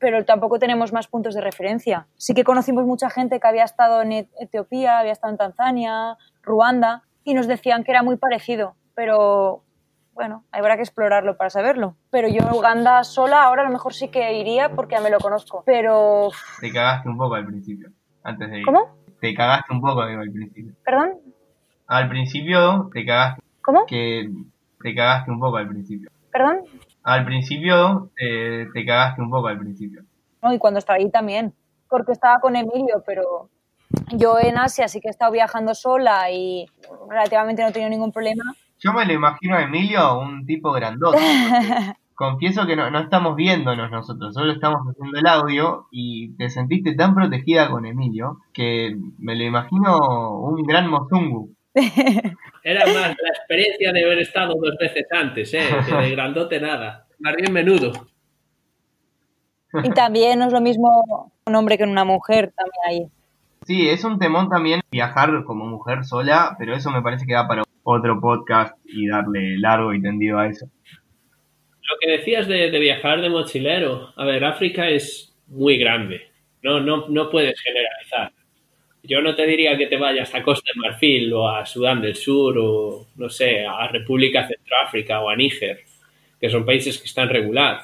Pero 0.00 0.24
tampoco 0.24 0.58
tenemos 0.58 0.92
más 0.92 1.06
puntos 1.06 1.34
de 1.34 1.40
referencia. 1.40 2.06
Sí 2.16 2.34
que 2.34 2.44
conocimos 2.44 2.84
mucha 2.84 3.08
gente 3.10 3.38
que 3.40 3.46
había 3.46 3.64
estado 3.64 4.02
en 4.02 4.12
Et- 4.12 4.28
Etiopía, 4.38 4.98
había 4.98 5.12
estado 5.12 5.32
en 5.32 5.38
Tanzania, 5.38 6.16
Ruanda, 6.42 7.02
y 7.22 7.34
nos 7.34 7.46
decían 7.46 7.84
que 7.84 7.92
era 7.92 8.02
muy 8.02 8.16
parecido, 8.16 8.74
pero 8.94 9.62
bueno, 10.12 10.44
habrá 10.52 10.76
que 10.76 10.82
explorarlo 10.82 11.36
para 11.36 11.50
saberlo. 11.50 11.96
Pero 12.10 12.28
yo 12.28 12.42
Uganda 12.56 13.02
sola 13.04 13.42
ahora 13.44 13.62
a 13.62 13.64
lo 13.64 13.70
mejor 13.72 13.94
sí 13.94 14.08
que 14.08 14.34
iría 14.34 14.68
porque 14.74 14.96
ya 14.96 15.00
me 15.00 15.10
lo 15.10 15.18
conozco. 15.18 15.62
Pero... 15.64 16.30
Te 16.60 16.70
cagaste 16.72 17.08
un 17.08 17.16
poco 17.16 17.34
al 17.36 17.46
principio, 17.46 17.90
antes 18.22 18.50
de 18.50 18.58
ir. 18.58 18.64
¿Cómo? 18.66 18.96
Te 19.20 19.32
cagaste 19.34 19.72
un 19.72 19.80
poco 19.80 20.06
digo, 20.06 20.20
al 20.20 20.30
principio. 20.30 20.74
¿Perdón? 20.84 21.14
Al 21.86 22.08
principio 22.08 22.90
te 22.92 23.06
cagaste. 23.06 23.42
¿Cómo? 23.62 23.86
Que 23.86 24.28
te 24.84 24.94
cagaste 24.94 25.30
un 25.30 25.40
poco 25.40 25.56
al 25.56 25.66
principio. 25.66 26.10
¿Perdón? 26.30 26.58
Al 27.04 27.24
principio 27.24 28.10
eh, 28.20 28.66
te 28.74 28.84
cagaste 28.84 29.22
un 29.22 29.30
poco 29.30 29.48
al 29.48 29.58
principio. 29.58 30.02
No, 30.42 30.52
y 30.52 30.58
cuando 30.58 30.78
estaba 30.78 30.98
ahí 30.98 31.10
también. 31.10 31.54
Porque 31.88 32.12
estaba 32.12 32.38
con 32.38 32.54
Emilio, 32.54 33.02
pero 33.06 33.48
yo 34.12 34.38
en 34.38 34.58
Asia 34.58 34.86
sí 34.88 35.00
que 35.00 35.08
he 35.08 35.10
estado 35.10 35.32
viajando 35.32 35.74
sola 35.74 36.30
y 36.30 36.66
relativamente 37.08 37.62
no 37.62 37.68
he 37.68 37.72
tenido 37.72 37.88
ningún 37.88 38.12
problema. 38.12 38.42
Yo 38.78 38.92
me 38.92 39.06
lo 39.06 39.14
imagino 39.14 39.56
a 39.56 39.62
Emilio 39.62 40.18
un 40.18 40.44
tipo 40.44 40.70
grandote. 40.72 41.16
Confieso 42.14 42.66
que 42.66 42.76
no, 42.76 42.90
no 42.90 43.00
estamos 43.00 43.36
viéndonos 43.36 43.90
nosotros, 43.90 44.34
solo 44.34 44.52
estamos 44.52 44.82
haciendo 44.86 45.18
el 45.18 45.26
audio 45.26 45.86
y 45.90 46.36
te 46.36 46.50
sentiste 46.50 46.94
tan 46.94 47.14
protegida 47.14 47.70
con 47.70 47.86
Emilio 47.86 48.38
que 48.52 48.94
me 49.18 49.34
lo 49.34 49.44
imagino 49.44 50.38
un 50.40 50.62
gran 50.62 50.88
mozungu. 50.90 51.54
Era 52.66 52.86
más 52.86 53.14
la 53.20 53.28
experiencia 53.28 53.92
de 53.92 54.04
haber 54.04 54.20
estado 54.20 54.54
dos 54.54 54.74
veces 54.80 55.06
antes, 55.12 55.52
¿eh? 55.52 55.68
que 55.86 55.94
de 55.94 56.10
grandote 56.12 56.58
nada. 56.58 57.06
Más 57.18 57.36
bien 57.36 57.52
menudo. 57.52 57.92
Y 59.82 59.90
también 59.90 60.38
no 60.38 60.46
es 60.46 60.52
lo 60.52 60.62
mismo 60.62 61.30
un 61.44 61.54
hombre 61.54 61.76
que 61.76 61.84
una 61.84 62.04
mujer, 62.04 62.54
también 62.56 62.82
ahí. 62.86 63.10
Sí, 63.66 63.88
es 63.88 64.02
un 64.04 64.18
temón 64.18 64.48
también 64.48 64.80
viajar 64.90 65.44
como 65.44 65.66
mujer 65.66 66.04
sola, 66.04 66.56
pero 66.58 66.74
eso 66.74 66.90
me 66.90 67.02
parece 67.02 67.26
que 67.26 67.34
da 67.34 67.46
para 67.46 67.64
otro 67.82 68.18
podcast 68.18 68.74
y 68.86 69.08
darle 69.08 69.58
largo 69.58 69.92
y 69.92 70.00
tendido 70.00 70.38
a 70.38 70.48
eso. 70.48 70.66
Lo 71.82 71.96
que 72.00 72.12
decías 72.12 72.48
de, 72.48 72.70
de 72.70 72.78
viajar 72.78 73.20
de 73.20 73.28
mochilero, 73.28 74.08
a 74.16 74.24
ver, 74.24 74.42
África 74.42 74.88
es 74.88 75.34
muy 75.48 75.76
grande, 75.76 76.22
no, 76.62 76.80
no, 76.80 77.08
no 77.08 77.28
puedes 77.28 77.60
generalizar. 77.60 78.32
Yo 79.06 79.20
no 79.20 79.34
te 79.34 79.46
diría 79.46 79.76
que 79.76 79.86
te 79.86 79.98
vayas 79.98 80.34
a 80.34 80.42
Costa 80.42 80.70
de 80.74 80.80
Marfil 80.80 81.32
o 81.32 81.48
a 81.48 81.66
Sudán 81.66 82.00
del 82.00 82.16
Sur 82.16 82.56
o, 82.58 83.06
no 83.16 83.28
sé, 83.28 83.66
a 83.66 83.86
República 83.88 84.48
Centroáfrica 84.48 85.20
o 85.20 85.28
a 85.28 85.36
Níger, 85.36 85.80
que 86.40 86.48
son 86.48 86.64
países 86.64 86.98
que 86.98 87.06
están 87.06 87.28
regular. 87.28 87.82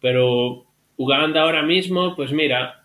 Pero 0.00 0.66
Uganda 0.96 1.42
ahora 1.42 1.62
mismo, 1.62 2.16
pues 2.16 2.32
mira, 2.32 2.84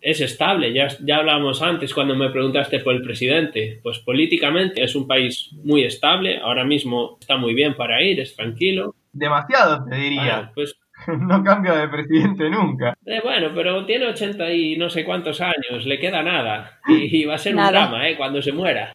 es 0.00 0.20
estable. 0.20 0.72
Ya, 0.72 0.88
ya 1.00 1.16
hablábamos 1.18 1.60
antes 1.62 1.92
cuando 1.92 2.14
me 2.14 2.30
preguntaste 2.30 2.80
por 2.80 2.94
el 2.94 3.02
presidente. 3.02 3.80
Pues 3.82 3.98
políticamente 3.98 4.82
es 4.82 4.94
un 4.94 5.06
país 5.06 5.50
muy 5.64 5.84
estable. 5.84 6.38
Ahora 6.38 6.64
mismo 6.64 7.18
está 7.20 7.36
muy 7.36 7.54
bien 7.54 7.74
para 7.74 8.02
ir, 8.02 8.20
es 8.20 8.34
tranquilo. 8.34 8.94
Demasiado, 9.12 9.84
te 9.88 9.96
diría. 9.96 10.50
Pues 10.54 10.74
no 11.18 11.42
cambia 11.44 11.74
de 11.74 11.88
presidente 11.88 12.48
nunca. 12.50 12.94
eh, 13.06 13.20
bueno, 13.22 13.50
pero 13.54 13.84
tiene 13.86 14.06
80 14.06 14.52
y 14.52 14.76
no 14.76 14.90
sé 14.90 15.04
cuántos 15.04 15.40
años, 15.40 15.86
le 15.86 15.98
queda 15.98 16.22
nada. 16.22 16.80
Y, 16.86 17.22
y 17.22 17.24
va 17.24 17.34
a 17.34 17.38
ser 17.38 17.56
un 17.56 17.66
drama, 17.66 18.08
¿eh? 18.08 18.16
Cuando 18.16 18.42
se 18.42 18.52
muera. 18.52 18.92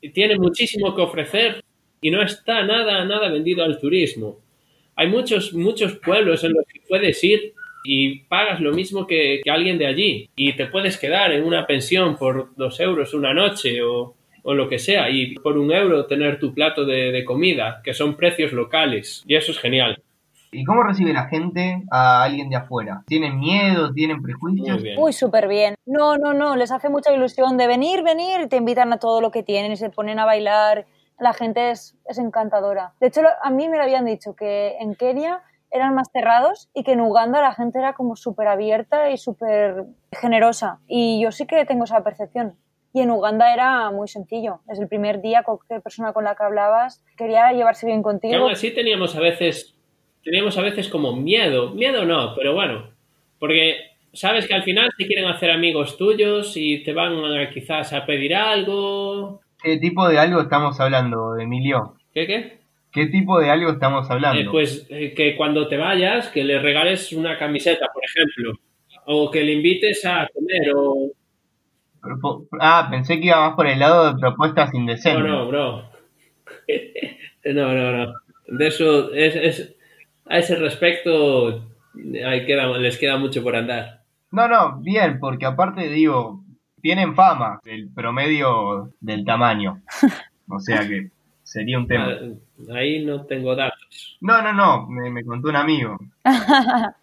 Y 0.00 0.10
tiene 0.10 0.36
muchísimo 0.36 0.94
que 0.94 1.02
ofrecer 1.02 1.62
y 2.00 2.10
no 2.10 2.22
está 2.22 2.64
nada, 2.64 3.04
nada 3.04 3.28
vendido 3.30 3.62
al 3.64 3.78
turismo. 3.78 4.38
Hay 4.96 5.08
muchos, 5.08 5.54
muchos 5.54 5.94
pueblos 5.98 6.42
en 6.44 6.52
los 6.54 6.64
que 6.66 6.80
puedes 6.88 7.22
ir 7.24 7.52
y 7.84 8.20
pagas 8.24 8.60
lo 8.60 8.72
mismo 8.72 9.06
que, 9.06 9.40
que 9.42 9.50
alguien 9.50 9.78
de 9.78 9.86
allí. 9.86 10.28
Y 10.36 10.54
te 10.54 10.66
puedes 10.66 10.98
quedar 10.98 11.32
en 11.32 11.44
una 11.44 11.66
pensión 11.66 12.16
por 12.16 12.54
dos 12.56 12.80
euros 12.80 13.14
una 13.14 13.32
noche 13.34 13.82
o, 13.82 14.14
o 14.42 14.54
lo 14.54 14.68
que 14.68 14.78
sea. 14.78 15.10
Y 15.10 15.34
por 15.34 15.56
un 15.56 15.72
euro 15.72 16.06
tener 16.06 16.38
tu 16.40 16.52
plato 16.54 16.84
de, 16.84 17.12
de 17.12 17.24
comida, 17.24 17.80
que 17.84 17.94
son 17.94 18.16
precios 18.16 18.52
locales. 18.52 19.22
Y 19.26 19.36
eso 19.36 19.52
es 19.52 19.58
genial. 19.58 20.02
¿Y 20.52 20.64
cómo 20.64 20.82
recibe 20.82 21.14
la 21.14 21.28
gente 21.28 21.82
a 21.90 22.22
alguien 22.22 22.50
de 22.50 22.56
afuera? 22.56 23.02
¿Tienen 23.06 23.38
miedo? 23.38 23.92
¿Tienen 23.92 24.22
prejuicios? 24.22 24.82
Uy, 24.98 25.12
súper 25.14 25.48
bien. 25.48 25.74
No, 25.86 26.18
no, 26.18 26.34
no, 26.34 26.56
les 26.56 26.70
hace 26.70 26.90
mucha 26.90 27.12
ilusión 27.12 27.56
de 27.56 27.66
venir, 27.66 28.02
venir, 28.02 28.42
y 28.42 28.48
te 28.48 28.56
invitan 28.56 28.92
a 28.92 28.98
todo 28.98 29.22
lo 29.22 29.30
que 29.30 29.42
tienen 29.42 29.72
y 29.72 29.76
se 29.76 29.88
ponen 29.88 30.18
a 30.18 30.26
bailar. 30.26 30.86
La 31.18 31.32
gente 31.32 31.70
es, 31.70 31.96
es 32.06 32.18
encantadora. 32.18 32.92
De 33.00 33.06
hecho, 33.06 33.22
a 33.42 33.50
mí 33.50 33.68
me 33.68 33.78
lo 33.78 33.82
habían 33.82 34.04
dicho 34.04 34.36
que 34.36 34.76
en 34.78 34.94
Kenia 34.94 35.42
eran 35.70 35.94
más 35.94 36.08
cerrados 36.12 36.68
y 36.74 36.84
que 36.84 36.92
en 36.92 37.00
Uganda 37.00 37.40
la 37.40 37.54
gente 37.54 37.78
era 37.78 37.94
como 37.94 38.14
súper 38.14 38.46
abierta 38.46 39.10
y 39.10 39.16
súper 39.16 39.86
generosa. 40.12 40.80
Y 40.86 41.22
yo 41.22 41.32
sí 41.32 41.46
que 41.46 41.64
tengo 41.64 41.84
esa 41.84 42.04
percepción. 42.04 42.56
Y 42.92 43.00
en 43.00 43.10
Uganda 43.10 43.54
era 43.54 43.90
muy 43.90 44.06
sencillo. 44.06 44.60
Desde 44.66 44.82
el 44.82 44.88
primer 44.88 45.22
día, 45.22 45.42
cualquier 45.44 45.80
persona 45.80 46.12
con 46.12 46.24
la 46.24 46.34
que 46.34 46.44
hablabas 46.44 47.02
quería 47.16 47.50
llevarse 47.52 47.86
bien 47.86 48.02
contigo. 48.02 48.34
aún 48.36 48.52
así 48.52 48.74
teníamos 48.74 49.16
a 49.16 49.20
veces, 49.20 49.74
teníamos 50.24 50.56
a 50.58 50.62
veces 50.62 50.88
como 50.88 51.14
miedo, 51.16 51.70
miedo 51.70 52.04
no, 52.04 52.34
pero 52.34 52.54
bueno, 52.54 52.90
porque 53.38 53.76
sabes 54.12 54.46
que 54.46 54.54
al 54.54 54.62
final 54.62 54.90
te 54.96 55.06
quieren 55.06 55.26
hacer 55.26 55.50
amigos 55.50 55.96
tuyos 55.96 56.56
y 56.56 56.82
te 56.82 56.92
van 56.92 57.24
a, 57.24 57.50
quizás 57.50 57.92
a 57.92 58.04
pedir 58.06 58.34
algo. 58.34 59.40
¿Qué 59.62 59.78
tipo 59.78 60.08
de 60.08 60.18
algo 60.18 60.40
estamos 60.40 60.78
hablando, 60.80 61.38
Emilio? 61.38 61.94
¿Qué 62.12 62.26
qué? 62.26 62.58
¿Qué 62.92 63.06
tipo 63.06 63.40
de 63.40 63.48
algo 63.50 63.70
estamos 63.70 64.10
hablando? 64.10 64.40
Eh, 64.42 64.48
pues 64.50 64.86
eh, 64.90 65.14
que 65.14 65.34
cuando 65.34 65.66
te 65.66 65.78
vayas, 65.78 66.28
que 66.28 66.44
le 66.44 66.58
regales 66.58 67.12
una 67.12 67.38
camiseta, 67.38 67.86
por 67.92 68.02
ejemplo, 68.04 68.58
o 69.06 69.30
que 69.30 69.42
le 69.42 69.52
invites 69.54 70.04
a 70.04 70.28
comer, 70.32 70.72
o 70.76 71.10
Ah, 72.60 72.88
pensé 72.90 73.20
que 73.20 73.26
iba 73.26 73.40
más 73.40 73.54
por 73.54 73.66
el 73.66 73.78
lado 73.78 74.12
de 74.12 74.18
propuestas 74.20 74.72
no, 74.72 74.80
indecentes. 74.80 75.24
no, 75.24 75.46
bro. 75.46 75.84
no, 77.44 77.72
no, 77.74 77.92
no. 78.06 78.12
De 78.48 78.66
eso, 78.66 79.12
es, 79.14 79.36
es- 79.36 79.76
a 80.26 80.38
ese 80.38 80.56
respecto, 80.56 81.64
ahí 82.26 82.46
queda, 82.46 82.66
les 82.78 82.98
queda 82.98 83.16
mucho 83.18 83.42
por 83.42 83.56
andar. 83.56 84.02
No, 84.30 84.48
no, 84.48 84.78
bien, 84.80 85.18
porque 85.20 85.46
aparte 85.46 85.88
digo, 85.88 86.42
tienen 86.80 87.14
fama 87.14 87.60
del 87.64 87.88
promedio 87.94 88.92
del 89.00 89.24
tamaño. 89.24 89.82
O 90.48 90.58
sea 90.58 90.86
que 90.88 91.10
sería 91.42 91.78
un 91.78 91.86
tema. 91.86 92.08
Ah, 92.10 92.74
Ahí 92.76 93.04
no 93.04 93.24
tengo 93.26 93.54
datos. 93.56 94.16
No, 94.20 94.40
no, 94.42 94.52
no, 94.52 94.86
me, 94.88 95.10
me 95.10 95.24
contó 95.24 95.48
un 95.48 95.56
amigo. 95.56 95.98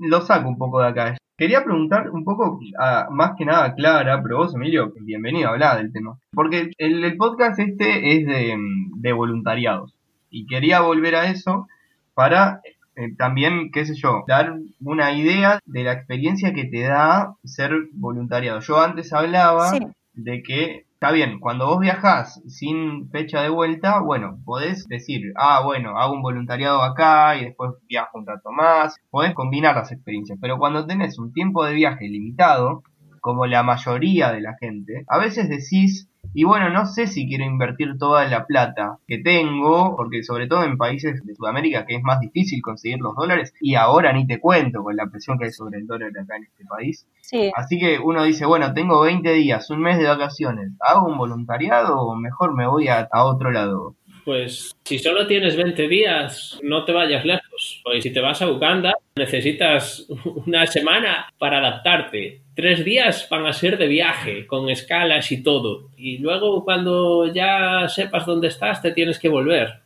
Lo 0.00 0.20
saco 0.22 0.48
un 0.48 0.58
poco 0.58 0.80
de 0.80 0.88
acá. 0.88 1.16
Quería 1.36 1.64
preguntar 1.64 2.10
un 2.10 2.24
poco, 2.24 2.60
a- 2.78 3.08
más 3.10 3.32
que 3.36 3.44
nada 3.44 3.64
a 3.64 3.74
Clara, 3.74 4.22
pero 4.22 4.38
vos, 4.38 4.54
Emilio, 4.54 4.92
bienvenido 5.00 5.48
a 5.48 5.52
hablar 5.52 5.78
del 5.78 5.92
tema. 5.92 6.16
Porque 6.32 6.70
el, 6.78 7.02
el 7.04 7.16
podcast 7.16 7.58
este 7.58 8.16
es 8.16 8.26
de, 8.26 8.56
de 8.96 9.12
voluntariados. 9.12 9.93
Y 10.36 10.46
quería 10.46 10.80
volver 10.80 11.14
a 11.14 11.26
eso 11.30 11.68
para 12.14 12.60
eh, 12.96 13.14
también, 13.16 13.70
qué 13.72 13.84
sé 13.84 13.94
yo, 13.94 14.24
dar 14.28 14.54
una 14.80 15.12
idea 15.12 15.58
de 15.64 15.82
la 15.84 15.92
experiencia 15.92 16.52
que 16.52 16.64
te 16.64 16.82
da 16.82 17.34
ser 17.44 17.72
voluntariado. 17.92 18.60
Yo 18.60 18.80
antes 18.80 19.12
hablaba 19.12 19.70
Sí. 19.70 19.80
de 20.12 20.42
que 20.42 20.84
está 20.94 21.10
bien, 21.12 21.38
cuando 21.40 21.66
vos 21.66 21.80
viajás 21.80 22.40
sin 22.48 23.10
fecha 23.10 23.42
de 23.42 23.48
vuelta, 23.48 24.00
bueno, 24.00 24.38
podés 24.44 24.86
decir, 24.88 25.32
ah, 25.36 25.60
bueno, 25.64 25.98
hago 25.98 26.14
un 26.14 26.22
voluntariado 26.22 26.82
acá 26.82 27.36
y 27.36 27.44
después 27.46 27.72
viajo 27.88 28.18
un 28.18 28.26
rato 28.26 28.50
más, 28.52 28.96
podés 29.10 29.34
combinar 29.34 29.74
las 29.76 29.92
experiencias, 29.92 30.38
pero 30.40 30.56
cuando 30.58 30.86
tenés 30.86 31.18
un 31.18 31.32
tiempo 31.32 31.64
de 31.64 31.74
viaje 31.74 32.08
limitado, 32.08 32.82
como 33.20 33.46
la 33.46 33.62
mayoría 33.62 34.32
de 34.32 34.40
la 34.40 34.54
gente, 34.60 35.04
a 35.08 35.18
veces 35.18 35.48
decís, 35.48 36.08
y 36.32 36.44
bueno, 36.44 36.70
no 36.70 36.86
sé 36.86 37.06
si 37.06 37.26
quiero 37.26 37.44
invertir 37.44 37.98
toda 37.98 38.26
la 38.26 38.46
plata 38.46 38.98
que 39.06 39.18
tengo, 39.18 39.96
porque 39.96 40.22
sobre 40.22 40.46
todo 40.46 40.64
en 40.64 40.78
países 40.78 41.24
de 41.24 41.34
Sudamérica 41.34 41.86
que 41.86 41.96
es 41.96 42.02
más 42.02 42.20
difícil 42.20 42.62
conseguir 42.62 43.00
los 43.00 43.14
dólares, 43.14 43.52
y 43.60 43.74
ahora 43.74 44.12
ni 44.12 44.26
te 44.26 44.40
cuento 44.40 44.82
con 44.82 44.96
la 44.96 45.06
presión 45.06 45.38
que 45.38 45.46
hay 45.46 45.52
sobre 45.52 45.78
el 45.78 45.86
dólar 45.86 46.10
acá 46.10 46.36
en 46.36 46.44
este 46.44 46.64
país, 46.64 47.06
Sí, 47.20 47.50
Así 47.54 47.78
que 47.78 47.98
uno 47.98 48.22
dice, 48.22 48.44
bueno, 48.44 48.74
tengo 48.74 49.00
20 49.00 49.32
días, 49.32 49.70
un 49.70 49.80
mes 49.80 49.98
de 49.98 50.06
vacaciones, 50.06 50.72
¿hago 50.80 51.08
un 51.08 51.16
voluntariado 51.16 51.98
o 51.98 52.14
mejor 52.16 52.54
me 52.54 52.66
voy 52.66 52.88
a, 52.88 53.08
a 53.10 53.24
otro 53.24 53.50
lado? 53.50 53.96
Pues 54.24 54.74
si 54.84 54.98
solo 54.98 55.26
tienes 55.26 55.56
20 55.56 55.86
días, 55.86 56.58
no 56.62 56.84
te 56.84 56.92
vayas 56.92 57.24
lejos. 57.24 57.80
Porque 57.84 58.00
si 58.00 58.12
te 58.12 58.20
vas 58.20 58.40
a 58.40 58.50
Uganda, 58.50 58.94
necesitas 59.16 60.06
una 60.46 60.66
semana 60.66 61.26
para 61.38 61.58
adaptarte. 61.58 62.40
Tres 62.54 62.84
días 62.84 63.26
van 63.30 63.46
a 63.46 63.52
ser 63.52 63.78
de 63.78 63.88
viaje, 63.88 64.46
con 64.46 64.68
escalas 64.68 65.32
y 65.32 65.42
todo. 65.42 65.90
Y 65.96 66.18
luego 66.18 66.64
cuando 66.64 67.32
ya 67.32 67.88
sepas 67.88 68.26
dónde 68.26 68.48
estás, 68.48 68.80
te 68.80 68.92
tienes 68.92 69.18
que 69.18 69.28
volver. 69.28 69.84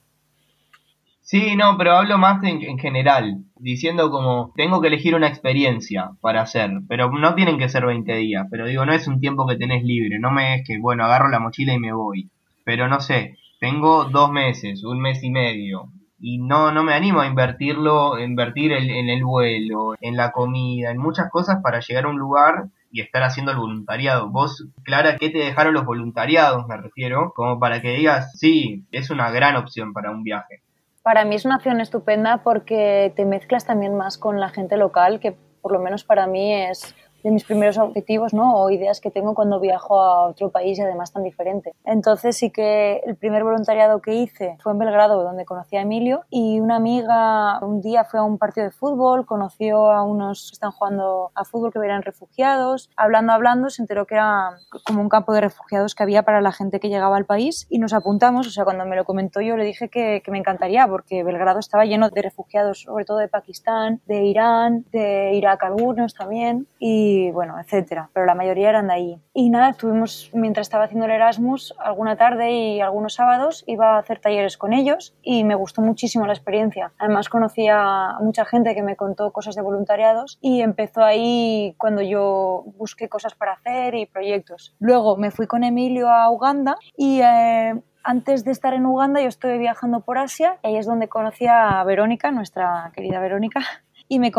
Sí, 1.23 1.57
no, 1.57 1.77
pero 1.77 1.93
hablo 1.93 2.17
más 2.17 2.43
en, 2.43 2.63
en 2.63 2.79
general, 2.79 3.45
diciendo 3.57 4.11
como, 4.11 4.53
tengo 4.57 4.81
que 4.81 4.89
elegir 4.89 5.15
una 5.15 5.29
experiencia 5.29 6.13
para 6.23 6.41
hacer, 6.41 6.71
pero 6.89 7.11
no 7.11 7.35
tienen 7.35 7.59
que 7.59 7.69
ser 7.69 7.85
20 7.85 8.17
días, 8.17 8.47
pero 8.51 8.67
digo, 8.67 8.87
no 8.87 8.95
es 8.95 9.07
un 9.09 9.21
tiempo 9.21 9.47
que 9.47 9.57
tenés 9.57 9.85
libre, 9.85 10.19
no 10.19 10.31
me 10.31 10.55
es 10.55 10.67
que, 10.67 10.79
bueno, 10.79 11.05
agarro 11.05 11.29
la 11.29 11.39
mochila 11.39 11.75
y 11.75 11.79
me 11.79 11.93
voy, 11.93 12.31
pero 12.65 12.89
no 12.89 13.03
sé, 13.03 13.37
tengo 13.61 14.05
dos 14.05 14.31
meses, 14.31 14.85
un 14.85 15.01
mes 15.01 15.23
y 15.23 15.29
medio, 15.29 15.91
y 16.21 16.39
no, 16.39 16.73
no 16.73 16.83
me 16.83 16.95
animo 16.95 17.21
a 17.21 17.27
invertirlo, 17.27 18.19
invertir 18.19 18.73
en 18.73 19.09
el 19.09 19.25
vuelo, 19.25 19.95
en 20.01 20.17
la 20.17 20.33
comida, 20.33 20.91
en 20.91 20.99
muchas 20.99 21.31
cosas 21.31 21.59
para 21.63 21.81
llegar 21.81 22.05
a 22.05 22.09
un 22.09 22.19
lugar 22.19 22.69
y 22.91 23.01
estar 23.01 23.23
haciendo 23.23 23.53
el 23.53 23.59
voluntariado. 23.59 24.29
Vos, 24.29 24.67
Clara, 24.83 25.17
¿qué 25.17 25.31
te 25.31 25.39
dejaron 25.39 25.75
los 25.75 25.85
voluntariados, 25.85 26.67
me 26.67 26.77
refiero? 26.77 27.33
Como 27.35 27.59
para 27.59 27.81
que 27.81 27.95
digas, 27.95 28.33
sí, 28.39 28.85
es 28.93 29.11
una 29.11 29.31
gran 29.31 29.57
opción 29.57 29.93
para 29.93 30.11
un 30.11 30.23
viaje. 30.23 30.63
Para 31.03 31.25
mí 31.25 31.37
es 31.37 31.45
una 31.45 31.57
opción 31.57 31.81
estupenda 31.81 32.39
porque 32.39 33.13
te 33.17 33.25
mezclas 33.25 33.67
también 33.67 33.97
más 33.97 34.19
con 34.19 34.41
la 34.41 34.49
gente 34.51 34.77
local, 34.77 35.21
que 35.21 35.37
por 35.63 35.73
lo 35.73 35.81
menos 35.81 36.05
para 36.05 36.27
mí 36.27 36.53
es 36.53 36.95
de 37.23 37.31
mis 37.31 37.45
primeros 37.45 37.79
objetivos 37.79 38.35
¿no? 38.35 38.57
o 38.57 38.71
ideas 38.71 39.01
que 39.01 39.11
tengo 39.11 39.35
cuando 39.35 39.61
viajo 39.61 40.01
a 40.01 40.29
otro 40.29 40.51
país 40.51 40.79
y 40.79 40.83
además 40.83 41.13
tan 41.13 41.23
diferente. 41.23 41.75
Entonces 41.85 42.37
sí 42.37 42.51
que 42.51 43.03
el 43.05 43.17
primer 43.17 43.45
voluntariado 43.45 44.01
que 44.01 44.15
hice 44.15 44.57
fue 44.61 44.73
en 44.73 44.79
Belgrado, 44.79 45.23
donde 45.23 45.45
conocí 45.45 45.77
a 45.77 45.83
Emilio 45.83 46.23
y 46.31 46.61
una 46.61 46.77
amiga 46.77 47.59
un 47.61 47.81
día 47.81 48.05
fue 48.05 48.21
a 48.21 48.23
un 48.23 48.39
partido 48.39 48.67
de 48.67 48.73
fútbol, 48.73 49.27
conoció 49.27 49.91
a 49.91 50.03
unos 50.03 50.51
que 50.51 50.55
están 50.55 50.71
jugando 50.71 51.31
a 51.35 51.45
fútbol 51.45 51.73
que 51.73 51.79
eran 51.79 52.03
refugiados, 52.03 52.91
hablando, 52.97 53.33
hablando, 53.33 53.71
se 53.71 53.83
enteró 53.83 54.07
que 54.07 54.15
era 54.15 54.59
como 54.85 55.01
un 55.01 55.09
campo 55.09 55.33
de 55.33 55.41
refugiados 55.41 55.95
que 55.95 56.03
había 56.03 56.23
para 56.23 56.41
la 56.41 56.53
gente 56.53 56.81
que 56.81 56.89
llegaba 56.89 57.17
al 57.17 57.25
país 57.25 57.67
y 57.71 57.79
nos 57.79 57.93
apuntamos, 57.93 58.47
o 58.47 58.51
sea, 58.51 58.65
cuando 58.65 58.85
me 58.85 58.97
lo 58.97 59.05
comentó 59.05 59.41
yo 59.41 59.57
le 59.57 59.65
dije 59.65 59.89
que, 59.89 60.23
que 60.25 60.31
me 60.31 60.39
encantaría 60.39 60.87
porque 60.87 61.23
Belgrado 61.25 61.59
estaba 61.59 61.85
lleno 61.85 62.11
de 62.11 62.23
refugiados, 62.23 62.83
sobre 62.83 63.05
todo 63.05 63.19
de 63.19 63.29
Pakistán, 63.29 64.01
de 64.07 64.25
Irán, 64.25 64.85
de 64.93 65.33
Irak 65.35 65.63
algunos 65.65 66.15
también 66.15 66.67
y 66.79 67.08
y 67.09 67.31
bueno, 67.31 67.59
etcétera, 67.59 68.11
pero 68.13 68.27
la 68.27 68.35
mayoría 68.35 68.69
eran 68.69 68.89
de 68.89 68.95
ahí. 68.95 69.23
Y 69.33 69.51
nada, 69.51 69.71
estuvimos, 69.71 70.31
mientras 70.35 70.67
estaba 70.67 70.85
haciendo 70.85 71.07
el 71.07 71.13
Erasmus, 71.13 71.75
alguna 71.79 72.17
tarde 72.17 72.51
y 72.51 72.81
algunos 72.81 73.15
sábados 73.15 73.65
iba 73.67 73.97
a 73.97 73.99
hacer 73.99 74.21
talleres 74.21 74.57
con 74.57 74.73
ellos 74.73 75.15
y 75.23 75.45
me 75.45 75.55
gustó 75.55 75.81
muchísimo 75.81 76.27
la 76.27 76.33
experiencia. 76.33 76.93
Además 76.99 77.29
conocí 77.29 77.67
a 77.71 78.17
mucha 78.21 78.45
gente 78.45 78.75
que 78.75 78.83
me 78.83 78.97
contó 78.97 79.33
cosas 79.33 79.55
de 79.55 79.63
voluntariados 79.63 80.39
y 80.41 80.61
empezó 80.61 81.03
ahí 81.03 81.75
cuando 81.79 82.03
yo 82.03 82.65
busqué 82.77 83.09
cosas 83.09 83.35
para 83.35 83.53
hacer 83.53 83.95
y 83.95 84.07
proyectos. 84.07 84.75
Luego 84.79 85.17
me 85.17 85.31
fui 85.31 85.47
con 85.47 85.65
Emilio 85.65 86.09
a 86.09 86.31
Uganda 86.31 86.77
y... 86.97 87.21
Eh, 87.23 87.75
antes 88.05 88.43
de 88.43 88.53
estar 88.53 88.73
en 88.73 88.87
Uganda 88.87 89.21
yo 89.21 89.29
estuve 89.29 89.59
viajando 89.59 90.01
por 90.01 90.17
Asia 90.17 90.59
y 90.63 90.69
ahí 90.69 90.77
es 90.79 90.87
donde 90.87 91.09
conocí 91.09 91.47
a 91.47 91.85
Verónica, 91.85 92.31
nuestra 92.31 92.91
querida 92.95 93.21
Verónica, 93.21 93.61
y 94.09 94.19
me, 94.19 94.33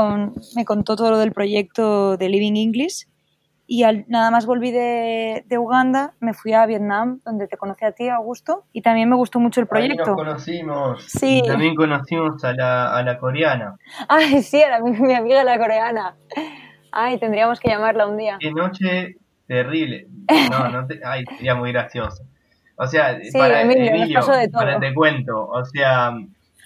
me 0.56 0.66
contó 0.66 0.96
todo 0.96 1.12
lo 1.12 1.18
del 1.18 1.32
proyecto 1.32 2.18
de 2.18 2.30
Living 2.30 2.56
English. 2.56 3.08
Y 3.72 3.84
al, 3.84 4.06
nada 4.08 4.32
más 4.32 4.48
volví 4.48 4.72
de, 4.72 5.44
de, 5.46 5.58
Uganda, 5.60 6.16
me 6.20 6.34
fui 6.34 6.54
a 6.54 6.66
Vietnam, 6.66 7.22
donde 7.24 7.48
te 7.48 7.56
conocí 7.56 7.86
a 7.86 7.92
ti, 7.92 8.10
Augusto, 8.10 8.64
y 8.74 8.82
también 8.82 9.08
me 9.08 9.16
gustó 9.16 9.40
mucho 9.40 9.62
el 9.62 9.68
proyecto. 9.68 10.02
Ahí 10.02 10.08
nos 10.08 10.16
conocimos. 10.16 11.04
Sí. 11.04 11.44
también 11.46 11.76
conocimos 11.76 12.44
a 12.44 12.54
la, 12.54 12.98
a 12.98 13.04
la 13.04 13.20
coreana. 13.20 13.76
Ay, 14.08 14.42
sí, 14.42 14.60
era 14.60 14.80
mi, 14.82 14.92
mi 14.92 15.14
amiga 15.14 15.44
la 15.44 15.60
coreana. 15.60 16.16
Ay, 16.92 17.20
tendríamos 17.20 17.60
que 17.60 17.70
llamarla 17.70 18.08
un 18.08 18.18
día. 18.18 18.38
Qué 18.40 18.52
noche 18.52 19.18
terrible. 19.48 20.08
No, 20.50 20.70
no 20.70 20.88
te, 20.88 21.00
ay, 21.06 21.26
sería 21.38 21.54
muy 21.54 21.72
gracioso. 21.72 22.24
O 22.76 22.88
sea, 22.88 23.20
sí, 23.22 23.38
para 23.38 23.62
Emilio, 23.62 23.92
Emilio, 23.92 24.20
pasó 24.20 24.32
de 24.32 24.48
todo. 24.48 24.62
para 24.62 24.80
te 24.80 24.94
cuento, 24.94 25.48
o 25.48 25.66
sea, 25.66 26.12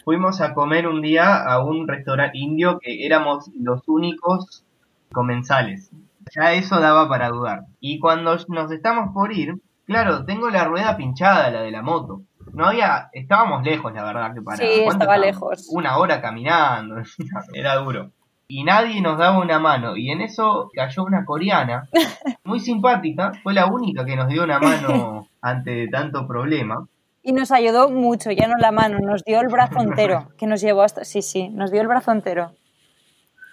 fuimos 0.03 0.41
a 0.41 0.53
comer 0.53 0.87
un 0.87 1.01
día 1.01 1.43
a 1.43 1.63
un 1.63 1.87
restaurante 1.87 2.37
indio 2.37 2.79
que 2.79 3.05
éramos 3.05 3.49
los 3.59 3.87
únicos 3.87 4.63
comensales. 5.11 5.91
Ya 6.35 6.53
eso 6.53 6.79
daba 6.79 7.07
para 7.09 7.29
dudar. 7.29 7.65
Y 7.79 7.99
cuando 7.99 8.37
nos 8.47 8.71
estamos 8.71 9.13
por 9.13 9.33
ir, 9.33 9.55
claro, 9.85 10.25
tengo 10.25 10.49
la 10.49 10.65
rueda 10.65 10.97
pinchada, 10.97 11.49
la 11.49 11.61
de 11.61 11.71
la 11.71 11.81
moto. 11.81 12.21
No 12.53 12.67
había, 12.67 13.09
estábamos 13.13 13.63
lejos, 13.63 13.93
la 13.93 14.03
verdad, 14.03 14.33
que 14.33 14.41
para. 14.41 14.57
Sí, 14.57 14.81
¿cuánto 14.83 15.03
estaba 15.03 15.17
lejos. 15.17 15.67
Una 15.71 15.97
hora 15.97 16.21
caminando, 16.21 16.95
era 17.53 17.75
duro. 17.75 18.11
Y 18.47 18.63
nadie 18.63 19.01
nos 19.01 19.17
daba 19.17 19.39
una 19.39 19.59
mano. 19.59 19.95
Y 19.95 20.11
en 20.11 20.21
eso 20.21 20.69
cayó 20.73 21.03
una 21.03 21.25
coreana, 21.25 21.87
muy 22.43 22.59
simpática, 22.59 23.31
fue 23.41 23.53
la 23.53 23.65
única 23.67 24.05
que 24.05 24.15
nos 24.15 24.27
dio 24.27 24.43
una 24.43 24.59
mano 24.59 25.27
ante 25.41 25.87
tanto 25.87 26.27
problema. 26.27 26.85
Y 27.23 27.31
nos 27.31 27.51
ayudó 27.51 27.89
mucho, 27.89 28.31
ya 28.31 28.47
no 28.47 28.55
la 28.59 28.71
mano, 28.71 28.99
nos 28.99 29.23
dio 29.23 29.39
el 29.39 29.47
brazo 29.47 29.79
entero, 29.81 30.29
que 30.37 30.45
nos 30.45 30.61
llevó 30.61 30.83
hasta... 30.83 31.05
Sí, 31.05 31.21
sí, 31.21 31.49
nos 31.49 31.71
dio 31.71 31.81
el 31.81 31.87
brazo 31.87 32.11
entero. 32.11 32.51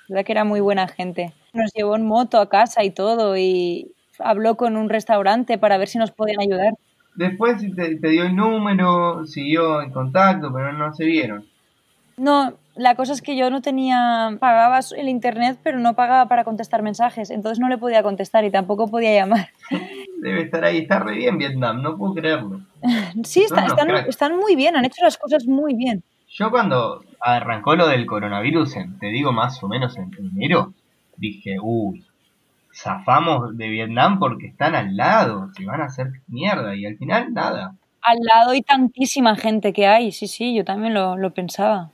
La 0.09 0.17
verdad 0.17 0.27
que 0.27 0.33
era 0.33 0.45
muy 0.45 0.61
buena 0.61 0.89
gente. 0.89 1.33
Nos 1.53 1.73
llevó 1.73 1.95
en 1.95 2.05
moto 2.05 2.41
a 2.41 2.49
casa 2.49 2.83
y 2.83 2.91
todo 2.91 3.37
y 3.37 3.93
habló 4.19 4.57
con 4.57 4.77
un 4.77 4.89
restaurante 4.89 5.57
para 5.57 5.79
ver 5.79 5.89
si 5.89 5.99
nos 5.99 6.11
podían 6.11 6.41
ayudar. 6.41 6.75
Después 7.15 7.59
te, 7.77 7.97
te 7.97 8.09
dio 8.09 8.25
el 8.25 8.35
número, 8.35 9.25
siguió 9.27 9.83
en 9.83 9.91
contacto, 9.91 10.53
pero 10.53 10.73
no 10.73 10.93
se 10.93 11.05
vieron. 11.05 11.47
No, 12.17 12.55
la 12.77 12.95
cosa 12.95 13.13
es 13.13 13.23
que 13.23 13.37
yo 13.37 13.51
no 13.51 13.61
tenía, 13.63 14.37
pagaba 14.41 14.81
el 14.97 15.09
internet, 15.09 15.59
pero 15.63 15.79
no 15.79 15.95
pagaba 15.95 16.27
para 16.29 16.45
contestar 16.45 16.83
mensajes, 16.83 17.31
entonces 17.31 17.59
no 17.59 17.69
le 17.69 17.79
podía 17.79 18.03
contestar 18.03 18.45
y 18.45 18.51
tampoco 18.51 18.89
podía 18.89 19.15
llamar. 19.15 19.49
Debe 20.23 20.43
estar 20.43 20.65
ahí, 20.65 20.79
está 20.79 20.99
re 20.99 21.15
bien 21.15 21.39
Vietnam, 21.39 21.83
no 21.83 21.97
puedo 21.97 22.15
creerlo. 22.15 22.61
Sí, 23.25 23.43
está- 23.43 23.67
están, 23.67 23.91
están 24.09 24.37
muy 24.37 24.57
bien, 24.57 24.77
han 24.77 24.85
hecho 24.85 25.03
las 25.05 25.17
cosas 25.19 25.47
muy 25.47 25.75
bien. 25.75 26.03
Yo 26.29 26.51
cuando 26.51 27.03
arrancó 27.21 27.75
lo 27.75 27.89
del 27.89 28.07
coronavirus, 28.07 28.75
te 29.01 29.07
digo 29.07 29.33
más 29.33 29.63
o 29.63 29.69
menos 29.69 29.97
en 29.99 30.11
enero, 30.19 30.73
dije, 31.17 31.57
uy, 31.61 32.05
zafamos 32.73 33.57
de 33.57 33.69
Vietnam 33.69 34.19
porque 34.19 34.47
están 34.47 34.75
al 34.75 34.97
lado, 34.97 35.51
se 35.57 35.65
van 35.67 35.81
a 35.81 35.87
hacer 35.87 36.09
mierda, 36.29 36.75
y 36.77 36.87
al 36.87 36.97
final 36.97 37.33
nada. 37.35 37.75
Al 38.03 38.19
lado 38.23 38.51
hay 38.53 38.63
tantísima 38.63 39.37
gente 39.37 39.73
que 39.73 39.87
hay, 39.87 40.13
sí, 40.13 40.29
sí, 40.29 40.55
yo 40.55 40.65
también 40.65 40.95
lo, 40.95 41.17
lo 41.17 41.33
pensaba. 41.35 41.91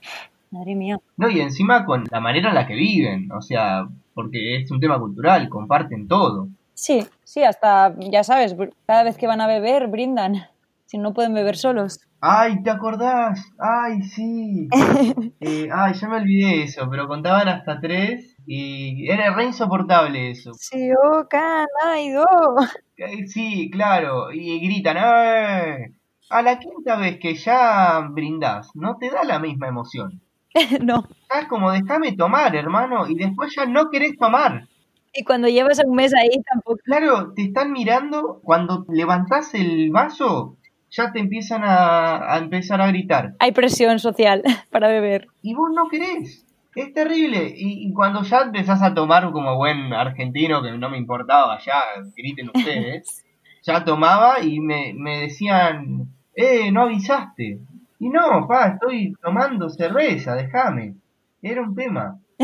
Madre 0.51 0.75
mía. 0.75 0.97
No, 1.17 1.29
y 1.29 1.41
encima 1.41 1.85
con 1.85 2.05
la 2.09 2.19
manera 2.19 2.49
en 2.49 2.55
la 2.55 2.67
que 2.67 2.75
viven, 2.75 3.31
o 3.31 3.41
sea, 3.41 3.87
porque 4.13 4.57
es 4.57 4.71
un 4.71 4.79
tema 4.79 4.99
cultural, 4.99 5.49
comparten 5.49 6.07
todo. 6.07 6.47
Sí, 6.73 7.05
sí, 7.23 7.43
hasta, 7.43 7.95
ya 7.99 8.23
sabes, 8.23 8.55
cada 8.85 9.03
vez 9.03 9.17
que 9.17 9.27
van 9.27 9.41
a 9.41 9.47
beber, 9.47 9.87
brindan. 9.87 10.45
Si 10.85 10.97
no 10.97 11.13
pueden 11.13 11.33
beber 11.33 11.57
solos. 11.57 11.99
Ay, 12.21 12.63
¿te 12.63 12.69
acordás? 12.69 13.43
Ay, 13.59 14.01
sí. 14.03 14.69
Eh, 15.39 15.69
ay, 15.71 15.93
ya 15.93 16.07
me 16.07 16.17
olvidé 16.17 16.63
eso, 16.63 16.89
pero 16.89 17.07
contaban 17.07 17.47
hasta 17.47 17.79
tres 17.79 18.35
y 18.47 19.09
era 19.09 19.33
re 19.35 19.45
insoportable 19.45 20.31
eso. 20.31 20.51
Sí, 20.53 20.89
oh, 20.91 21.27
can, 21.29 21.67
ay, 21.85 22.11
do. 22.11 22.25
Eh, 22.97 23.27
Sí, 23.27 23.69
claro, 23.69 24.31
y 24.31 24.59
gritan, 24.59 24.97
¡eh! 24.97 25.93
A 26.29 26.41
la 26.41 26.57
quinta 26.57 26.97
vez 26.97 27.19
que 27.19 27.35
ya 27.35 28.07
brindás, 28.09 28.69
no 28.75 28.97
te 28.97 29.09
da 29.09 29.23
la 29.23 29.39
misma 29.39 29.67
emoción. 29.67 30.21
no. 30.83 31.07
Ya 31.29 31.39
es 31.41 31.47
como, 31.47 31.71
déjame 31.71 32.13
tomar, 32.13 32.55
hermano, 32.55 33.07
y 33.07 33.15
después 33.15 33.53
ya 33.55 33.65
no 33.65 33.89
querés 33.89 34.17
tomar. 34.17 34.67
Y 35.13 35.23
cuando 35.23 35.47
llevas 35.47 35.81
un 35.83 35.95
mes 35.95 36.13
ahí 36.13 36.41
tampoco. 36.51 36.79
Claro, 36.83 37.33
te 37.33 37.43
están 37.43 37.71
mirando, 37.71 38.39
cuando 38.43 38.85
levantás 38.89 39.53
el 39.55 39.89
vaso, 39.91 40.57
ya 40.89 41.11
te 41.11 41.19
empiezan 41.19 41.63
a, 41.63 42.33
a 42.33 42.37
empezar 42.37 42.81
a 42.81 42.87
gritar. 42.87 43.33
Hay 43.39 43.51
presión 43.51 43.99
social 43.99 44.43
para 44.71 44.87
beber. 44.89 45.27
y 45.41 45.53
vos 45.53 45.69
no 45.73 45.87
querés. 45.89 46.43
Es 46.75 46.93
terrible. 46.93 47.53
Y, 47.57 47.87
y 47.87 47.93
cuando 47.93 48.21
ya 48.21 48.41
empezás 48.41 48.83
a 48.83 48.93
tomar 48.93 49.31
como 49.31 49.55
buen 49.55 49.91
argentino, 49.93 50.61
que 50.61 50.71
no 50.77 50.89
me 50.91 50.99
importaba, 50.99 51.57
ya 51.59 51.73
griten 52.15 52.51
ustedes, 52.53 53.25
ya 53.63 53.83
tomaba 53.83 54.41
y 54.43 54.59
me, 54.59 54.93
me 54.93 55.21
decían, 55.21 56.07
eh, 56.35 56.71
no 56.71 56.83
avisaste. 56.83 57.59
Y 57.99 58.09
no, 58.09 58.47
pa, 58.47 58.67
estoy 58.69 59.13
tomando 59.21 59.69
cerveza, 59.69 60.35
déjame. 60.35 60.95
Era 61.41 61.61
un 61.61 61.75
tema. 61.75 62.19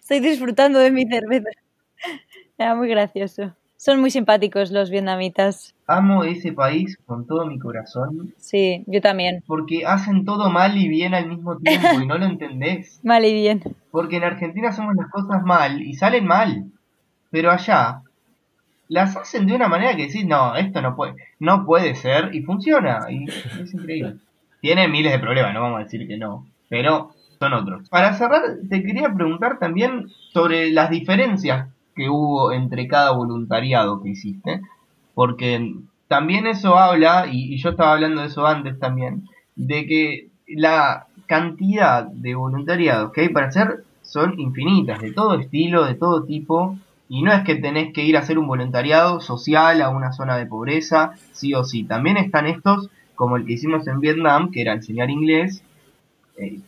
Estoy 0.00 0.20
disfrutando 0.20 0.78
de 0.78 0.90
mi 0.90 1.04
cerveza. 1.06 1.48
Era 2.58 2.74
muy 2.74 2.88
gracioso. 2.88 3.54
Son 3.76 4.00
muy 4.00 4.10
simpáticos 4.10 4.70
los 4.70 4.90
vietnamitas. 4.90 5.74
Amo 5.88 6.22
ese 6.22 6.52
país 6.52 6.96
con 7.04 7.26
todo 7.26 7.46
mi 7.46 7.58
corazón, 7.58 8.32
Sí, 8.36 8.84
yo 8.86 9.00
también. 9.00 9.42
porque 9.46 9.84
hacen 9.84 10.24
todo 10.24 10.50
mal 10.50 10.78
y 10.78 10.88
bien 10.88 11.14
al 11.14 11.28
mismo 11.28 11.58
tiempo 11.58 12.00
y 12.00 12.06
no 12.06 12.16
lo 12.16 12.24
entendés. 12.26 13.00
Mal 13.02 13.24
y 13.24 13.34
bien. 13.34 13.60
Porque 13.90 14.16
en 14.18 14.24
Argentina 14.24 14.68
hacemos 14.68 14.94
las 14.94 15.10
cosas 15.10 15.42
mal 15.42 15.82
y 15.82 15.94
salen 15.94 16.24
mal. 16.26 16.70
Pero 17.30 17.50
allá 17.50 18.02
las 18.88 19.16
hacen 19.16 19.46
de 19.46 19.54
una 19.54 19.66
manera 19.68 19.96
que 19.96 20.06
decís, 20.06 20.24
no, 20.26 20.54
esto 20.54 20.80
no 20.80 20.94
puede, 20.94 21.14
no 21.40 21.66
puede 21.66 21.94
ser 21.96 22.32
y 22.34 22.42
funciona. 22.42 23.06
Y 23.10 23.24
es 23.24 23.74
increíble. 23.74 24.16
Tiene 24.62 24.86
miles 24.86 25.10
de 25.10 25.18
problemas, 25.18 25.52
no 25.52 25.60
vamos 25.60 25.80
a 25.80 25.84
decir 25.84 26.06
que 26.06 26.16
no. 26.16 26.46
Pero 26.68 27.10
son 27.40 27.52
otros. 27.52 27.88
Para 27.88 28.14
cerrar, 28.14 28.42
te 28.70 28.84
quería 28.84 29.12
preguntar 29.12 29.58
también 29.58 30.08
sobre 30.32 30.70
las 30.70 30.88
diferencias 30.88 31.68
que 31.96 32.08
hubo 32.08 32.52
entre 32.52 32.86
cada 32.86 33.10
voluntariado 33.10 34.00
que 34.00 34.10
hiciste. 34.10 34.60
Porque 35.14 35.74
también 36.06 36.46
eso 36.46 36.78
habla, 36.78 37.26
y, 37.28 37.56
yo 37.58 37.70
estaba 37.70 37.94
hablando 37.94 38.20
de 38.20 38.28
eso 38.28 38.46
antes 38.46 38.78
también, 38.78 39.28
de 39.56 39.84
que 39.86 40.28
la 40.46 41.08
cantidad 41.26 42.04
de 42.04 42.36
voluntariados 42.36 43.12
que 43.12 43.22
hay 43.22 43.28
para 43.30 43.48
hacer 43.48 43.82
son 44.02 44.38
infinitas, 44.38 45.00
de 45.00 45.12
todo 45.12 45.34
estilo, 45.34 45.84
de 45.84 45.96
todo 45.96 46.22
tipo, 46.22 46.78
y 47.08 47.22
no 47.22 47.32
es 47.32 47.42
que 47.42 47.56
tenés 47.56 47.92
que 47.92 48.04
ir 48.04 48.16
a 48.16 48.20
hacer 48.20 48.38
un 48.38 48.46
voluntariado 48.46 49.18
social 49.18 49.82
a 49.82 49.88
una 49.88 50.12
zona 50.12 50.36
de 50.36 50.46
pobreza, 50.46 51.14
sí 51.32 51.52
o 51.52 51.64
sí. 51.64 51.82
También 51.82 52.16
están 52.16 52.46
estos, 52.46 52.90
como 53.14 53.36
el 53.36 53.46
que 53.46 53.54
hicimos 53.54 53.86
en 53.86 54.00
Vietnam, 54.00 54.50
que 54.50 54.62
era 54.62 54.72
enseñar 54.72 55.10
inglés, 55.10 55.62
eh, 56.36 56.60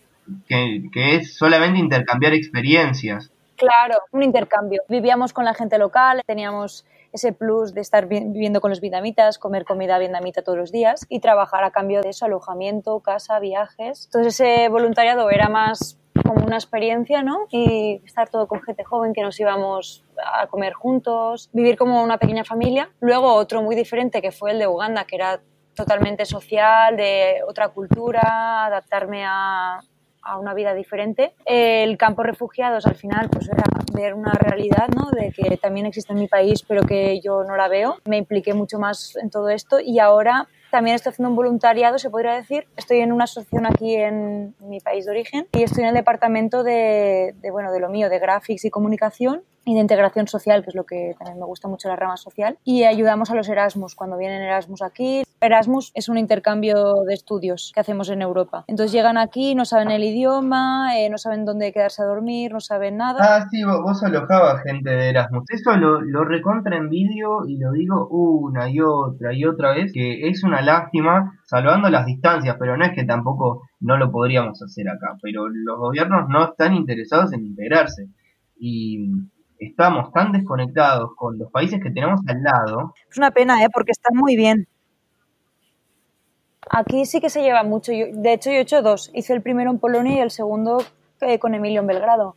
que, 0.49 0.85
que 0.93 1.17
es 1.17 1.37
solamente 1.37 1.79
intercambiar 1.79 2.33
experiencias. 2.35 3.31
Claro, 3.57 3.99
un 4.13 4.23
intercambio. 4.23 4.83
Vivíamos 4.89 5.33
con 5.33 5.45
la 5.45 5.55
gente 5.55 5.79
local, 5.79 6.23
teníamos 6.27 6.85
ese 7.15 7.33
plus 7.33 7.73
de 7.73 7.81
estar 7.81 8.07
viviendo 8.09 8.61
con 8.61 8.71
los 8.71 8.81
vietnamitas, 8.81 9.39
comer 9.39 9.65
comida 9.65 9.99
vietnamita 9.99 10.43
todos 10.43 10.59
los 10.59 10.73
días 10.73 11.07
y 11.09 11.21
trabajar 11.21 11.63
a 11.63 11.71
cambio 11.71 12.03
de 12.03 12.11
eso, 12.11 12.25
alojamiento, 12.25 12.99
casa, 13.01 13.39
viajes. 13.39 14.07
Entonces 14.07 14.41
ese 14.41 14.69
voluntariado 14.69 15.31
era 15.31 15.49
más 15.49 15.97
como 16.27 16.45
una 16.45 16.57
experiencia, 16.57 17.23
¿no? 17.23 17.47
Y 17.51 18.03
estar 18.05 18.29
todo 18.29 18.49
con 18.49 18.63
gente 18.63 18.83
joven 18.83 19.13
que 19.13 19.23
nos 19.23 19.39
íbamos 19.39 20.05
a 20.17 20.49
comer 20.49 20.73
juntos, 20.73 21.51
vivir 21.53 21.77
como 21.77 22.03
una 22.03 22.19
pequeña 22.19 22.45
familia. 22.45 22.91
Luego 23.01 23.33
otro 23.35 23.63
muy 23.63 23.77
diferente 23.77 24.21
que 24.21 24.33
fue 24.33 24.51
el 24.51 24.59
de 24.59 24.67
Uganda, 24.67 25.05
que 25.05 25.17
era 25.17 25.41
totalmente 25.75 26.25
social, 26.25 26.97
de 26.97 27.41
otra 27.47 27.69
cultura, 27.69 28.67
adaptarme 28.67 29.25
a, 29.25 29.81
a 30.25 30.39
una 30.39 30.55
vida 30.55 30.75
diferente. 30.75 31.35
El 31.45 31.97
campo 31.99 32.23
refugiados 32.23 32.87
al 32.87 32.97
final 32.97 33.29
pues 33.31 33.49
era 33.49 33.65
ver 33.93 34.15
una 34.15 34.33
realidad 34.33 34.89
¿no? 34.89 35.11
de 35.11 35.31
que 35.31 35.57
también 35.57 35.87
existe 35.87 36.13
en 36.13 36.19
mi 36.19 36.29
país 36.29 36.63
pero 36.67 36.83
que 36.83 37.21
yo 37.21 37.45
no 37.45 37.57
la 37.57 37.69
veo. 37.69 37.97
Me 38.07 38.17
impliqué 38.17 38.55
mucho 38.55 38.79
más 38.79 39.17
en 39.17 39.31
todo 39.31 39.49
esto 39.51 39.79
y 39.81 39.99
ahora 39.99 40.49
también 40.75 40.97
estoy 40.97 41.11
haciendo 41.11 41.31
un 41.31 41.37
voluntariado, 41.37 41.99
se 41.99 42.11
podría 42.11 42.33
decir. 42.33 42.67
Estoy 42.77 42.99
en 42.99 43.13
una 43.13 43.25
asociación 43.25 43.65
aquí 43.65 43.95
en 43.95 44.57
mi 44.59 44.81
país 44.81 45.05
de 45.05 45.13
origen 45.13 45.47
y 45.53 45.63
estoy 45.63 45.85
en 45.85 45.91
el 45.91 45.95
departamento 45.95 46.65
de, 46.65 47.33
de 47.41 47.51
bueno, 47.53 47.71
de 47.71 47.79
lo 47.79 47.89
mío, 47.89 48.11
de 48.11 48.19
graphics 48.19 48.65
y 48.65 48.71
comunicación 48.71 49.45
y 49.65 49.75
de 49.75 49.81
integración 49.81 50.29
social, 50.29 50.63
que 50.63 50.71
es 50.71 50.77
lo 50.77 50.85
que 50.85 51.15
también 51.19 51.39
me 51.39 51.47
gusta 51.47 51.69
mucho 51.69 51.89
la 51.89 51.97
rama 51.97 52.17
social, 52.17 52.59
y 52.65 52.85
ayudamos 52.85 53.31
a 53.31 53.35
los 53.35 53.49
Erasmus 53.49 53.95
cuando 53.95 54.17
vienen 54.17 54.43
Erasmus 54.43 54.83
aquí. 54.83 55.23
Erasmus 55.41 55.91
es 55.95 56.09
un 56.09 56.19
intercambio 56.19 57.03
de 57.07 57.15
estudios 57.15 57.73
que 57.75 57.81
hacemos 57.81 58.09
en 58.09 58.23
Europa. 58.23 58.65
Entonces 58.67 58.93
llegan 58.93 59.19
aquí, 59.19 59.55
no 59.55 59.65
saben 59.65 59.91
el 59.91 60.05
idioma, 60.05 60.99
eh, 60.99 61.11
no 61.11 61.19
saben 61.19 61.45
dónde 61.45 61.73
quedarse 61.73 62.03
a 62.03 62.07
dormir, 62.07 62.53
no 62.53 62.61
saben 62.61 62.97
nada. 62.97 63.19
Ah, 63.21 63.47
sí, 63.51 63.63
vos, 63.65 64.03
alojabas 64.03 64.63
gente 64.63 64.91
de 64.91 65.11
Erasmus. 65.11 65.45
Eso 65.51 65.73
lo, 65.77 66.01
lo 66.01 66.25
recontra 66.25 66.77
en 66.77 66.89
vídeo 66.89 67.47
y 67.47 67.59
lo 67.59 67.73
digo 67.73 68.09
una 68.09 68.71
y 68.71 68.81
otra 68.81 69.35
y 69.35 69.45
otra 69.45 69.73
vez, 69.73 69.93
que 69.93 70.29
es 70.29 70.45
una 70.45 70.63
lástima, 70.65 71.39
salvando 71.45 71.89
las 71.91 72.07
distancias, 72.07 72.57
pero 72.59 72.77
no 72.77 72.85
es 72.85 72.93
que 72.93 73.05
tampoco 73.05 73.63
no 73.81 73.97
lo 73.97 74.11
podríamos 74.11 74.61
hacer 74.63 74.89
acá, 74.89 75.17
pero 75.23 75.49
los 75.49 75.79
gobiernos 75.79 76.29
no 76.29 76.45
están 76.51 76.75
interesados 76.75 77.33
en 77.33 77.47
integrarse. 77.47 78.09
Y 78.59 79.11
estamos 79.59 80.13
tan 80.13 80.33
desconectados 80.33 81.11
con 81.17 81.39
los 81.39 81.51
países 81.51 81.81
que 81.83 81.91
tenemos 81.91 82.21
al 82.27 82.43
lado. 82.43 82.95
Es 83.11 83.19
una 83.19 83.31
pena, 83.31 83.63
¿eh? 83.63 83.69
porque 83.73 83.93
está 83.93 84.11
muy 84.13 84.37
bien. 84.37 84.67
Aquí 86.71 87.05
sí 87.05 87.21
que 87.21 87.31
se 87.31 87.43
lleva 87.43 87.63
mucho. 87.63 87.93
de 87.93 88.33
hecho, 88.33 88.51
yo 88.51 88.57
he 88.57 88.61
hecho 88.61 88.83
dos. 88.83 89.11
Hice 89.15 89.35
el 89.35 89.43
primero 89.43 89.71
en 89.71 89.79
Polonia 89.79 90.17
y 90.17 90.21
el 90.21 90.31
segundo 90.31 90.79
eh, 91.21 91.39
con 91.39 91.55
Emilio 91.55 91.81
en 91.81 91.87
Belgrado. 91.87 92.37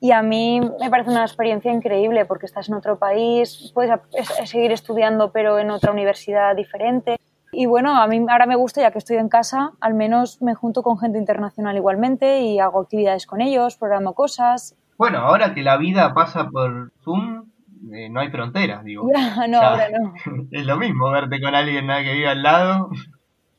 Y 0.00 0.10
a 0.10 0.20
mí 0.22 0.60
me 0.80 0.90
parece 0.90 1.10
una 1.10 1.22
experiencia 1.22 1.72
increíble 1.72 2.24
porque 2.24 2.46
estás 2.46 2.68
en 2.68 2.74
otro 2.74 2.98
país, 2.98 3.70
puedes 3.72 4.00
seguir 4.46 4.72
estudiando 4.72 5.30
pero 5.30 5.60
en 5.60 5.70
otra 5.70 5.92
universidad 5.92 6.56
diferente. 6.56 7.18
Y 7.52 7.66
bueno, 7.66 8.00
a 8.00 8.06
mí 8.06 8.24
ahora 8.28 8.46
me 8.46 8.56
gusta, 8.56 8.80
ya 8.80 8.90
que 8.90 8.98
estoy 8.98 9.18
en 9.18 9.28
casa, 9.28 9.72
al 9.80 9.94
menos 9.94 10.40
me 10.40 10.54
junto 10.54 10.82
con 10.82 10.98
gente 10.98 11.18
internacional 11.18 11.76
igualmente 11.76 12.40
y 12.40 12.58
hago 12.58 12.80
actividades 12.80 13.26
con 13.26 13.40
ellos, 13.40 13.76
programo 13.76 14.14
cosas 14.14 14.74
bueno, 15.02 15.18
ahora 15.18 15.52
que 15.52 15.62
la 15.62 15.78
vida 15.78 16.14
pasa 16.14 16.48
por 16.48 16.92
Zoom, 17.02 17.46
eh, 17.92 18.08
no 18.08 18.20
hay 18.20 18.30
fronteras, 18.30 18.84
digo. 18.84 19.10
no, 19.48 19.60
ahora 19.60 19.88
no. 19.90 20.14
Es 20.52 20.64
lo 20.64 20.76
mismo 20.76 21.10
verte 21.10 21.40
con 21.40 21.56
alguien 21.56 21.88
que 21.88 22.12
vive 22.12 22.28
al 22.28 22.42
lado. 22.44 22.90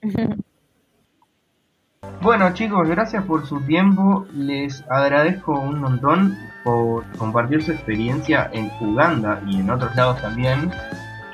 bueno 2.22 2.54
chicos, 2.54 2.88
gracias 2.88 3.26
por 3.26 3.46
su 3.46 3.60
tiempo. 3.60 4.26
Les 4.34 4.90
agradezco 4.90 5.60
un 5.60 5.82
montón 5.82 6.38
por 6.64 7.06
compartir 7.18 7.62
su 7.62 7.74
experiencia 7.74 8.50
en 8.54 8.72
Uganda 8.80 9.42
y 9.46 9.60
en 9.60 9.70
otros 9.70 9.94
lados 9.98 10.22
también. 10.22 10.72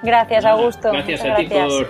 Gracias, 0.04 0.46
Augusto. 0.46 0.92
Gracias 0.92 1.22
a 1.26 1.36
ti 1.36 1.50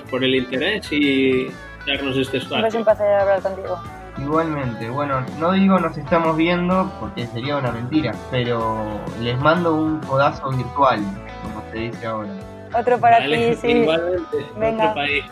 por, 0.10 0.24
el 0.24 0.36
interés 0.36 0.91
y 0.91 1.47
darnos 1.86 2.18
este 2.18 2.38
espacio. 2.38 2.66
Es 2.66 2.76
un 2.76 2.84
placer 2.84 3.07
hablar 3.07 3.41
contigo. 3.41 3.80
Igualmente, 4.18 4.89
bueno, 4.89 5.24
no 5.39 5.53
digo 5.53 5.80
nos 5.80 5.97
estamos 5.97 6.36
viendo 6.36 6.91
porque 6.99 7.26
sería 7.28 7.57
una 7.57 7.72
mentira, 7.72 8.14
pero 8.30 8.86
les 9.22 9.39
mando 9.39 9.76
un 9.76 9.99
codazo 10.01 10.49
virtual, 10.49 10.99
como 11.41 11.64
se 11.72 11.78
dice 11.78 12.05
ahora. 12.05 12.30
Otro 12.78 12.99
para 12.99 13.20
ti, 13.20 13.55
sí. 13.55 13.68
Igualmente, 13.68 14.38
Venga. 14.57 14.91
otro 14.91 14.95
país. 14.95 15.24